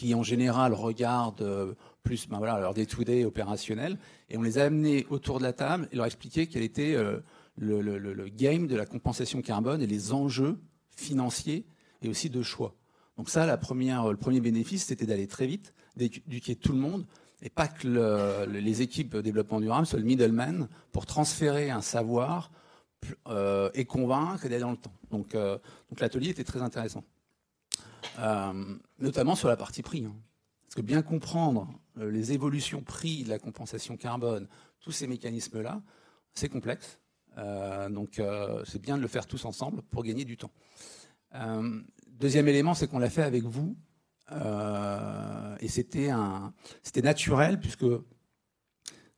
qui 0.00 0.14
en 0.14 0.22
général 0.22 0.72
regardent 0.72 1.42
euh, 1.42 1.74
plus 2.02 2.26
ben 2.26 2.38
voilà, 2.38 2.58
leur 2.58 2.72
day-to-day 2.72 3.26
opérationnel, 3.26 3.98
et 4.30 4.38
on 4.38 4.42
les 4.42 4.56
a 4.56 4.64
amenés 4.64 5.06
autour 5.10 5.36
de 5.36 5.42
la 5.42 5.52
table 5.52 5.90
et 5.92 5.96
leur 5.96 6.06
expliquer 6.06 6.46
quel 6.46 6.62
était 6.62 6.94
euh, 6.94 7.18
le, 7.58 7.82
le, 7.82 8.28
game 8.28 8.66
de 8.66 8.76
la 8.76 8.86
compensation 8.86 9.42
carbone 9.42 9.82
et 9.82 9.86
les 9.86 10.14
enjeux 10.14 10.58
financiers 10.96 11.66
et 12.00 12.08
aussi 12.08 12.30
de 12.30 12.40
choix. 12.40 12.74
Donc 13.18 13.28
ça, 13.28 13.44
la 13.44 13.58
première, 13.58 14.08
le 14.08 14.16
premier 14.16 14.40
bénéfice, 14.40 14.86
c'était 14.86 15.04
d'aller 15.04 15.26
très 15.26 15.46
vite, 15.46 15.74
d'éduquer 15.96 16.56
tout 16.56 16.72
le 16.72 16.78
monde, 16.78 17.04
et 17.42 17.50
pas 17.50 17.68
que 17.68 18.46
les 18.46 18.80
équipes 18.80 19.16
de 19.16 19.20
développement 19.20 19.60
durable 19.60 19.86
soient 19.86 19.98
le 19.98 20.06
middleman 20.06 20.68
pour 20.92 21.04
transférer 21.04 21.68
un 21.70 21.82
savoir 21.82 22.50
euh, 23.28 23.68
et 23.74 23.84
convaincre 23.84 24.46
et 24.46 24.48
d'aller 24.48 24.62
dans 24.62 24.70
le 24.70 24.78
temps. 24.78 24.94
Donc, 25.10 25.34
donc 25.34 26.00
l'atelier 26.00 26.30
était 26.30 26.44
très 26.44 26.62
intéressant. 26.62 27.04
Euh, 28.18 28.76
notamment 28.98 29.34
sur 29.34 29.48
la 29.48 29.56
partie 29.56 29.82
prix. 29.82 30.04
Hein. 30.04 30.14
Parce 30.62 30.74
que 30.74 30.82
bien 30.82 31.02
comprendre 31.02 31.68
euh, 31.98 32.10
les 32.10 32.32
évolutions 32.32 32.82
prix 32.82 33.24
de 33.24 33.28
la 33.28 33.38
compensation 33.38 33.96
carbone, 33.96 34.48
tous 34.80 34.92
ces 34.92 35.06
mécanismes-là, 35.06 35.82
c'est 36.32 36.48
complexe. 36.48 36.98
Euh, 37.38 37.88
donc 37.88 38.20
c'est 38.64 38.82
bien 38.82 38.96
de 38.96 39.02
le 39.02 39.08
faire 39.08 39.26
tous 39.26 39.44
ensemble 39.44 39.82
pour 39.82 40.02
gagner 40.02 40.24
du 40.24 40.36
temps. 40.36 40.50
deuxième 42.08 42.48
élément, 42.48 42.74
c'est 42.74 42.88
qu'on 42.88 42.98
l'a 42.98 43.10
fait 43.10 43.22
avec 43.22 43.44
vous. 43.44 43.76
et 45.60 45.68
c'était 45.68 46.10
c'était 46.82 47.02
naturel 47.02 47.60
puisque 47.60 47.86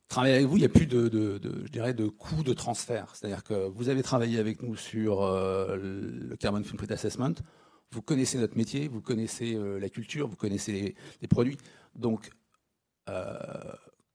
travailler 0.07 0.35
avec 0.35 0.45
vous, 0.47 0.57
il 0.57 0.61
n'y 0.61 0.65
a 0.65 0.69
plus 0.69 0.85
de, 0.85 1.09
je 1.43 1.71
dirais, 1.71 1.93
de 1.95 2.07
coûts 2.07 2.43
de 2.43 2.53
transfert. 2.53 3.15
C'est-à-dire 3.15 3.43
que 3.43 3.67
vous 3.67 3.89
avez 3.89 4.03
travaillé 4.03 4.39
avec 4.39 4.61
nous 4.61 4.75
sur 4.75 5.21
le 5.25 6.35
Carbon 6.39 6.63
Footprint 6.63 6.91
Assessment 6.91 7.35
vous 7.93 8.01
connaissez 8.01 8.37
notre 8.37 8.57
métier, 8.57 8.87
vous 8.87 9.01
connaissez 9.01 9.53
euh, 9.55 9.79
la 9.79 9.89
culture, 9.89 10.27
vous 10.27 10.35
connaissez 10.35 10.95
les, 11.21 11.27
produits. 11.27 11.57
Donc, 11.95 12.31
euh, 13.09 13.37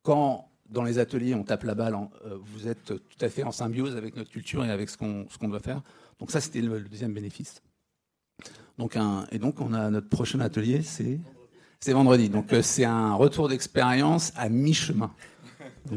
quand 0.02 0.50
dans 0.68 0.82
les 0.82 0.98
ateliers 0.98 1.34
on 1.34 1.44
tape 1.44 1.62
la 1.62 1.74
balle, 1.74 1.94
euh, 1.94 2.36
vous 2.40 2.66
êtes 2.66 2.86
tout 2.86 3.24
à 3.24 3.28
fait 3.28 3.44
en 3.44 3.52
symbiose 3.52 3.96
avec 3.96 4.16
notre 4.16 4.30
culture 4.30 4.64
et 4.64 4.70
avec 4.70 4.90
ce 4.90 4.98
qu'on 4.98 5.48
doit 5.48 5.60
faire. 5.60 5.82
Donc 6.18 6.30
ça, 6.30 6.40
c'était 6.40 6.60
le, 6.60 6.80
deuxième 6.80 7.14
bénéfice. 7.14 7.62
Donc 8.78 8.96
et 9.32 9.38
donc 9.38 9.60
on 9.60 9.72
a 9.72 9.90
notre 9.90 10.08
prochain 10.08 10.38
atelier, 10.40 10.82
c'est 10.82 11.18
c'est 11.80 11.92
vendredi. 11.92 12.28
Donc 12.28 12.54
c'est 12.62 12.84
un 12.84 13.14
retour 13.14 13.48
d'expérience 13.48 14.32
à 14.36 14.48
mi-chemin 14.48 15.12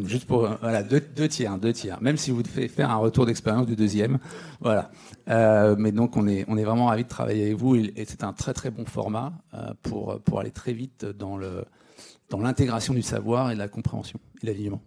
juste 0.05 0.25
pour 0.25 0.45
euh, 0.45 0.55
voilà 0.61 0.83
deux, 0.83 1.27
tiers, 1.27 1.57
deux 1.57 1.73
tiers. 1.73 2.01
Même 2.01 2.17
si 2.17 2.31
vous 2.31 2.43
devez 2.43 2.67
faire 2.67 2.89
un 2.89 2.97
retour 2.97 3.25
d'expérience 3.25 3.65
du 3.65 3.75
deuxième, 3.75 4.19
voilà. 4.59 4.91
Euh, 5.29 5.75
mais 5.77 5.91
donc 5.91 6.17
on 6.17 6.27
est 6.27 6.45
on 6.47 6.57
est 6.57 6.63
vraiment 6.63 6.87
ravi 6.87 7.03
de 7.03 7.09
travailler 7.09 7.45
avec 7.45 7.57
vous 7.57 7.75
et, 7.75 7.93
c'est 8.05 8.23
un 8.23 8.33
très 8.33 8.53
très 8.53 8.71
bon 8.71 8.85
format 8.85 9.33
euh, 9.53 9.73
pour 9.81 10.19
pour 10.21 10.39
aller 10.39 10.51
très 10.51 10.73
vite 10.73 11.05
dans 11.05 11.37
le 11.37 11.65
dans 12.29 12.39
l'intégration 12.39 12.93
du 12.93 13.01
savoir 13.01 13.51
et 13.51 13.53
de 13.53 13.59
la 13.59 13.67
compréhension 13.67 14.19
et 14.41 14.45
l'alignement. 14.45 14.81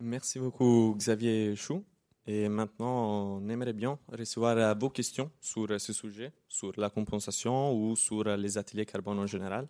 Merci 0.00 0.38
beaucoup 0.38 0.94
Xavier 0.98 1.56
Chou. 1.56 1.84
Et 2.26 2.48
maintenant, 2.48 3.36
on 3.36 3.48
aimerait 3.50 3.74
bien 3.74 3.98
recevoir 4.10 4.74
vos 4.78 4.88
questions 4.88 5.30
sur 5.42 5.78
ce 5.78 5.92
sujet, 5.92 6.32
sur 6.48 6.72
la 6.78 6.88
compensation 6.88 7.74
ou 7.74 7.96
sur 7.96 8.24
les 8.24 8.56
ateliers 8.56 8.86
carbone 8.86 9.18
en 9.18 9.26
général. 9.26 9.68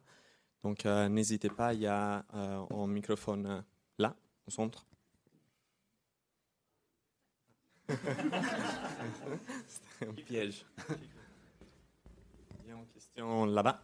Donc 0.65 0.87
euh, 0.87 1.09
n'hésitez 1.11 1.51
pas, 1.51 1.75
il 1.75 1.81
y 1.81 1.87
a 1.87 2.25
euh, 2.35 2.65
un 2.71 2.87
microphone 2.87 3.45
euh, 3.47 3.61
là, 3.99 4.17
au 4.47 4.51
centre. 4.51 4.87
Un 7.91 7.95
piège. 10.25 10.65
Il 12.67 12.75
question 12.95 13.45
là-bas. 13.45 13.83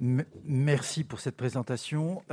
Merci 0.00 1.04
pour 1.04 1.20
cette 1.20 1.36
présentation. 1.36 2.24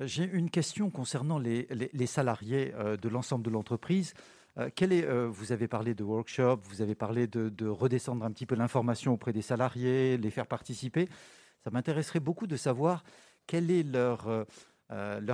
J'ai 0.00 0.24
une 0.24 0.48
question 0.48 0.90
concernant 0.90 1.40
les, 1.40 1.66
salariés 2.06 2.72
euh, 2.76 2.96
de 2.96 3.08
l'ensemble 3.08 3.44
de 3.44 3.50
l'entreprise. 3.50 4.14
Euh, 4.56 4.70
euh, 4.80 5.28
vous 5.28 5.50
avez 5.50 5.66
parlé 5.66 5.94
de 5.94 6.04
workshop, 6.04 6.60
vous 6.64 6.82
avez 6.82 6.94
parlé 6.94 7.26
de, 7.26 7.66
redescendre 7.66 8.24
un 8.24 8.30
petit 8.30 8.46
peu 8.46 8.54
l'information 8.54 9.14
auprès 9.14 9.32
des 9.32 9.42
salariés, 9.42 10.16
les 10.16 10.30
faire 10.30 10.46
participer. 10.46 11.08
Ça 11.64 11.70
m'intéresserait 11.70 12.20
beaucoup 12.20 12.46
de 12.46 12.56
savoir 12.56 13.02
quelle 13.48 13.72
est 13.72 13.82
leur, 13.82 14.46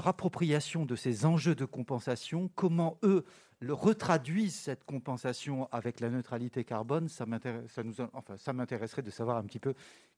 appropriation 0.06 0.86
de 0.86 0.96
ces 0.96 1.26
enjeux 1.26 1.54
de 1.54 1.66
compensation, 1.66 2.50
comment 2.54 2.98
eux 3.02 3.26
le 3.60 3.74
retraduisent 3.74 4.56
cette 4.56 4.84
compensation 4.84 5.68
avec 5.72 6.00
la 6.00 6.08
neutralité 6.08 6.64
carbone. 6.64 7.08
Ça 7.08 7.26
m'intéresserait 7.26 7.84
enfin, 8.14 9.02
de 9.02 9.10
savoir 9.10 9.36
un 9.36 9.44
petit 9.44 9.60
peu 9.60 9.74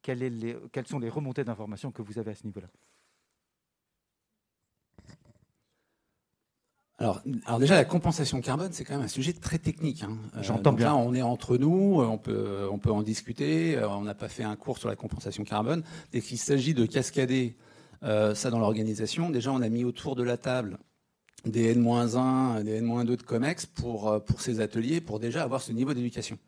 les, 0.07 0.57
quelles 0.71 0.87
sont 0.87 1.01
les 1.01 1.11
remontées 1.11 1.43
d'informations 1.43 1.91
que 1.91 2.03
vous 2.03 2.21
avez 2.21 2.31
à 2.31 2.35
ce 2.37 2.45
niveau-là. 2.45 2.69
Alors, 6.99 7.23
alors, 7.45 7.59
déjà, 7.59 7.75
la 7.75 7.85
compensation 7.85 8.41
carbone, 8.41 8.71
c'est 8.73 8.85
quand 8.85 8.95
même 8.95 9.05
un 9.05 9.09
sujet 9.09 9.35
très 9.35 9.59
technique. 9.59 10.03
Hein. 10.03 10.17
J'entends 10.41 10.73
bien. 10.73 10.87
Là, 10.87 10.97
on 10.97 11.15
est 11.15 11.21
entre 11.21 11.59
nous, 11.59 12.01
on 12.01 12.17
peut, 12.17 12.67
on 12.71 12.79
peut 12.79 12.91
en 12.91 13.03
discuter. 13.03 13.79
On 13.85 14.03
n'a 14.03 14.15
pas 14.15 14.29
fait 14.29 14.45
un 14.45 14.57
cours 14.57 14.79
sur 14.79 14.89
la 14.89 14.97
compensation 14.97 15.45
carbone. 15.45 15.83
Dès 16.13 16.23
qu'il 16.23 16.39
s'agit 16.39 16.73
de 16.73 16.87
cascader 16.87 17.55
euh, 18.03 18.35
ça 18.35 18.51
dans 18.51 18.59
l'organisation, 18.59 19.29
déjà, 19.29 19.53
on 19.53 19.61
a 19.61 19.69
mis 19.69 19.85
autour 19.85 20.17
de 20.17 20.23
la 20.23 20.39
table 20.39 20.79
des 21.45 21.73
N-1, 21.73 22.63
des 22.65 22.77
N-2 22.77 23.17
de 23.17 23.23
COMEX 23.23 23.67
pour, 23.67 24.09
euh, 24.09 24.19
pour 24.19 24.41
ces 24.41 24.61
ateliers, 24.61 25.03
pour 25.03 25.21
déjà 25.21 25.43
avoir 25.43 25.61
ce 25.61 25.73
niveau 25.73 25.93
d'éducation. 25.93 26.39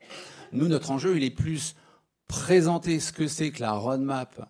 Nous, 0.53 0.69
notre 0.69 0.91
enjeu, 0.91 1.17
il 1.17 1.25
est 1.25 1.31
plus 1.31 1.77
présenter 2.27 3.01
ce 3.01 3.13
que 3.13 3.27
c'est 3.27 3.51
que 3.51 3.61
la 3.61 3.73
roadmap 3.73 4.49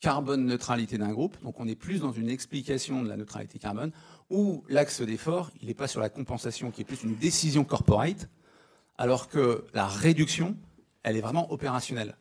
carbone 0.00 0.46
neutralité 0.46 0.98
d'un 0.98 1.12
groupe. 1.12 1.40
Donc, 1.42 1.58
on 1.60 1.66
est 1.66 1.74
plus 1.74 2.00
dans 2.00 2.12
une 2.12 2.28
explication 2.28 3.02
de 3.02 3.08
la 3.08 3.16
neutralité 3.16 3.58
carbone, 3.58 3.92
où 4.30 4.64
l'axe 4.68 5.00
d'effort, 5.00 5.50
il 5.60 5.68
n'est 5.68 5.74
pas 5.74 5.88
sur 5.88 6.00
la 6.00 6.08
compensation, 6.08 6.70
qui 6.70 6.82
est 6.82 6.84
plus 6.84 7.02
une 7.02 7.16
décision 7.16 7.64
corporate, 7.64 8.28
alors 8.98 9.28
que 9.28 9.64
la 9.74 9.86
réduction, 9.86 10.56
elle 11.02 11.16
est 11.16 11.20
vraiment 11.20 11.50
opérationnelle. 11.52 12.16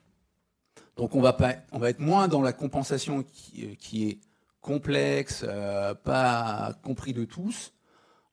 Donc, 0.95 1.15
on 1.15 1.21
va, 1.21 1.33
pas, 1.33 1.55
on 1.71 1.79
va 1.79 1.89
être 1.89 1.99
moins 1.99 2.27
dans 2.27 2.41
la 2.41 2.53
compensation 2.53 3.23
qui, 3.23 3.65
euh, 3.65 4.05
est 4.05 4.19
complexe, 4.61 5.45
euh, 5.47 5.93
pas 5.93 6.73
compris 6.83 7.13
de 7.13 7.25
tous. 7.25 7.73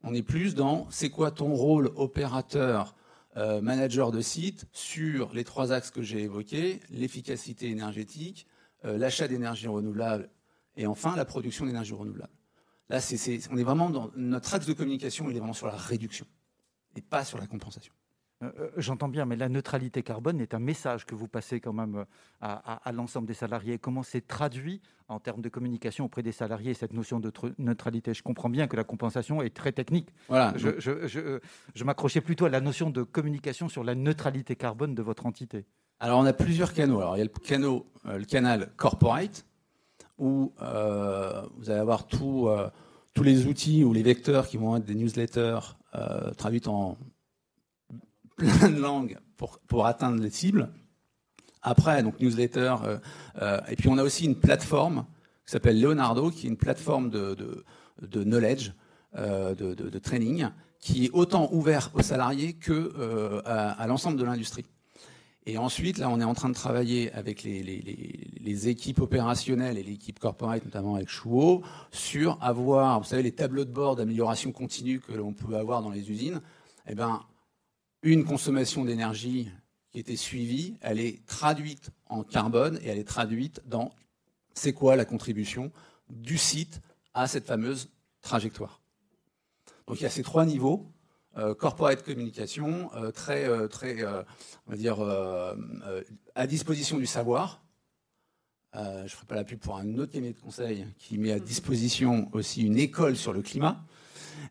On 0.03 0.14
est 0.14 0.22
plus 0.22 0.55
dans 0.55 0.87
c'est 0.91 1.11
quoi 1.11 1.31
ton 1.31 1.55
rôle 1.55 1.91
opérateur, 1.97 2.95
euh, 3.37 3.61
manager 3.61 4.12
de 4.12 4.20
site 4.20 4.66
sur 4.72 5.33
les 5.35 5.45
trois 5.45 5.72
axes 5.72 5.91
que 5.91 6.03
j'ai 6.03 6.22
évoqués, 6.22 6.81
l'efficacité 6.91 7.68
énergétique, 7.68 8.47
l'achat 8.83 9.29
d'énergie 9.29 9.66
renouvelable 9.66 10.29
et 10.77 10.87
enfin 10.87 11.16
la 11.16 11.25
production 11.25 11.64
d'énergie 11.64 11.95
renouvelable. 11.95 12.29
Là, 12.91 12.99
on 13.51 13.57
est 13.57 13.62
vraiment 13.62 13.91
dans 13.91 14.11
notre 14.14 14.55
axe 14.55 14.66
de 14.66 14.72
communication, 14.72 15.30
il 15.30 15.37
est 15.37 15.39
vraiment 15.39 15.55
sur 15.55 15.66
la 15.66 15.76
réduction 15.76 16.26
et 16.97 17.01
pas 17.01 17.24
sur 17.24 17.39
la 17.39 17.47
compensation. 17.47 17.93
Euh, 18.43 18.51
euh, 18.59 18.70
j'entends 18.76 19.09
bien, 19.09 19.24
mais 19.24 19.37
la 19.37 19.49
neutralité 19.49 20.03
carbone 20.03 20.41
est 20.41 20.55
un 20.55 20.59
message 20.59 21.07
que 21.07 21.14
vous 21.14 21.28
passez 21.28 21.61
quand 21.61 21.72
même 21.72 21.97
euh, 21.97 22.05
à, 22.41 22.93
l'ensemble 22.93 23.26
des 23.26 23.35
salariés. 23.35 23.78
Comment 23.78 24.03
c'est 24.03 24.26
traduit 24.26 24.80
en 25.09 25.20
termes 25.20 25.41
de 25.41 25.49
communication 25.49 26.07
auprès 26.07 26.22
des 26.22 26.32
salariés, 26.32 26.74
cette 26.74 26.93
notion 26.93 27.20
de 27.20 27.32
neutralité? 27.59 28.12
Je 28.14 28.22
comprends 28.22 28.51
bien 28.51 28.66
que 28.66 28.76
la 28.76 28.85
compensation 28.85 29.43
est 29.43 29.55
très 29.55 29.72
technique. 29.72 30.09
Voilà. 30.28 30.55
Je, 30.57 31.85
m'accrochais 31.85 32.20
plutôt 32.20 32.47
à 32.47 32.51
la 32.51 32.61
notion 32.61 32.91
de 32.91 33.03
communication 33.03 33.68
sur 33.68 33.85
la 33.85 33.95
neutralité 33.95 34.57
carbone 34.57 34.95
de 34.95 35.03
votre 35.03 35.26
entité. 35.26 35.64
Alors, 36.01 36.18
on 36.18 36.26
a 36.26 36.32
plusieurs 36.32 36.74
canaux. 36.74 37.01
Alors, 37.01 37.16
il 37.16 37.20
y 37.20 37.22
a 37.22 37.26
le, 37.26 38.18
le 38.18 38.24
canal 38.24 38.72
corporate, 38.76 39.47
où 40.19 40.53
vous 40.59 41.71
allez 41.71 41.81
avoir 41.81 42.07
tous 42.07 42.49
les 43.23 43.47
outils 43.47 43.85
ou 43.85 43.93
les 43.93 44.03
vecteurs 44.03 44.49
qui 44.49 44.57
vont 44.57 44.77
être 44.77 44.85
des 44.85 44.95
newsletters 44.95 45.77
traduits 46.37 46.67
en 46.67 46.97
plein 48.37 48.71
de 48.71 48.81
langues 48.81 49.19
pour, 49.69 49.87
atteindre 49.87 50.23
les 50.23 50.31
cibles. 50.31 50.71
Après, 51.62 52.03
donc 52.03 52.21
newsletter, 52.21 52.77
euh, 52.85 52.99
euh, 53.41 53.61
et 53.69 53.77
puis 53.77 53.89
on 53.89 53.99
a 53.99 54.03
aussi 54.03 54.27
une 54.27 54.37
plateforme 54.37 55.07
qui 55.47 55.53
s'appelle 55.53 55.81
Leonardo, 55.81 56.31
qui 56.31 56.47
est 56.47 56.51
une 56.51 56.57
plateforme 56.57 57.11
de, 57.11 57.65
knowledge, 58.03 58.73
euh, 59.17 59.55
de, 59.55 59.75
de, 59.75 59.99
training, 59.99 60.49
qui 60.79 61.07
est 61.07 61.11
autant 61.12 61.49
ouvert 61.53 61.91
aux 61.95 62.03
salariés 62.03 62.55
que 62.55 62.93
euh, 62.99 63.41
à, 63.47 63.71
à 63.71 63.87
l'ensemble 63.87 64.19
de 64.19 64.25
l'industrie. 64.25 64.67
Et 65.47 65.59
ensuite, 65.59 65.99
là, 65.99 66.09
on 66.09 66.21
est 66.21 66.25
en 66.25 66.33
train 66.33 66.49
de 66.49 66.55
travailler 66.55 67.13
avec 67.13 67.43
les, 67.43 68.69
équipes 68.69 69.01
opérationnelles 69.01 69.77
et 69.77 69.83
l'équipe 69.83 70.19
corporate, 70.19 70.65
notamment 70.65 70.95
avec 70.95 71.09
Chouo, 71.09 71.63
sur 71.91 72.39
avoir, 72.41 73.01
vous 73.01 73.07
savez, 73.07 73.23
les 73.23 73.33
tableaux 73.33 73.67
de 73.67 73.71
bord 73.71 73.95
d'amélioration 73.95 74.53
continue 74.53 75.01
que 75.01 75.13
l'on 75.13 75.35
peut 75.35 75.57
avoir 75.57 75.83
dans 75.83 75.91
les 75.91 76.11
usines. 76.11 76.41
Eh 76.87 76.95
ben, 76.95 77.23
une 78.03 78.25
consommation 78.25 78.87
d'énergie 78.87 79.51
qui 79.91 79.99
était 79.99 80.17
suivie, 80.17 80.77
elle 80.81 80.99
est 80.99 81.25
traduite 81.27 81.91
en 82.09 82.23
carbone 82.23 82.79
et 82.83 82.89
elle 82.89 82.99
est 82.99 83.05
traduite 83.05 83.61
dans 83.67 83.93
c'est 84.55 84.73
quoi 84.73 84.97
la 84.97 85.05
contribution 85.05 85.73
du 86.09 86.39
site 86.39 86.81
à 87.13 87.27
cette 87.27 87.47
fameuse 87.47 87.91
trajectoire. 88.23 88.81
Donc 89.87 90.01
il 90.01 90.05
y 90.05 90.07
a 90.07 90.11
ces 90.11 90.23
trois 90.23 90.47
niveaux 90.47 90.91
corporate 91.59 92.03
communication, 92.03 92.91
euh, 92.95 93.11
très, 93.11 93.45
euh, 93.45 93.68
très 93.68 94.05
on 94.05 94.70
va 94.70 94.76
dire, 94.76 94.97
à 96.35 96.47
disposition 96.47 96.99
du 96.99 97.07
savoir. 97.07 97.62
je 98.74 99.03
ne 99.03 99.09
ferai 99.09 99.26
pas 99.26 99.35
la 99.35 99.45
pub 99.45 99.59
pour 99.59 99.76
un 99.76 99.99
autre 99.99 100.12
cabinet 100.12 100.32
de 100.32 100.41
conseil 100.41 100.87
qui 100.99 101.18
met 101.18 101.32
à 101.32 101.39
disposition 101.39 102.28
aussi 102.32 102.62
une 102.62 102.78
école 102.78 103.16
sur 103.16 103.32
le 103.32 103.43
climat. 103.43 103.85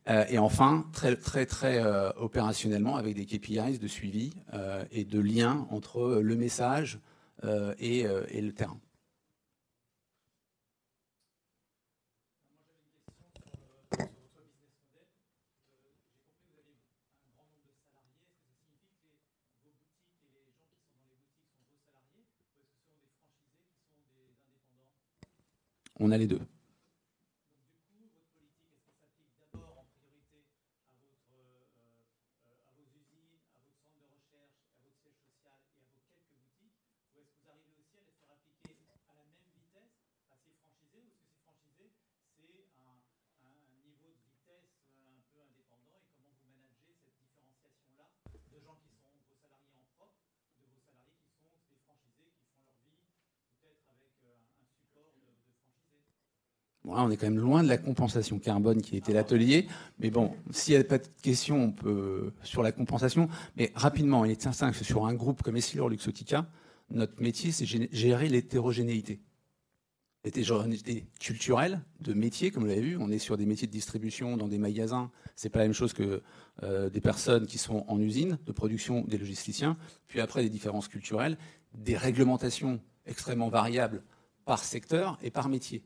Euh, 0.10 0.26
et 0.30 0.38
enfin, 0.38 0.86
très, 0.94 1.16
très, 1.16 1.46
très 1.46 1.84
euh, 1.84 2.10
opérationnellement, 2.18 2.96
avec 2.96 3.16
des 3.16 3.26
KPIs 3.26 3.80
de 3.80 3.88
suivi 3.88 4.34
euh, 4.54 4.84
et 4.92 5.06
de 5.06 5.20
lien 5.20 5.68
entre 5.70 6.20
le 6.22 6.36
message 6.36 7.00
et 7.78 8.06
le 8.06 8.52
terrain. 8.54 8.78
On 26.06 26.12
a 26.12 26.18
les 26.18 26.28
deux. 26.28 26.42
On 56.86 57.12
est 57.12 57.18
quand 57.18 57.28
même 57.28 57.40
loin 57.40 57.64
de 57.64 57.70
la 57.70 57.78
compensation 57.78 58.40
carbone 58.40 58.82
qui 58.82 58.98
était 58.98 59.14
l'atelier. 59.14 59.68
Mais 60.00 60.10
bon, 60.10 60.34
s'il 60.52 60.76
n'y 60.76 60.82
a 60.82 60.84
pas 60.84 60.98
de 60.98 61.08
questions 61.22 61.64
on 61.64 61.72
peut, 61.72 62.32
sur 62.44 62.64
la 62.64 62.72
compensation. 62.72 63.30
Mais 63.58 63.72
rapidement, 63.76 64.26
il 64.26 64.32
est 64.32 64.42
certain 64.42 64.72
que 64.72 64.84
sur 64.84 65.06
un 65.06 65.14
groupe 65.14 65.44
comme 65.44 65.56
Essilor 65.56 65.90
Luxotica, 65.90 66.48
notre 66.90 67.22
métier, 67.22 67.52
c'est 67.52 67.66
gérer 67.66 68.28
l'hétérogénéité. 68.28 69.22
L'hétérogénéité 70.26 71.08
culturelle 71.20 71.82
de 72.00 72.14
métiers, 72.14 72.52
comme 72.52 72.64
vous 72.64 72.70
l'avez 72.70 72.82
vu. 72.82 72.98
On 72.98 73.10
est 73.10 73.20
sur 73.20 73.38
des 73.38 73.46
métiers 73.46 73.68
de 73.68 73.72
distribution 73.72 74.38
dans 74.38 74.48
des 74.48 74.58
magasins. 74.58 75.12
C'est 75.36 75.50
pas 75.50 75.60
la 75.60 75.66
même 75.66 75.74
chose 75.74 75.94
que 75.94 76.22
euh, 76.64 76.90
des 76.90 77.02
personnes 77.02 77.46
qui 77.46 77.58
sont 77.58 77.84
en 77.88 78.00
usine 78.00 78.38
de 78.46 78.52
production, 78.52 79.02
des 79.02 79.18
logisticiens. 79.18 79.78
Puis 80.08 80.22
après, 80.22 80.44
des 80.44 80.50
différences 80.50 80.88
culturelles, 80.88 81.38
des 81.74 81.98
réglementations 81.98 82.80
extrêmement 83.06 83.50
variables 83.50 84.04
par 84.46 84.64
secteur 84.64 85.18
et 85.22 85.32
par 85.32 85.50
métier. 85.50 85.84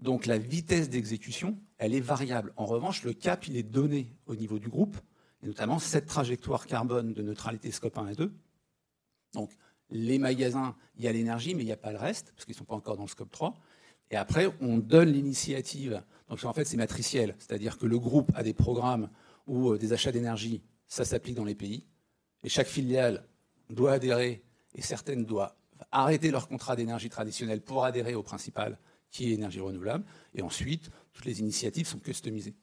Donc 0.00 0.26
la 0.26 0.38
vitesse 0.38 0.88
d'exécution, 0.88 1.58
elle 1.78 1.94
est 1.94 2.00
variable. 2.00 2.52
En 2.56 2.64
revanche, 2.64 3.02
le 3.04 3.12
cap, 3.12 3.46
il 3.46 3.56
est 3.56 3.62
donné 3.62 4.14
au 4.26 4.34
niveau 4.34 4.58
du 4.58 4.68
groupe, 4.68 4.96
notamment 5.42 5.78
cette 5.78 6.06
trajectoire 6.06 6.66
carbone 6.66 7.12
de 7.12 7.22
neutralité 7.22 7.70
scope 7.70 7.98
1 7.98 8.08
et 8.08 8.14
2. 8.14 8.32
Donc 9.34 9.50
les 9.90 10.18
magasins, 10.18 10.74
il 10.96 11.04
y 11.04 11.08
a 11.08 11.12
l'énergie, 11.12 11.54
mais 11.54 11.62
il 11.62 11.66
n'y 11.66 11.72
a 11.72 11.76
pas 11.76 11.92
le 11.92 11.98
reste, 11.98 12.32
parce 12.32 12.44
qu'ils 12.44 12.54
ne 12.54 12.58
sont 12.58 12.64
pas 12.64 12.74
encore 12.74 12.96
dans 12.96 13.02
le 13.02 13.08
scope 13.08 13.30
3. 13.30 13.54
Et 14.10 14.16
après, 14.16 14.48
on 14.60 14.78
donne 14.78 15.12
l'initiative. 15.12 16.02
Donc 16.28 16.42
en 16.44 16.52
fait, 16.52 16.64
c'est 16.64 16.76
matriciel, 16.76 17.36
c'est-à-dire 17.38 17.76
que 17.76 17.86
le 17.86 17.98
groupe 17.98 18.32
a 18.34 18.42
des 18.42 18.54
programmes 18.54 19.10
ou 19.46 19.72
euh, 19.72 19.78
des 19.78 19.92
achats 19.92 20.12
d'énergie, 20.12 20.62
ça 20.86 21.04
s'applique 21.04 21.34
dans 21.34 21.44
les 21.44 21.54
pays. 21.54 21.84
Et 22.42 22.48
chaque 22.48 22.68
filiale 22.68 23.26
doit 23.68 23.92
adhérer, 23.92 24.42
et 24.74 24.82
certaines 24.82 25.24
doivent 25.24 25.54
arrêter 25.92 26.30
leur 26.30 26.48
contrat 26.48 26.76
d'énergie 26.76 27.10
traditionnel 27.10 27.60
pour 27.60 27.84
adhérer 27.84 28.14
au 28.14 28.22
principal 28.22 28.78
qui 29.10 29.30
est 29.30 29.34
énergie 29.34 29.60
renouvelable. 29.60 30.04
Et 30.34 30.42
ensuite, 30.42 30.90
toutes 31.12 31.24
les 31.24 31.40
initiatives 31.40 31.86
sont 31.86 31.98
customisées. 31.98 32.54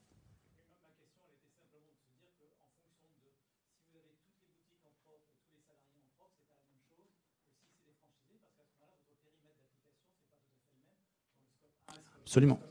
Absolument. 12.23 12.66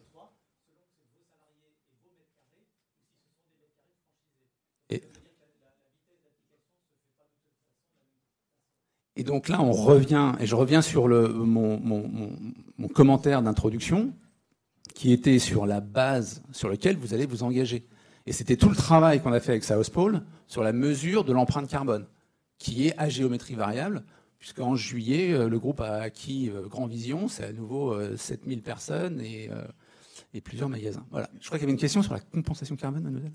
Et 9.17 9.25
donc 9.25 9.49
là, 9.49 9.63
on 9.63 9.73
revient, 9.73 10.33
et 10.41 10.47
je 10.47 10.55
reviens 10.55 10.83
sur 10.83 11.09
mon, 11.09 11.81
commentaire 12.95 13.43
d'introduction, 13.43 14.13
qui 14.95 15.13
était 15.13 15.39
sur 15.39 15.67
la 15.67 15.81
base 15.81 16.43
sur 16.53 16.69
laquelle 16.69 16.97
vous 16.97 17.15
allez 17.15 17.27
vous 17.27 17.43
engager. 17.43 17.87
Et 18.27 18.33
c'était 18.33 18.57
tout 18.57 18.69
le 18.69 18.77
travail 18.77 19.23
qu'on 19.23 19.33
a 19.33 19.41
fait 19.41 19.53
avec 19.53 19.65
South 19.65 19.91
Pole 19.91 20.23
sur 20.47 20.63
la 20.63 20.73
mesure 20.73 21.25
de 21.25 21.33
l'empreinte 21.33 21.69
carbone, 21.69 22.07
qui 22.59 22.87
est 22.87 22.99
à 22.99 23.09
géométrie 23.09 23.55
variable, 23.55 24.05
puisqu'en 24.39 24.75
juillet, 24.75 25.33
euh, 25.33 25.49
le 25.49 25.59
groupe 25.59 25.81
a 25.81 25.95
acquis 25.95 26.51
euh, 26.51 26.67
Grand 26.67 26.87
Vision, 26.87 27.29
c'est 27.29 27.45
à 27.45 27.53
nouveau 27.53 27.99
7000 28.17 28.63
personnes 28.63 29.21
et, 29.21 29.51
et, 30.35 30.41
plusieurs 30.43 30.69
magasins. 30.69 31.07
Voilà. 31.11 31.31
Je 31.41 31.47
crois 31.47 31.59
qu'il 31.59 31.65
y 31.65 31.67
avait 31.67 31.73
une 31.73 31.81
question 31.81 32.03
sur 32.03 32.13
la 32.13 32.21
compensation 32.21 32.77
carbone, 32.77 33.03
mademoiselle? 33.03 33.33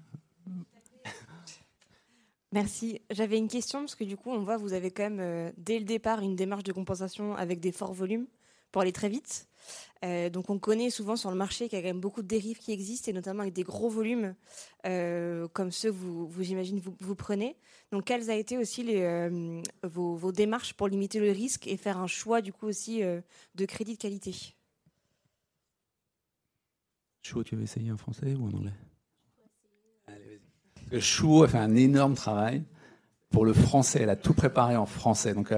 Merci. 2.52 3.02
J'avais 3.10 3.38
une 3.38 3.48
question 3.48 3.80
parce 3.80 3.96
que 3.96 4.04
du 4.04 4.18
coup, 4.18 4.30
on 4.30 4.44
voit, 4.44 4.58
vous 4.58 4.74
avez 4.74 4.92
quand 4.92 5.10
même, 5.10 5.54
dès 5.58 5.80
le 5.80 5.86
départ, 5.86 6.22
une 6.22 6.36
démarche 6.36 6.64
de 6.64 6.74
compensation 6.74 7.36
avec 7.36 7.60
des 7.60 7.72
forts 7.72 7.94
volumes 7.94 8.28
pour 8.72 8.82
aller 8.82 8.92
très 8.92 9.10
vite. 9.10 9.48
Euh, 10.04 10.30
donc 10.30 10.50
on 10.50 10.58
connaît 10.58 10.90
souvent 10.90 11.16
sur 11.16 11.30
le 11.30 11.38
marché 11.38 11.70
qu'il 11.70 11.78
y 11.78 11.80
a 11.80 11.84
quand 11.84 11.90
même 11.90 12.02
beaucoup 12.02 12.24
de 12.24 12.28
dérives 12.28 12.58
qui 12.58 12.72
existent, 12.72 13.12
et 13.12 13.14
notamment 13.14 13.42
avec 13.42 13.54
des 13.54 13.64
gros 13.64 13.90
volumes 13.90 14.36
euh, 14.88 15.48
comme 15.50 15.72
ceux 15.72 15.92
que 15.92 15.96
vous, 15.96 16.28
vous 16.28 16.44
j'imagine, 16.44 16.80
vous, 16.80 17.16
prenez. 17.16 17.56
Donc 17.92 18.06
quelles 18.06 18.30
ont 18.32 18.34
été 18.34 18.58
aussi 18.58 18.84
euh, 18.88 19.62
vos, 19.84 20.32
démarches 20.32 20.74
pour 20.74 20.88
limiter 20.88 21.20
le 21.20 21.32
risque 21.32 21.68
et 21.68 21.78
faire 21.78 21.98
un 21.98 22.08
choix 22.08 22.42
du 22.42 22.52
coup 22.52 22.66
aussi 22.66 23.02
de 23.02 23.66
crédit 23.66 23.94
de 23.94 24.02
qualité? 24.02 24.34
Chou, 27.22 27.44
tu 27.44 27.56
veux 27.56 27.64
essayer 27.64 27.92
en 27.92 27.98
français 27.98 28.34
ou 28.34 28.48
en 28.48 28.52
anglais? 28.52 28.74
Chou 31.00 31.44
a 31.44 31.48
fait 31.48 31.58
un 31.58 31.76
énorme 31.76 32.16
travail. 32.16 32.64
Pour 33.30 33.46
le 33.46 33.54
français, 33.54 34.02
elle 34.02 34.10
a 34.10 34.18
tout 34.18 34.34
préparé 34.34 34.76
en 34.76 34.86
français. 34.86 35.34
Donc, 35.34 35.54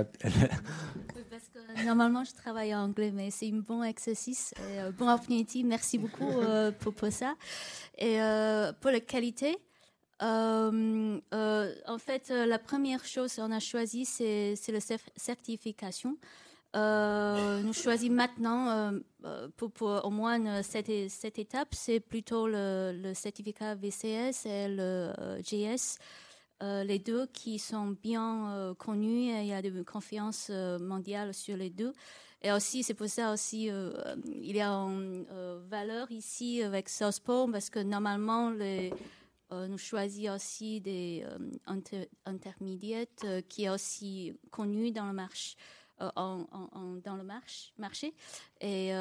Normalement, 1.85 2.23
je 2.23 2.33
travaille 2.33 2.73
en 2.73 2.83
anglais, 2.83 3.11
mais 3.11 3.31
c'est 3.31 3.49
un 3.49 3.57
bon 3.57 3.83
exercice, 3.83 4.53
et, 4.57 4.79
euh, 4.79 4.91
bon 4.91 5.11
opportunité. 5.11 5.63
Merci 5.63 5.97
beaucoup 5.97 6.29
euh, 6.29 6.71
pour, 6.71 6.93
ça. 7.11 7.35
Et 7.97 8.21
euh, 8.21 8.71
pour 8.79 8.91
la 8.91 8.99
qualité, 8.99 9.57
en 10.21 10.71
fait, 11.99 12.29
la 12.29 12.59
première 12.59 13.03
chose 13.03 13.35
qu'on 13.35 13.51
a 13.51 13.59
choisi, 13.59 14.05
c'est 14.05 14.71
la 14.71 14.97
certification. 15.15 16.17
Nous 16.73 17.73
choisissons 17.73 18.13
maintenant, 18.13 18.93
pour, 19.57 20.05
au 20.05 20.09
moins 20.09 20.63
cette, 20.63 20.89
étape, 20.89 21.69
c'est 21.73 21.99
plutôt 21.99 22.47
le, 22.47 23.11
certificat 23.13 23.75
VCS 23.75 24.45
et 24.45 24.67
le 24.69 25.13
GS. 25.41 25.99
Euh, 26.63 26.83
les 26.85 26.99
deux 26.99 27.27
qui 27.27 27.59
sont 27.59 27.87
bien 28.01 28.53
euh, 28.53 28.73
connus. 28.73 29.31
Il 29.31 29.45
y 29.45 29.53
a 29.53 29.61
de 29.61 29.83
confiance 29.83 30.47
euh, 30.49 30.79
mondiale 30.79 31.33
sur 31.33 31.57
les 31.57 31.69
deux. 31.69 31.93
Et 32.41 32.51
aussi, 32.51 32.83
c'est 32.83 32.93
pour 32.93 33.07
ça 33.07 33.33
aussi, 33.33 33.69
il 34.25 34.55
y 34.55 34.59
a 34.59 34.69
une 34.69 35.25
valeur 35.69 36.11
ici 36.11 36.61
avec 36.61 36.89
Southport 36.89 37.49
parce 37.49 37.69
que 37.69 37.79
normalement, 37.79 38.51
nous 39.49 39.77
choisissons 39.77 40.33
aussi 40.33 40.81
des 40.81 41.25
intermédiaires 42.25 43.05
qui 43.47 43.63
sont 43.63 43.71
aussi 43.71 44.33
connus 44.51 44.91
dans 44.91 45.05
le 45.05 45.13
marché. 45.13 45.55
Dans 46.15 47.15
le 47.15 47.23
marché. 47.77 48.13
Et 48.61 48.91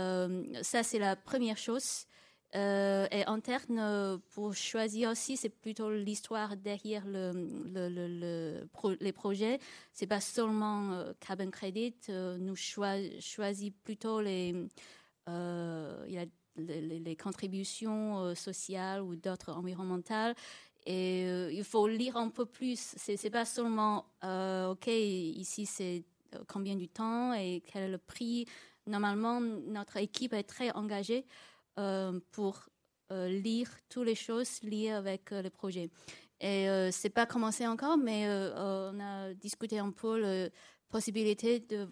ça, 0.62 0.82
c'est 0.82 0.98
la 0.98 1.16
première 1.16 1.58
chose. 1.58 2.06
Euh, 2.54 3.06
et 3.10 3.24
interne, 3.24 3.78
euh, 3.78 4.18
pour 4.34 4.54
choisir 4.54 5.10
aussi, 5.10 5.38
c'est 5.38 5.48
plutôt 5.48 5.90
l'histoire 5.90 6.56
derrière 6.56 7.06
le, 7.06 7.32
le, 7.72 7.88
le, 7.88 8.68
les 9.00 9.12
projets. 9.12 9.58
C'est 9.94 10.06
pas 10.06 10.20
seulement 10.20 10.92
euh, 10.92 11.12
carbon 11.18 11.50
credit. 11.50 11.94
nous 12.08 12.54
choisissons 12.54 13.72
plutôt 13.82 14.20
les, 14.20 14.68
contributions 17.18 18.34
sociales 18.34 19.00
ou 19.00 19.16
d'autres 19.16 19.52
environnementales. 19.52 20.34
Et 20.84 21.22
il 21.52 21.64
faut 21.64 21.86
lire 21.86 22.16
un 22.18 22.28
peu 22.28 22.44
plus. 22.44 22.78
C'est, 22.96 23.16
c'est 23.16 23.30
pas 23.30 23.46
seulement, 23.46 24.04
OK, 24.22 24.88
ici 24.88 25.64
c'est 25.64 26.04
combien 26.48 26.76
du 26.76 26.88
temps 26.88 27.32
et 27.34 27.62
quel 27.66 27.84
est 27.84 27.88
le 27.88 27.98
prix. 27.98 28.46
Normalement, 28.86 29.40
notre 29.40 29.96
équipe 29.96 30.32
est 30.32 30.42
très 30.42 30.70
engagée. 30.72 31.26
Euh, 31.78 32.20
pour 32.32 32.68
euh, 33.12 33.28
lire 33.28 33.70
toutes 33.88 34.04
les 34.04 34.14
choses 34.14 34.62
liées 34.62 34.90
avec 34.90 35.32
euh, 35.32 35.40
le 35.40 35.48
projet. 35.48 35.88
Et 36.38 36.66
c'est 36.90 37.08
pas 37.08 37.24
commencé 37.24 37.68
encore, 37.68 37.96
mais 37.96 38.26
on 38.28 38.98
a 38.98 39.32
discuté 39.32 39.78
un 39.78 39.92
peu 39.92 40.18
la 40.18 40.48
possibilité 40.88 41.60
de 41.60 41.88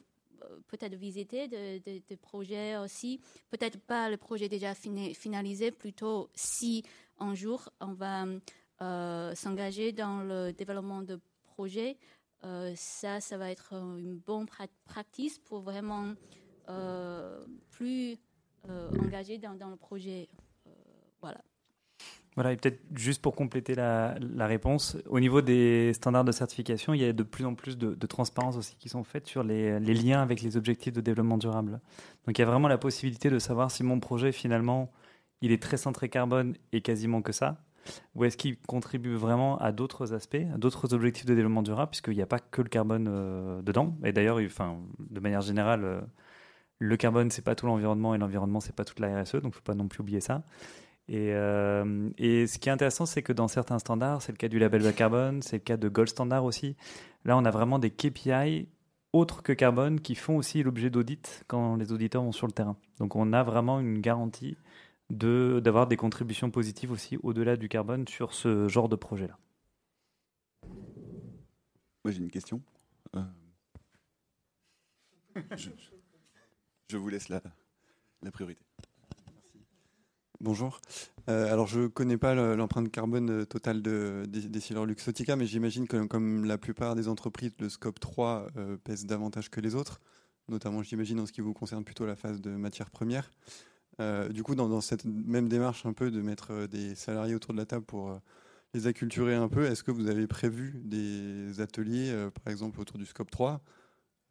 peut-être 0.67 0.97
visiter 0.97 1.47
des 1.47 2.17
projets 2.21 2.77
aussi. 2.77 3.21
Peut-être 3.49 3.79
pas 3.79 4.11
le 4.11 4.17
projet 4.17 4.49
déjà 4.49 4.75
finalisé, 4.75 5.71
plutôt 5.71 6.31
si 6.35 6.83
un 7.21 7.37
jour 7.37 7.69
on 7.81 7.93
va 7.93 8.27
s'engager 9.37 9.93
dans 9.93 10.25
le 10.25 10.51
développement 10.53 11.03
de 11.03 11.21
projets. 11.45 11.97
Ça, 12.75 13.21
ça 13.21 13.39
va 13.39 13.51
être 13.51 13.73
une 13.73 14.17
bonne 14.17 14.47
pratique 14.87 15.43
pour 15.45 15.61
vraiment 15.61 16.15
plus 17.71 18.19
euh, 18.69 18.91
engagés 19.03 19.39
dans, 19.39 19.71
le 19.71 19.77
projet. 19.77 20.29
Euh, 20.67 20.71
voilà. 21.23 21.41
Voilà, 22.35 22.53
et 22.53 22.57
peut-être 22.57 22.81
juste 22.95 23.23
pour 23.23 23.35
compléter 23.35 23.75
la, 23.75 24.17
réponse, 24.41 24.97
au 25.09 25.19
niveau 25.19 25.41
des 25.41 25.93
standards 25.95 26.25
de 26.25 26.33
certification, 26.33 26.95
il 26.95 27.01
y 27.01 27.05
a 27.05 27.13
de 27.13 27.23
plus 27.23 27.45
en 27.45 27.55
plus 27.55 27.77
de, 27.77 28.07
transparence 28.07 28.57
aussi 28.57 28.77
qui 28.77 28.89
sont 28.89 29.03
faites 29.03 29.27
sur 29.27 29.43
les, 29.43 29.81
liens 29.81 30.23
avec 30.23 30.41
les 30.41 30.57
objectifs 30.57 30.93
de 30.93 31.01
développement 31.01 31.39
durable. 31.39 31.81
Donc 32.27 32.39
il 32.39 32.43
y 32.43 32.45
a 32.45 32.47
vraiment 32.47 32.69
la 32.69 32.79
possibilité 32.79 33.31
de 33.31 33.39
savoir 33.39 33.71
si 33.71 33.83
mon 33.83 33.99
projet 33.99 34.31
finalement 34.31 34.93
il 35.43 35.53
est 35.53 35.63
très 35.63 35.77
centré 35.77 36.09
carbone 36.09 36.55
et 36.73 36.83
quasiment 36.83 37.21
que 37.21 37.33
ça, 37.33 37.63
ou 38.15 38.25
est-ce 38.25 38.37
qu'il 38.37 38.59
contribue 38.59 39.15
vraiment 39.15 39.59
à 39.59 39.73
d'autres 39.73 40.13
aspects, 40.13 40.47
à 40.55 40.59
d'autres 40.59 40.95
objectifs 40.95 41.27
de 41.27 41.35
développement 41.35 41.63
durable, 41.63 41.91
puisqu'il 41.91 42.15
n'y 42.15 42.23
a 42.23 42.27
pas 42.27 42.39
que 42.39 42.63
le 42.63 42.69
carbone 42.69 43.09
euh, 43.11 43.63
dedans. 43.63 43.97
Et 44.05 44.13
d'ailleurs, 44.13 44.39
enfin, 44.45 44.79
de 44.99 45.21
manière 45.21 45.41
générale, 45.41 46.03
le 46.81 46.97
carbone, 46.97 47.31
c'est 47.31 47.45
pas 47.45 47.55
tout 47.55 47.67
l'environnement 47.67 48.15
et 48.15 48.19
l'environnement, 48.19 48.61
c'est 48.61 48.75
pas 48.75 48.85
toute 48.85 49.01
la 49.01 49.23
RSE, 49.23 49.37
donc 49.37 49.55
faut 49.55 49.61
pas 49.61 49.75
non 49.75 49.87
plus 49.87 50.01
oublier 50.01 50.21
ça. 50.21 50.43
Et, 51.09 51.33
euh, 51.35 52.09
et 52.19 52.47
ce 52.47 52.59
qui 52.59 52.69
est 52.69 52.73
intéressant, 52.73 53.05
c'est 53.05 53.23
que 53.23 53.33
dans 53.33 53.49
certains 53.49 53.79
standards, 53.79 54.23
c'est 54.23 54.33
le 54.33 54.37
cas 54.37 54.49
du 54.49 54.59
label 54.59 54.83
bas 54.83 54.93
carbone, 54.93 55.43
c'est 55.43 55.57
le 55.57 55.63
cas 55.63 55.77
de 55.77 55.89
Gold 55.89 56.09
Standard 56.09 56.45
aussi. 56.45 56.77
Là, 57.25 57.37
on 57.37 57.45
a 57.45 57.51
vraiment 57.51 57.79
des 57.79 57.91
KPI 57.91 58.69
autres 59.13 59.43
que 59.43 59.53
carbone 59.53 60.01
qui 60.01 60.15
font 60.15 60.37
aussi 60.37 60.63
l'objet 60.63 60.89
d'audits 60.89 61.43
quand 61.49 61.75
les 61.77 61.93
auditeurs 61.93 62.23
vont 62.23 62.33
sur 62.33 62.47
le 62.47 62.53
terrain. 62.53 62.77
Donc, 62.99 63.17
on 63.17 63.33
a 63.33 63.43
vraiment 63.43 63.81
une 63.81 64.01
garantie 64.01 64.57
de 65.11 65.61
d'avoir 65.63 65.87
des 65.87 65.97
contributions 65.97 66.51
positives 66.51 66.91
aussi 66.91 67.19
au-delà 67.23 67.57
du 67.57 67.69
carbone 67.69 68.07
sur 68.09 68.33
ce 68.33 68.69
genre 68.69 68.89
de 68.89 68.97
projet-là. 68.97 69.39
Moi, 72.05 72.13
j'ai 72.13 72.19
une 72.19 72.31
question. 72.31 72.63
Euh, 73.17 73.23
je 76.89 76.97
vous 76.97 77.09
laisse 77.09 77.29
la, 77.29 77.43
la 78.23 78.31
priorité. 78.31 78.63
Bonjour. 80.41 80.81
Euh, 81.29 81.53
alors, 81.53 81.67
je 81.67 81.81
ne 81.81 81.87
connais 81.87 82.17
pas 82.17 82.35
l'empreinte 82.35 82.91
carbone 82.91 83.31
euh, 83.31 83.45
totale 83.45 83.83
de, 83.83 84.25
des, 84.27 84.61
Luxotica, 84.87 85.37
mais 85.37 85.45
j'imagine 85.45 85.87
que, 85.87 86.07
comme 86.07 86.47
la 86.47 86.57
plupart 86.57 86.95
des 86.95 87.09
entreprises, 87.09 87.53
le 87.61 87.69
scope 87.69 88.01
3 88.01 88.47
euh, 88.57 88.79
pèse 88.79 89.05
davantage 89.05 89.51
que 89.51 89.61
les 89.61 89.75
autres, 89.75 90.01
notamment, 90.49 90.83
j'imagine, 90.83 91.21
en 91.21 91.27
ce 91.27 91.33
qui 91.33 91.43
vous 91.43 91.53
concerne 91.53 91.85
plutôt 91.85 92.07
la 92.07 92.17
phase 92.17 92.41
de 92.41 92.51
matière 92.51 92.91
première. 94.01 94.29
du 94.31 94.43
coup, 94.43 94.55
dans, 94.55 94.81
cette 94.81 95.05
même 95.05 95.49
démarche 95.49 95.87
un 95.87 95.93
peu 95.93 96.11
de 96.11 96.21
mettre 96.21 96.67
des 96.67 96.95
salariés 96.95 97.35
autour 97.35 97.53
de 97.53 97.59
la 97.59 97.67
table 97.67 97.85
pour 97.85 98.19
les 98.75 98.87
acculturer 98.87 99.35
un 99.35 99.49
peu, 99.49 99.65
est-ce 99.65 99.83
que 99.83 99.91
vous 99.91 100.09
avez 100.09 100.27
prévu 100.27 100.81
des 100.85 101.61
ateliers, 101.61 102.29
par 102.43 102.51
exemple, 102.53 102.81
autour 102.81 102.99
du 102.99 103.07
scope 103.07 103.31
3 103.31 103.61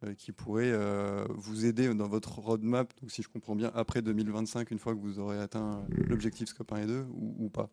euh, 0.02 0.14
qui 0.14 0.32
pourrait 0.32 0.72
euh, 0.72 1.26
vous 1.28 1.66
aider 1.66 1.92
dans 1.92 2.08
votre 2.08 2.38
roadmap, 2.38 2.90
donc 3.02 3.10
si 3.10 3.20
je 3.20 3.28
comprends 3.28 3.54
bien, 3.54 3.70
après 3.74 4.00
2025, 4.00 4.70
une 4.70 4.78
fois 4.78 4.94
que 4.94 4.98
vous 4.98 5.18
aurez 5.18 5.38
atteint 5.38 5.84
l'objectif 5.90 6.48
Scope 6.48 6.72
1 6.72 6.76
et 6.78 6.86
2, 6.86 7.06
ou, 7.12 7.50
pas? 7.50 7.68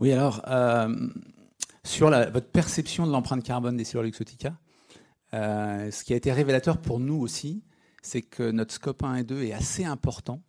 Oui, 0.00 0.12
alors, 0.12 0.40
euh, 0.48 1.10
sur 1.84 2.08
votre 2.08 2.48
perception 2.48 3.06
de 3.06 3.12
l'empreinte 3.12 3.44
carbone 3.44 3.76
des 3.76 3.84
cellules 3.84 4.06
Luxotica, 4.06 4.56
ce 5.32 6.04
qui 6.04 6.14
a 6.14 6.16
été 6.16 6.32
révélateur 6.32 6.80
pour 6.80 7.00
nous 7.00 7.16
aussi, 7.16 7.62
c'est 8.06 8.22
que 8.22 8.50
notre 8.50 8.72
Scope 8.72 9.02
1 9.02 9.16
et 9.16 9.24
2 9.24 9.42
est 9.42 9.52
assez 9.52 9.84
important, 9.84 10.40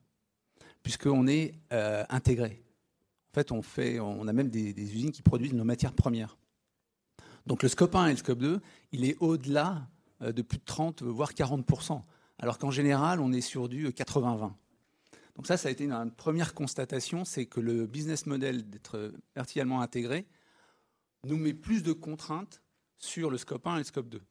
puisqu'on 0.84 1.28
est 1.28 1.56
intégré. 1.72 2.64
En 3.38 3.62
fait, 3.62 4.00
on, 4.00 4.28
a 4.28 4.34
même 4.34 4.50
des, 4.50 4.72
usines 4.80 5.12
qui 5.12 5.22
produisent 5.22 5.54
nos 5.54 5.64
matières 5.64 5.94
premières. 5.94 6.38
Donc 7.46 7.62
le 7.62 7.70
scope 7.70 7.96
1 7.96 8.08
et 8.08 8.12
le 8.12 8.18
scope 8.18 8.40
2, 8.40 8.60
il 8.92 9.06
est 9.06 9.16
au-delà 9.20 9.88
euh, 10.22 10.32
de 10.32 10.42
plus 10.42 10.58
de 10.58 10.66
30, 10.66 11.04
voire 11.04 11.34
40%, 11.34 12.02
alors 12.40 12.58
qu'en 12.58 12.72
général, 12.72 13.20
on 13.20 13.32
est 13.32 13.42
sur 13.42 13.70
du 13.70 13.90
80-20. 13.90 14.54
Donc 15.36 15.46
ça, 15.46 15.56
ça 15.56 15.70
a 15.70 15.72
été 15.72 15.84
une, 15.84 16.12
première 16.12 16.56
constatation, 16.56 17.26
c'est 17.26 17.46
que 17.46 17.60
le 17.60 17.86
business 17.86 18.26
model 18.26 18.68
d'être 18.70 19.14
verticalement 19.36 19.82
intégré 19.82 20.26
nous 21.24 21.38
met 21.38 21.54
plus 21.54 21.84
de 21.84 21.94
contraintes 21.94 22.62
sur 22.98 23.30
le 23.30 23.38
scope 23.38 23.68
1 23.68 23.76
et 23.76 23.78
le 23.80 23.84
scope 23.84 24.10
2, 24.10 24.22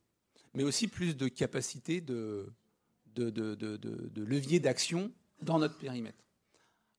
mais 0.55 0.65
aussi 0.65 0.89
plus 0.89 1.17
de 1.17 1.29
capacité 1.29 2.01
de, 2.01 2.53
de, 3.23 3.55
de, 3.55 3.77
de 3.77 4.23
levier 4.23 4.61
d'action 4.61 5.11
dans 5.43 5.59
notre 5.59 5.77
périmètre. 5.79 6.19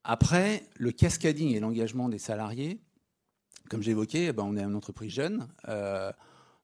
Après, 0.04 0.64
le 0.76 0.92
cascading 0.92 1.54
et 1.54 1.60
l'engagement 1.60 2.10
des 2.10 2.20
salariés, 2.20 2.80
comme 3.70 3.82
j'évoquais, 3.82 4.28
eh 4.28 4.34
ben, 4.34 4.44
on 4.44 4.56
est 4.56 4.64
une 4.64 4.76
entreprise 4.76 5.12
jeune. 5.12 5.48
Euh, 5.68 6.12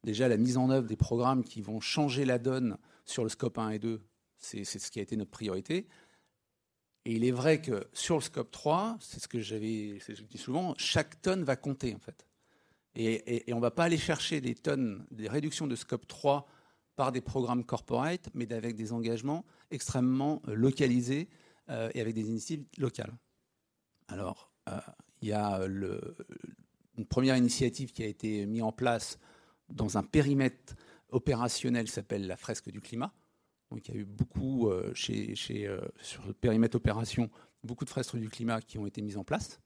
déjà, 0.03 0.27
la 0.27 0.37
mise 0.37 0.57
en 0.57 0.69
œuvre 0.69 0.87
des 0.87 0.95
programmes 0.95 1.43
qui 1.43 1.61
vont 1.61 1.81
changer 1.81 2.25
la 2.25 2.39
donne 2.39 2.77
sur 3.05 3.23
le 3.23 3.29
scope 3.29 3.57
1 3.57 3.71
et 3.71 3.79
2, 3.79 4.01
c'est 4.37 4.63
ce 4.63 4.91
qui 4.91 4.99
a 4.99 5.01
été 5.01 5.17
notre 5.17 5.31
priorité. 5.31 5.87
Et 7.05 7.13
il 7.13 7.25
est 7.25 7.31
vrai 7.31 7.61
que 7.61 7.85
sur 7.91 8.15
le 8.15 8.21
scope 8.21 8.51
3, 8.51 8.97
c'est 9.01 9.19
ce 9.19 9.27
que 9.27 9.41
j'avais, 9.41 9.99
je 9.99 10.23
dis 10.23 10.37
souvent, 10.37 10.73
chaque 10.77 11.21
tonne 11.21 11.43
va 11.43 11.57
compter 11.57 11.93
en 11.93 11.99
fait. 11.99 12.25
Et, 12.95 13.43
on 13.51 13.57
ne 13.57 13.61
va 13.61 13.71
pas 13.71 13.85
aller 13.85 13.97
chercher 13.97 14.39
des 14.39 14.55
tonnes, 14.55 15.05
des 15.11 15.27
réductions 15.27 15.67
de 15.67 15.75
scope 15.75 16.07
3 16.07 16.47
par 16.95 17.11
des 17.11 17.21
programmes 17.21 17.63
corporate, 17.63 18.29
mais 18.33 18.51
avec 18.53 18.75
des 18.75 18.93
engagements 18.93 19.45
extrêmement 19.71 20.41
euh, 20.47 20.55
localisés 20.55 21.29
euh, 21.69 21.89
et 21.93 22.01
avec 22.01 22.13
des 22.13 22.27
initiatives 22.27 22.65
locales. 22.77 23.13
Alors, 24.07 24.51
euh, 24.69 24.79
il 25.21 25.29
y 25.29 25.33
a 25.33 25.61
une 26.97 27.05
première 27.05 27.37
initiative 27.37 27.91
qui 27.91 28.03
a 28.03 28.07
été 28.07 28.45
mise 28.45 28.61
en 28.61 28.71
place 28.71 29.17
dans 29.69 29.97
un 29.97 30.03
périmètre 30.03 30.75
opérationnel 31.09 31.85
qui 31.85 31.93
s'appelle 31.93 32.27
la 32.27 32.35
fresque 32.35 32.69
du 32.69 32.81
climat. 32.81 33.13
Donc, 33.71 33.87
il 33.87 33.95
y 33.95 33.97
a 33.97 34.01
eu 34.01 34.05
beaucoup, 34.05 34.69
sur 34.93 36.27
le 36.27 36.33
périmètre 36.33 36.75
opération, 36.75 37.29
beaucoup 37.63 37.85
de 37.85 37.89
fresques 37.89 38.17
du 38.17 38.29
climat 38.29 38.61
qui 38.61 38.77
ont 38.77 38.85
été 38.85 39.01
mises 39.01 39.17
en 39.17 39.23
place. 39.23 39.61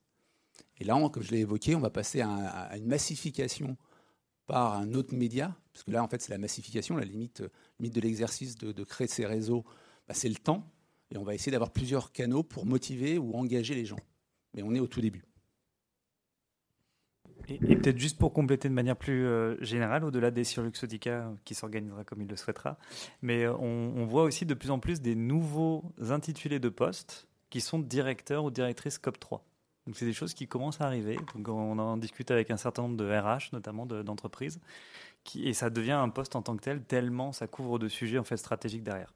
Et 0.80 0.84
là, 0.84 0.96
comme 1.10 1.24
je 1.24 1.32
l'ai 1.32 1.40
évoqué, 1.40 1.76
on 1.76 1.80
va 1.80 1.90
passer 1.90 2.22
à, 2.22 2.76
une 2.78 2.86
massification 2.86 3.78
par 4.48 4.74
un 4.74 4.94
autre 4.94 5.14
média, 5.14 5.56
parce 5.74 5.84
que 5.84 5.92
là, 5.92 6.04
en 6.04 6.08
fait, 6.08 6.22
c'est 6.22 6.32
la 6.32 6.38
massification, 6.38 6.98
la 6.98 7.06
limite, 7.06 7.44
de 7.80 8.02
l'exercice 8.02 8.56
de, 8.56 8.84
créer 8.84 9.08
ces 9.08 9.26
réseaux, 9.26 9.64
bah, 10.08 10.14
c'est 10.14 10.30
le 10.30 10.36
temps, 10.36 10.72
et 11.12 11.18
on 11.18 11.24
va 11.24 11.36
essayer 11.36 11.52
d'avoir 11.52 11.72
plusieurs 11.72 12.12
canaux 12.12 12.44
pour 12.44 12.66
motiver 12.66 13.18
ou 13.18 13.34
engager 13.36 13.76
les 13.76 13.86
gens. 13.86 14.00
Mais 14.54 14.64
on 14.64 14.74
est 14.74 14.80
au 14.80 14.88
tout 14.88 15.02
début. 15.02 15.24
Et, 17.50 17.58
peut-être 17.60 17.98
juste 17.98 18.18
pour 18.18 18.34
compléter 18.34 18.68
de 18.68 18.74
manière 18.74 18.98
plus 18.98 19.26
euh, 19.26 19.56
générale, 19.64 20.04
au-delà 20.04 20.32
des 20.32 20.44
Luxotica 20.58 21.32
qui 21.46 21.56
s'organisera 21.56 22.04
comme 22.04 22.22
il 22.22 22.28
le 22.28 22.36
souhaitera, 22.36 22.78
mais 23.22 23.46
euh, 23.46 23.56
on, 23.58 24.06
voit 24.06 24.24
aussi 24.24 24.46
de 24.46 24.54
plus 24.54 24.72
en 24.72 24.80
plus 24.80 25.02
des 25.02 25.16
nouveaux 25.16 25.94
intitulés 26.10 26.60
de 26.60 26.70
postes 26.70 27.28
qui 27.50 27.62
sont 27.62 27.80
directeurs 27.80 28.44
ou 28.44 28.52
directrices 28.52 28.98
COP 28.98 29.20
3. 29.20 29.46
Donc 29.88 29.96
c'est 29.96 30.06
des 30.06 30.14
choses 30.14 30.34
qui 30.34 30.48
commencent 30.48 30.82
à 30.82 30.86
arriver. 30.86 31.18
Donc 31.34 31.48
on 31.48 31.80
en 31.80 31.98
discute 31.98 32.30
avec 32.30 32.52
un 32.52 32.58
certain 32.58 32.84
nombre 32.84 32.98
de 32.98 33.10
RH, 33.10 33.54
notamment 33.54 33.86
d'entreprises, 33.86 34.60
et 35.36 35.54
ça 35.54 35.70
devient 35.70 35.94
un 35.94 36.10
poste 36.10 36.36
en 36.36 36.42
tant 36.42 36.58
que 36.58 36.62
tel, 36.62 36.84
tellement 36.84 37.32
ça 37.32 37.48
couvre 37.48 37.80
de 37.80 37.88
sujets 37.88 38.18
en 38.18 38.26
fait 38.26 38.38
stratégiques 38.38 38.84
derrière. 38.84 39.14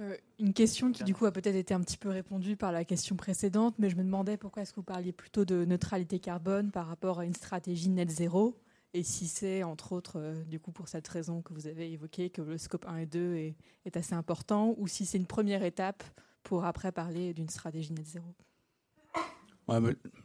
Euh, 0.00 0.16
une 0.38 0.52
question 0.52 0.90
qui 0.92 1.04
du 1.04 1.14
coup 1.14 1.26
a 1.26 1.32
peut-être 1.32 1.54
été 1.54 1.72
un 1.72 1.80
petit 1.80 1.96
peu 1.96 2.10
répondue 2.10 2.56
par 2.56 2.72
la 2.72 2.84
question 2.84 3.16
précédente, 3.16 3.74
mais 3.78 3.88
je 3.88 3.96
me 3.96 4.02
demandais 4.02 4.36
pourquoi 4.36 4.62
est-ce 4.62 4.72
que 4.72 4.80
vous 4.80 4.82
parliez 4.82 5.12
plutôt 5.12 5.46
de 5.46 5.64
neutralité 5.64 6.18
carbone 6.18 6.70
par 6.70 6.88
rapport 6.88 7.20
à 7.20 7.24
une 7.24 7.34
stratégie 7.34 7.88
net 7.88 8.10
zéro? 8.10 8.58
Et 8.94 9.02
si 9.02 9.26
c'est, 9.26 9.62
entre 9.62 9.92
autres, 9.92 10.18
euh, 10.18 10.44
du 10.44 10.60
coup, 10.60 10.70
pour 10.70 10.88
cette 10.88 11.08
raison 11.08 11.40
que 11.40 11.54
vous 11.54 11.66
avez 11.66 11.90
évoquée, 11.92 12.28
que 12.28 12.42
le 12.42 12.58
scope 12.58 12.86
1 12.86 12.98
et 12.98 13.06
2 13.06 13.34
est, 13.84 13.96
assez 13.96 14.14
important, 14.14 14.74
ou 14.76 14.86
si 14.86 15.06
c'est 15.06 15.18
une 15.18 15.26
première 15.26 15.64
étape 15.64 16.04
pour 16.42 16.64
après 16.64 16.92
parler 16.92 17.32
d'une 17.32 17.48
stratégie 17.48 17.92
net 17.92 18.06
zéro? 18.06 18.34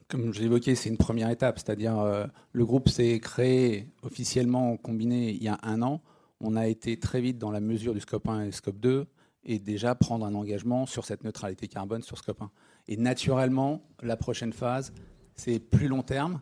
Comme 0.09 0.33
j'ai 0.33 0.43
évoqué, 0.43 0.75
c'est 0.75 0.89
une 0.89 0.97
première 0.97 1.29
étape, 1.29 1.59
c'est-à-dire 1.59 1.97
euh, 1.99 2.25
le 2.51 2.65
groupe 2.65 2.89
s'est 2.89 3.19
créé 3.19 3.87
officiellement, 4.01 4.75
combiné 4.75 5.29
il 5.31 5.41
y 5.41 5.47
a 5.47 5.59
un 5.63 5.81
an. 5.81 6.01
On 6.41 6.55
a 6.55 6.67
été 6.67 6.99
très 6.99 7.21
vite 7.21 7.37
dans 7.37 7.51
la 7.51 7.61
mesure 7.61 7.93
du 7.93 8.01
scope 8.01 8.27
1 8.27 8.45
et 8.45 8.51
scope 8.51 8.79
2 8.79 9.07
et 9.45 9.59
déjà 9.59 9.95
prendre 9.95 10.25
un 10.25 10.35
engagement 10.35 10.85
sur 10.85 11.05
cette 11.05 11.23
neutralité 11.23 11.67
carbone 11.67 12.01
sur 12.01 12.17
scope 12.17 12.41
1. 12.41 12.51
Et 12.89 12.97
naturellement, 12.97 13.87
la 14.01 14.17
prochaine 14.17 14.51
phase, 14.51 14.91
c'est 15.35 15.59
plus 15.59 15.87
long 15.87 16.03
terme, 16.03 16.41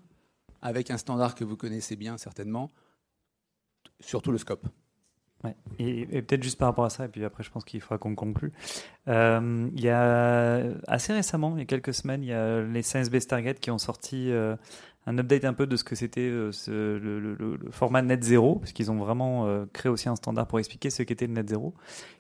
avec 0.66 0.89
un 0.89 0.97
standard 0.97 1.36
que 1.36 1.43
vous 1.43 1.55
connaissez 1.55 1.95
bien 1.95 2.18
certainement, 2.18 2.72
surtout 3.99 4.32
le 4.32 4.39
scope. 4.39 4.68
Et, 5.78 6.07
peut-être 6.07 6.41
juste 6.41 6.57
par 6.57 6.70
rapport 6.70 6.86
à 6.86 6.89
ça, 6.89 7.05
et 7.05 7.07
puis 7.07 7.24
après 7.24 7.43
je 7.43 7.51
pense 7.51 7.63
qu'il 7.63 7.80
faudra 7.82 7.99
qu'on 7.99 8.16
conclue. 8.16 8.51
Euh, 9.07 9.70
il 9.76 9.80
y 9.80 9.89
a 9.89 10.63
assez 10.88 11.13
récemment, 11.13 11.55
il 11.55 11.59
y 11.59 11.61
a 11.61 11.66
quelques 11.66 11.93
semaines, 11.93 12.24
il 12.24 12.30
y 12.30 12.34
a 12.34 12.61
les 12.61 12.82
Science 12.82 13.11
Based 13.11 13.30
Target 13.30 13.53
qui 13.55 13.70
ont 13.70 13.78
sorti 13.78 14.32
euh, 14.32 14.55
un 15.05 15.20
update 15.20 15.45
un 15.45 15.53
peu 15.53 15.68
de 15.68 15.76
ce 15.76 15.84
que 15.84 15.93
c'était 15.93 16.28
euh, 16.28 16.51
le, 16.68 17.59
format 17.70 18.01
net 18.01 18.24
zéro, 18.24 18.55
parce 18.55 18.72
qu'ils 18.72 18.89
ont 18.89 18.97
vraiment 18.97 19.68
créé 19.72 19.91
aussi 19.91 20.09
un 20.09 20.16
standard 20.16 20.47
pour 20.47 20.57
expliquer 20.57 20.89
ce 20.89 21.03
qu'était 21.03 21.28
le 21.28 21.34
net 21.34 21.47
zéro. 21.47 21.76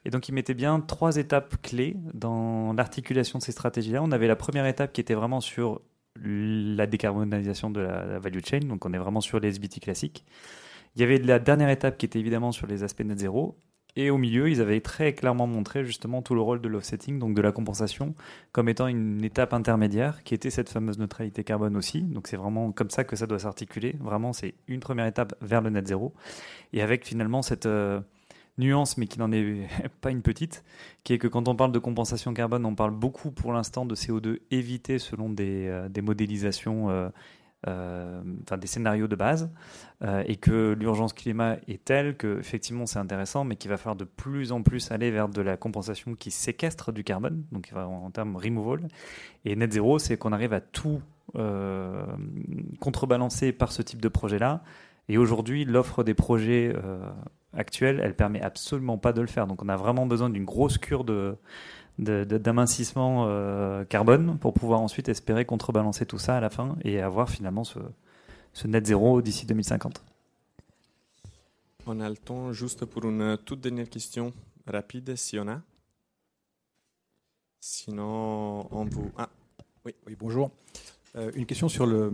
Et 0.05 0.11
donc 0.11 0.29
ils 0.29 0.33
mettaient 0.33 0.53
bien 0.53 0.81
trois 0.81 1.17
étapes 1.17 1.59
clés 1.63 1.97
dans 2.13 2.73
l'articulation 2.73 3.39
de 3.39 3.43
ces 3.43 3.53
stratégies-là. 3.53 4.03
On 4.03 4.11
avait 4.11 4.27
la 4.27 4.35
première 4.35 4.67
étape 4.67 4.93
qui 4.93 5.01
était 5.01 5.15
vraiment 5.15 5.41
sur 5.41 5.81
la 6.23 6.87
décarbonisation 6.87 7.69
de 7.69 7.81
la, 7.81 8.19
value 8.19 8.39
chain, 8.43 8.59
donc 8.59 8.85
on 8.85 8.93
est 8.93 8.97
vraiment 8.97 9.21
sur 9.21 9.39
les 9.39 9.49
SBT 9.49 9.79
classiques. 9.81 10.25
Il 10.95 11.01
y 11.01 11.03
avait 11.03 11.17
la 11.17 11.39
dernière 11.39 11.69
étape 11.69 11.97
qui 11.97 12.05
était 12.05 12.19
évidemment 12.19 12.51
sur 12.51 12.67
les 12.67 12.83
aspects 12.83 13.03
net 13.03 13.19
zéro, 13.19 13.57
et 13.97 14.09
au 14.09 14.17
milieu, 14.17 14.49
ils 14.49 14.59
avaient 14.59 14.81
très 14.81 15.13
clairement 15.13 15.47
montré 15.47 15.85
justement 15.85 16.21
tout 16.21 16.35
le 16.35 16.41
rôle 16.41 16.59
de 16.59 16.67
l'offsetting, 16.67 17.17
donc 17.17 17.33
de 17.33 17.41
la 17.41 17.53
compensation, 17.53 18.13
comme 18.51 18.67
étant 18.67 18.87
une 18.87 19.23
étape 19.23 19.53
intermédiaire, 19.53 20.23
qui 20.23 20.33
était 20.33 20.49
cette 20.49 20.69
fameuse 20.69 20.99
neutralité 20.99 21.45
carbone 21.45 21.77
aussi. 21.77 22.01
Donc 22.01 22.27
c'est 22.27 22.35
vraiment 22.35 22.73
comme 22.73 22.89
ça 22.89 23.05
que 23.05 23.15
ça 23.15 23.25
doit 23.25 23.39
s'articuler. 23.39 23.95
Vraiment, 24.01 24.33
c'est 24.33 24.55
une 24.67 24.81
première 24.81 25.05
étape 25.05 25.33
vers 25.41 25.61
le 25.61 25.69
net 25.69 25.87
zéro, 25.87 26.13
et 26.73 26.81
avec 26.81 27.05
finalement 27.05 27.41
cette 27.41 27.67
euh, 27.67 28.01
nuance, 28.57 28.97
mais 28.97 29.07
qui 29.07 29.19
n'en 29.19 29.31
est 29.31 29.67
pas 30.01 30.11
une 30.11 30.21
petite, 30.21 30.63
qui 31.03 31.13
est 31.13 31.17
que 31.17 31.27
quand 31.27 31.47
on 31.47 31.55
parle 31.55 31.71
de 31.71 31.79
compensation 31.79 32.33
carbone, 32.33 32.65
on 32.65 32.75
parle 32.75 32.91
beaucoup 32.91 33.31
pour 33.31 33.53
l'instant 33.53 33.85
de 33.85 33.95
CO2 33.95 34.39
évité 34.51 34.99
selon 34.99 35.29
des, 35.29 35.67
euh, 35.67 35.89
modélisations, 36.01 36.89
euh, 36.89 37.09
euh, 37.67 38.21
enfin 38.43 38.57
des 38.57 38.67
scénarios 38.67 39.07
de 39.07 39.15
base, 39.15 39.49
et 40.27 40.35
que 40.35 40.75
l'urgence 40.77 41.13
climat 41.13 41.57
est 41.67 41.83
telle 41.83 42.15
que 42.15 42.37
effectivement 42.37 42.85
c'est 42.85 42.99
intéressant, 42.99 43.43
mais 43.43 43.55
qu'il 43.55 43.71
va 43.71 43.77
falloir 43.77 43.95
de 43.95 44.03
plus 44.03 44.51
en 44.51 44.61
plus 44.61 44.91
aller 44.91 45.09
vers 45.09 45.29
de 45.29 45.41
la 45.41 45.57
compensation 45.57 46.13
qui 46.13 46.29
séquestre 46.29 46.91
du 46.91 47.03
carbone, 47.03 47.43
donc 47.51 47.71
en, 47.75 48.11
termes 48.11 48.35
removal. 48.35 48.87
Et 49.45 49.55
net 49.55 49.71
zéro, 49.73 49.97
c'est 49.97 50.15
qu'on 50.17 50.31
arrive 50.31 50.53
à 50.53 50.61
tout 50.61 51.01
contrebalancer 52.79 53.51
par 53.51 53.71
ce 53.71 53.81
type 53.81 53.99
de 53.99 54.09
projet-là. 54.09 54.61
Et 55.09 55.17
aujourd'hui, 55.17 55.65
l'offre 55.65 56.03
des 56.03 56.13
projets 56.13 56.71
actuelle, 57.55 57.99
elle 58.03 58.13
permet 58.13 58.41
absolument 58.41 58.97
pas 58.97 59.13
de 59.13 59.21
le 59.21 59.27
faire. 59.27 59.47
Donc 59.47 59.61
on 59.63 59.69
a 59.69 59.75
vraiment 59.75 60.05
besoin 60.05 60.29
d'une 60.29 60.45
grosse 60.45 60.77
cure 60.77 61.03
de, 61.03 61.37
d'amincissement 61.97 63.25
euh, 63.27 63.83
carbone 63.85 64.37
pour 64.39 64.53
pouvoir 64.53 64.81
ensuite 64.81 65.09
espérer 65.09 65.45
contrebalancer 65.45 66.05
tout 66.05 66.17
ça 66.17 66.37
à 66.37 66.39
la 66.39 66.49
fin 66.49 66.75
et 66.83 67.01
avoir 67.01 67.29
finalement 67.29 67.63
ce, 67.63 67.79
net 68.65 68.85
zéro 68.85 69.21
d'ici 69.21 69.45
2050. 69.45 70.03
On 71.87 71.99
a 71.99 72.09
le 72.09 72.17
temps 72.17 72.51
juste 72.51 72.85
pour 72.85 73.05
une 73.05 73.37
toute 73.45 73.61
dernière 73.61 73.89
question 73.89 74.33
rapide, 74.65 75.15
si 75.15 75.37
on 75.37 75.47
a. 75.47 75.61
Sinon, 77.59 78.67
on 78.71 78.85
vous... 78.85 79.11
Ah, 79.17 79.29
oui. 79.85 79.93
oui, 80.07 80.15
bonjour. 80.19 80.51
Euh, 81.17 81.31
une 81.35 81.45
question 81.45 81.69
sur 81.69 81.85
le, 81.85 82.11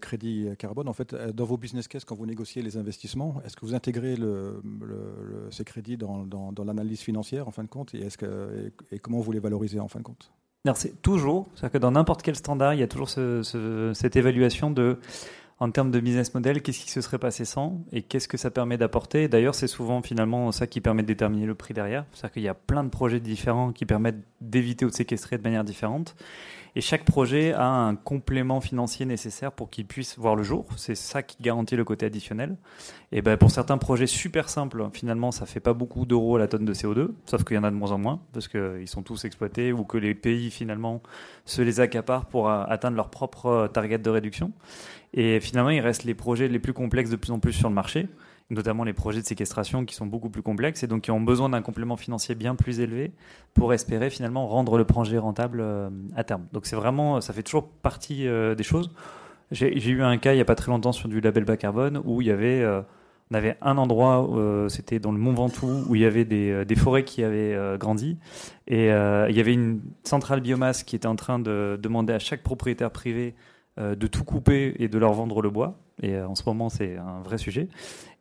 crédit 0.00 0.48
carbone. 0.58 0.88
En 0.88 0.92
fait, 0.92 1.12
euh, 1.12 1.32
dans 1.32 1.44
vos 1.44 1.56
business 1.56 1.86
cases, 1.86 2.04
quand 2.04 2.16
vous 2.16 2.26
négociez 2.26 2.62
les 2.62 2.76
investissements, 2.76 3.40
est-ce 3.44 3.56
que 3.56 3.64
vous 3.64 3.74
intégrez 3.74 4.16
ces 5.50 5.64
crédits 5.64 5.96
dans, 5.96 6.52
l'analyse 6.64 7.00
financière 7.00 7.46
en 7.46 7.50
fin 7.52 7.62
de 7.62 7.68
compte 7.68 7.94
et, 7.94 8.98
comment 9.00 9.20
vous 9.20 9.32
les 9.32 9.40
valorisez 9.40 9.80
en 9.80 9.88
fin 9.88 10.00
de 10.00 10.04
compte? 10.04 10.30
C'est 10.74 11.00
toujours, 11.00 11.46
c'est-à-dire 11.54 11.74
que 11.74 11.78
dans 11.78 11.92
n'importe 11.92 12.22
quel 12.22 12.34
standard, 12.34 12.74
il 12.74 12.80
y 12.80 12.82
a 12.82 12.88
toujours 12.88 13.08
cette 13.08 14.16
évaluation 14.16 14.72
de, 14.72 14.98
en 15.60 15.70
termes 15.70 15.92
de 15.92 16.00
business 16.00 16.34
model, 16.34 16.60
qu'est-ce 16.60 16.80
qui 16.80 16.90
se 16.90 17.00
serait 17.00 17.20
passé 17.20 17.44
sans 17.44 17.84
et 17.92 18.02
qu'est-ce 18.02 18.26
que 18.26 18.36
ça 18.36 18.50
permet 18.50 18.76
d'apporter. 18.76 19.28
D'ailleurs, 19.28 19.54
c'est 19.54 19.68
souvent 19.68 20.02
finalement 20.02 20.50
ça 20.50 20.66
qui 20.66 20.80
permet 20.80 21.02
de 21.02 21.06
déterminer 21.06 21.46
le 21.46 21.54
prix 21.54 21.72
derrière. 21.72 22.04
C'est-à-dire 22.12 22.32
qu'il 22.32 22.42
y 22.42 22.48
a 22.48 22.54
plein 22.54 22.82
de 22.82 22.90
projets 22.90 23.20
différents 23.20 23.70
qui 23.72 23.86
permettent 23.86 24.20
d'éviter 24.40 24.84
ou 24.84 24.90
de 24.90 24.94
séquestrer 24.94 25.38
de 25.38 25.42
manière 25.42 25.62
différente. 25.62 26.16
Et 26.78 26.82
chaque 26.82 27.06
projet 27.06 27.54
a 27.54 27.66
un 27.66 27.96
complément 27.96 28.60
financier 28.60 29.06
nécessaire 29.06 29.50
pour 29.50 29.70
qu'il 29.70 29.86
puisse 29.86 30.18
voir 30.18 30.36
le 30.36 30.42
jour. 30.42 30.66
C'est 30.76 30.94
ça 30.94 31.22
qui 31.22 31.42
garantit 31.42 31.74
le 31.74 31.84
côté 31.84 32.04
additionnel. 32.04 32.58
Et 33.12 33.22
ben 33.22 33.38
pour 33.38 33.50
certains 33.50 33.78
projets 33.78 34.06
super 34.06 34.50
simples, 34.50 34.86
finalement, 34.92 35.32
ça 35.32 35.46
fait 35.46 35.58
pas 35.58 35.72
beaucoup 35.72 36.04
d'euros 36.04 36.36
à 36.36 36.38
la 36.38 36.48
tonne 36.48 36.66
de 36.66 36.74
CO2, 36.74 37.08
sauf 37.24 37.44
qu'il 37.44 37.56
y 37.56 37.58
en 37.58 37.64
a 37.64 37.70
de 37.70 37.76
moins 37.76 37.92
en 37.92 37.98
moins 37.98 38.20
parce 38.34 38.46
qu'ils 38.46 38.88
sont 38.88 39.02
tous 39.02 39.24
exploités 39.24 39.72
ou 39.72 39.84
que 39.84 39.96
les 39.96 40.14
pays 40.14 40.50
finalement 40.50 41.02
se 41.46 41.62
les 41.62 41.80
accaparent 41.80 42.26
pour 42.26 42.50
atteindre 42.50 42.98
leur 42.98 43.08
propre 43.08 43.70
target 43.72 43.96
de 43.96 44.10
réduction. 44.10 44.52
Et 45.14 45.40
finalement, 45.40 45.70
il 45.70 45.80
reste 45.80 46.04
les 46.04 46.14
projets 46.14 46.46
les 46.46 46.58
plus 46.58 46.74
complexes 46.74 47.08
de 47.08 47.16
plus 47.16 47.32
en 47.32 47.38
plus 47.38 47.54
sur 47.54 47.70
le 47.70 47.74
marché 47.74 48.06
notamment 48.50 48.84
les 48.84 48.92
projets 48.92 49.20
de 49.20 49.26
séquestration 49.26 49.84
qui 49.84 49.94
sont 49.94 50.06
beaucoup 50.06 50.30
plus 50.30 50.42
complexes 50.42 50.82
et 50.82 50.86
donc 50.86 51.02
qui 51.02 51.10
ont 51.10 51.20
besoin 51.20 51.48
d'un 51.48 51.62
complément 51.62 51.96
financier 51.96 52.34
bien 52.34 52.54
plus 52.54 52.80
élevé 52.80 53.12
pour 53.54 53.74
espérer 53.74 54.10
finalement 54.10 54.46
rendre 54.46 54.78
le 54.78 54.84
projet 54.84 55.18
rentable 55.18 55.60
euh, 55.60 55.90
à 56.14 56.24
terme. 56.24 56.46
Donc 56.52 56.66
c'est 56.66 56.76
vraiment, 56.76 57.20
ça 57.20 57.32
fait 57.32 57.42
toujours 57.42 57.68
partie 57.68 58.26
euh, 58.28 58.54
des 58.54 58.62
choses. 58.62 58.90
J'ai 59.52 59.90
eu 59.90 60.02
un 60.02 60.18
cas 60.18 60.32
il 60.32 60.36
n'y 60.36 60.40
a 60.42 60.44
pas 60.44 60.56
très 60.56 60.72
longtemps 60.72 60.90
sur 60.90 61.08
du 61.08 61.20
label 61.20 61.44
bas 61.44 61.56
carbone 61.56 62.02
où 62.04 62.20
il 62.20 62.26
y 62.26 62.32
avait 62.32 62.62
euh, 62.62 62.82
On 63.30 63.34
avait 63.36 63.56
un 63.62 63.78
endroit, 63.78 64.28
c'était 64.68 64.98
dans 64.98 65.12
le 65.12 65.18
Mont 65.18 65.34
Ventoux, 65.34 65.84
où 65.88 65.94
il 65.94 66.00
y 66.00 66.04
avait 66.04 66.24
des, 66.24 66.76
forêts 66.76 67.04
qui 67.04 67.22
avaient 67.22 67.56
grandi. 67.78 68.18
Et 68.66 68.86
il 68.86 69.36
y 69.36 69.40
avait 69.40 69.52
une 69.52 69.82
centrale 70.02 70.40
biomasse 70.40 70.82
qui 70.82 70.96
était 70.96 71.06
en 71.06 71.14
train 71.14 71.38
de 71.38 71.78
demander 71.80 72.12
à 72.12 72.18
chaque 72.18 72.42
propriétaire 72.42 72.90
privé 72.90 73.36
de 73.78 74.06
tout 74.08 74.24
couper 74.24 74.74
et 74.80 74.88
de 74.88 74.98
leur 74.98 75.12
vendre 75.12 75.42
le 75.42 75.50
bois. 75.50 75.78
Et 76.02 76.14
euh, 76.14 76.28
en 76.28 76.34
ce 76.34 76.42
moment, 76.46 76.68
c'est 76.68 76.96
un 76.96 77.20
vrai 77.22 77.38
sujet. 77.38 77.68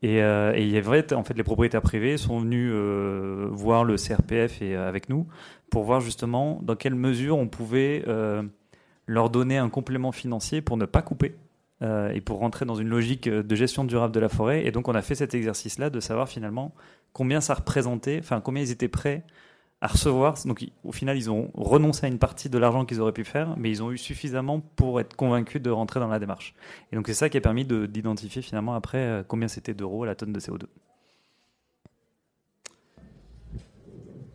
Et, 0.02 0.22
euh, 0.22 0.54
il 0.58 0.70
y 0.70 0.78
avait, 0.78 1.14
en 1.14 1.24
fait, 1.24 1.34
les 1.36 1.44
propriétaires 1.44 1.82
privés 1.82 2.18
sont 2.18 2.40
venus 2.40 2.72
euh, 2.74 3.48
voir 3.52 3.84
le 3.84 3.96
CRPF 3.96 4.62
et 4.62 4.76
avec 4.76 5.10
nous 5.10 5.28
pour 5.70 5.84
voir 5.84 6.00
justement 6.00 6.60
dans 6.62 6.76
quelle 6.76 6.96
mesure 6.96 7.38
on 7.38 7.48
pouvait 7.48 8.06
leur 9.08 9.30
donner 9.30 9.58
un 9.58 9.70
complément 9.70 10.12
financier 10.12 10.62
pour 10.62 10.78
ne 10.78 10.86
pas 10.86 11.02
couper 11.02 11.36
et 11.82 12.22
pour 12.22 12.40
rentrer 12.40 12.66
dans 12.66 12.76
une 12.76 12.88
logique 12.88 13.28
de 13.28 13.56
gestion 13.56 13.84
durable 13.84 14.14
de 14.14 14.20
la 14.20 14.30
forêt. 14.30 14.66
Et 14.66 14.72
donc, 14.72 14.88
on 14.88 14.96
a 14.96 15.02
fait 15.02 15.16
cet 15.16 15.34
exercice-là 15.34 15.90
de 15.90 16.00
savoir 16.00 16.30
finalement 16.30 16.74
combien 17.14 17.42
ça 17.42 17.56
représentait, 17.56 18.20
enfin 18.20 18.42
combien 18.42 18.64
ils 18.64 18.72
étaient 18.72 18.88
prêts 18.88 19.24
recevoir. 19.88 20.36
Donc, 20.46 20.66
au 20.84 20.92
final, 20.92 21.18
ils 21.18 21.30
ont 21.30 21.52
renoncé 21.54 22.06
à 22.06 22.10
une 22.10 22.20
partie 22.20 22.50
de 22.50 22.58
l'argent 22.58 22.86
qu'ils 22.86 23.02
auraient 23.02 23.12
pu 23.12 23.24
faire, 23.26 23.56
mais 23.58 23.70
ils 23.70 23.82
ont 23.84 23.92
eu 23.92 23.98
suffisamment 23.98 24.60
pour 24.60 25.00
être 25.00 25.16
convaincus 25.16 25.62
de 25.62 25.70
rentrer 25.70 26.00
dans 26.00 26.08
la 26.08 26.20
démarche. 26.20 26.54
Et 26.92 26.96
donc, 26.96 27.08
c'est 27.08 27.14
ça 27.14 27.30
qui 27.30 27.38
a 27.38 27.42
permis 27.42 27.66
de- 27.66 27.86
d'identifier 27.86 28.42
finalement 28.42 28.76
après 28.76 28.98
euh, 29.00 29.24
combien 29.28 29.48
c'était 29.48 29.74
d'euros 29.74 30.04
à 30.04 30.08
la 30.08 30.16
tonne 30.16 30.34
de 30.34 30.40
CO2. 30.40 30.64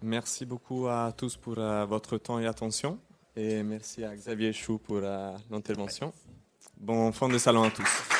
Merci 0.02 0.46
beaucoup 0.46 0.88
à 0.88 1.12
tous 1.16 1.36
pour 1.36 1.58
euh, 1.58 1.84
votre 1.84 2.16
temps 2.18 2.38
et 2.38 2.46
attention. 2.46 2.98
Et 3.36 3.62
merci 3.62 4.02
à 4.04 4.14
Xavier 4.16 4.52
Chou 4.52 4.78
pour 4.78 4.98
euh, 5.02 5.32
l'intervention. 5.50 6.12
Bon 6.78 7.12
fin 7.12 7.28
de 7.28 7.38
salon 7.38 7.64
à 7.64 7.70
tous. 7.70 8.19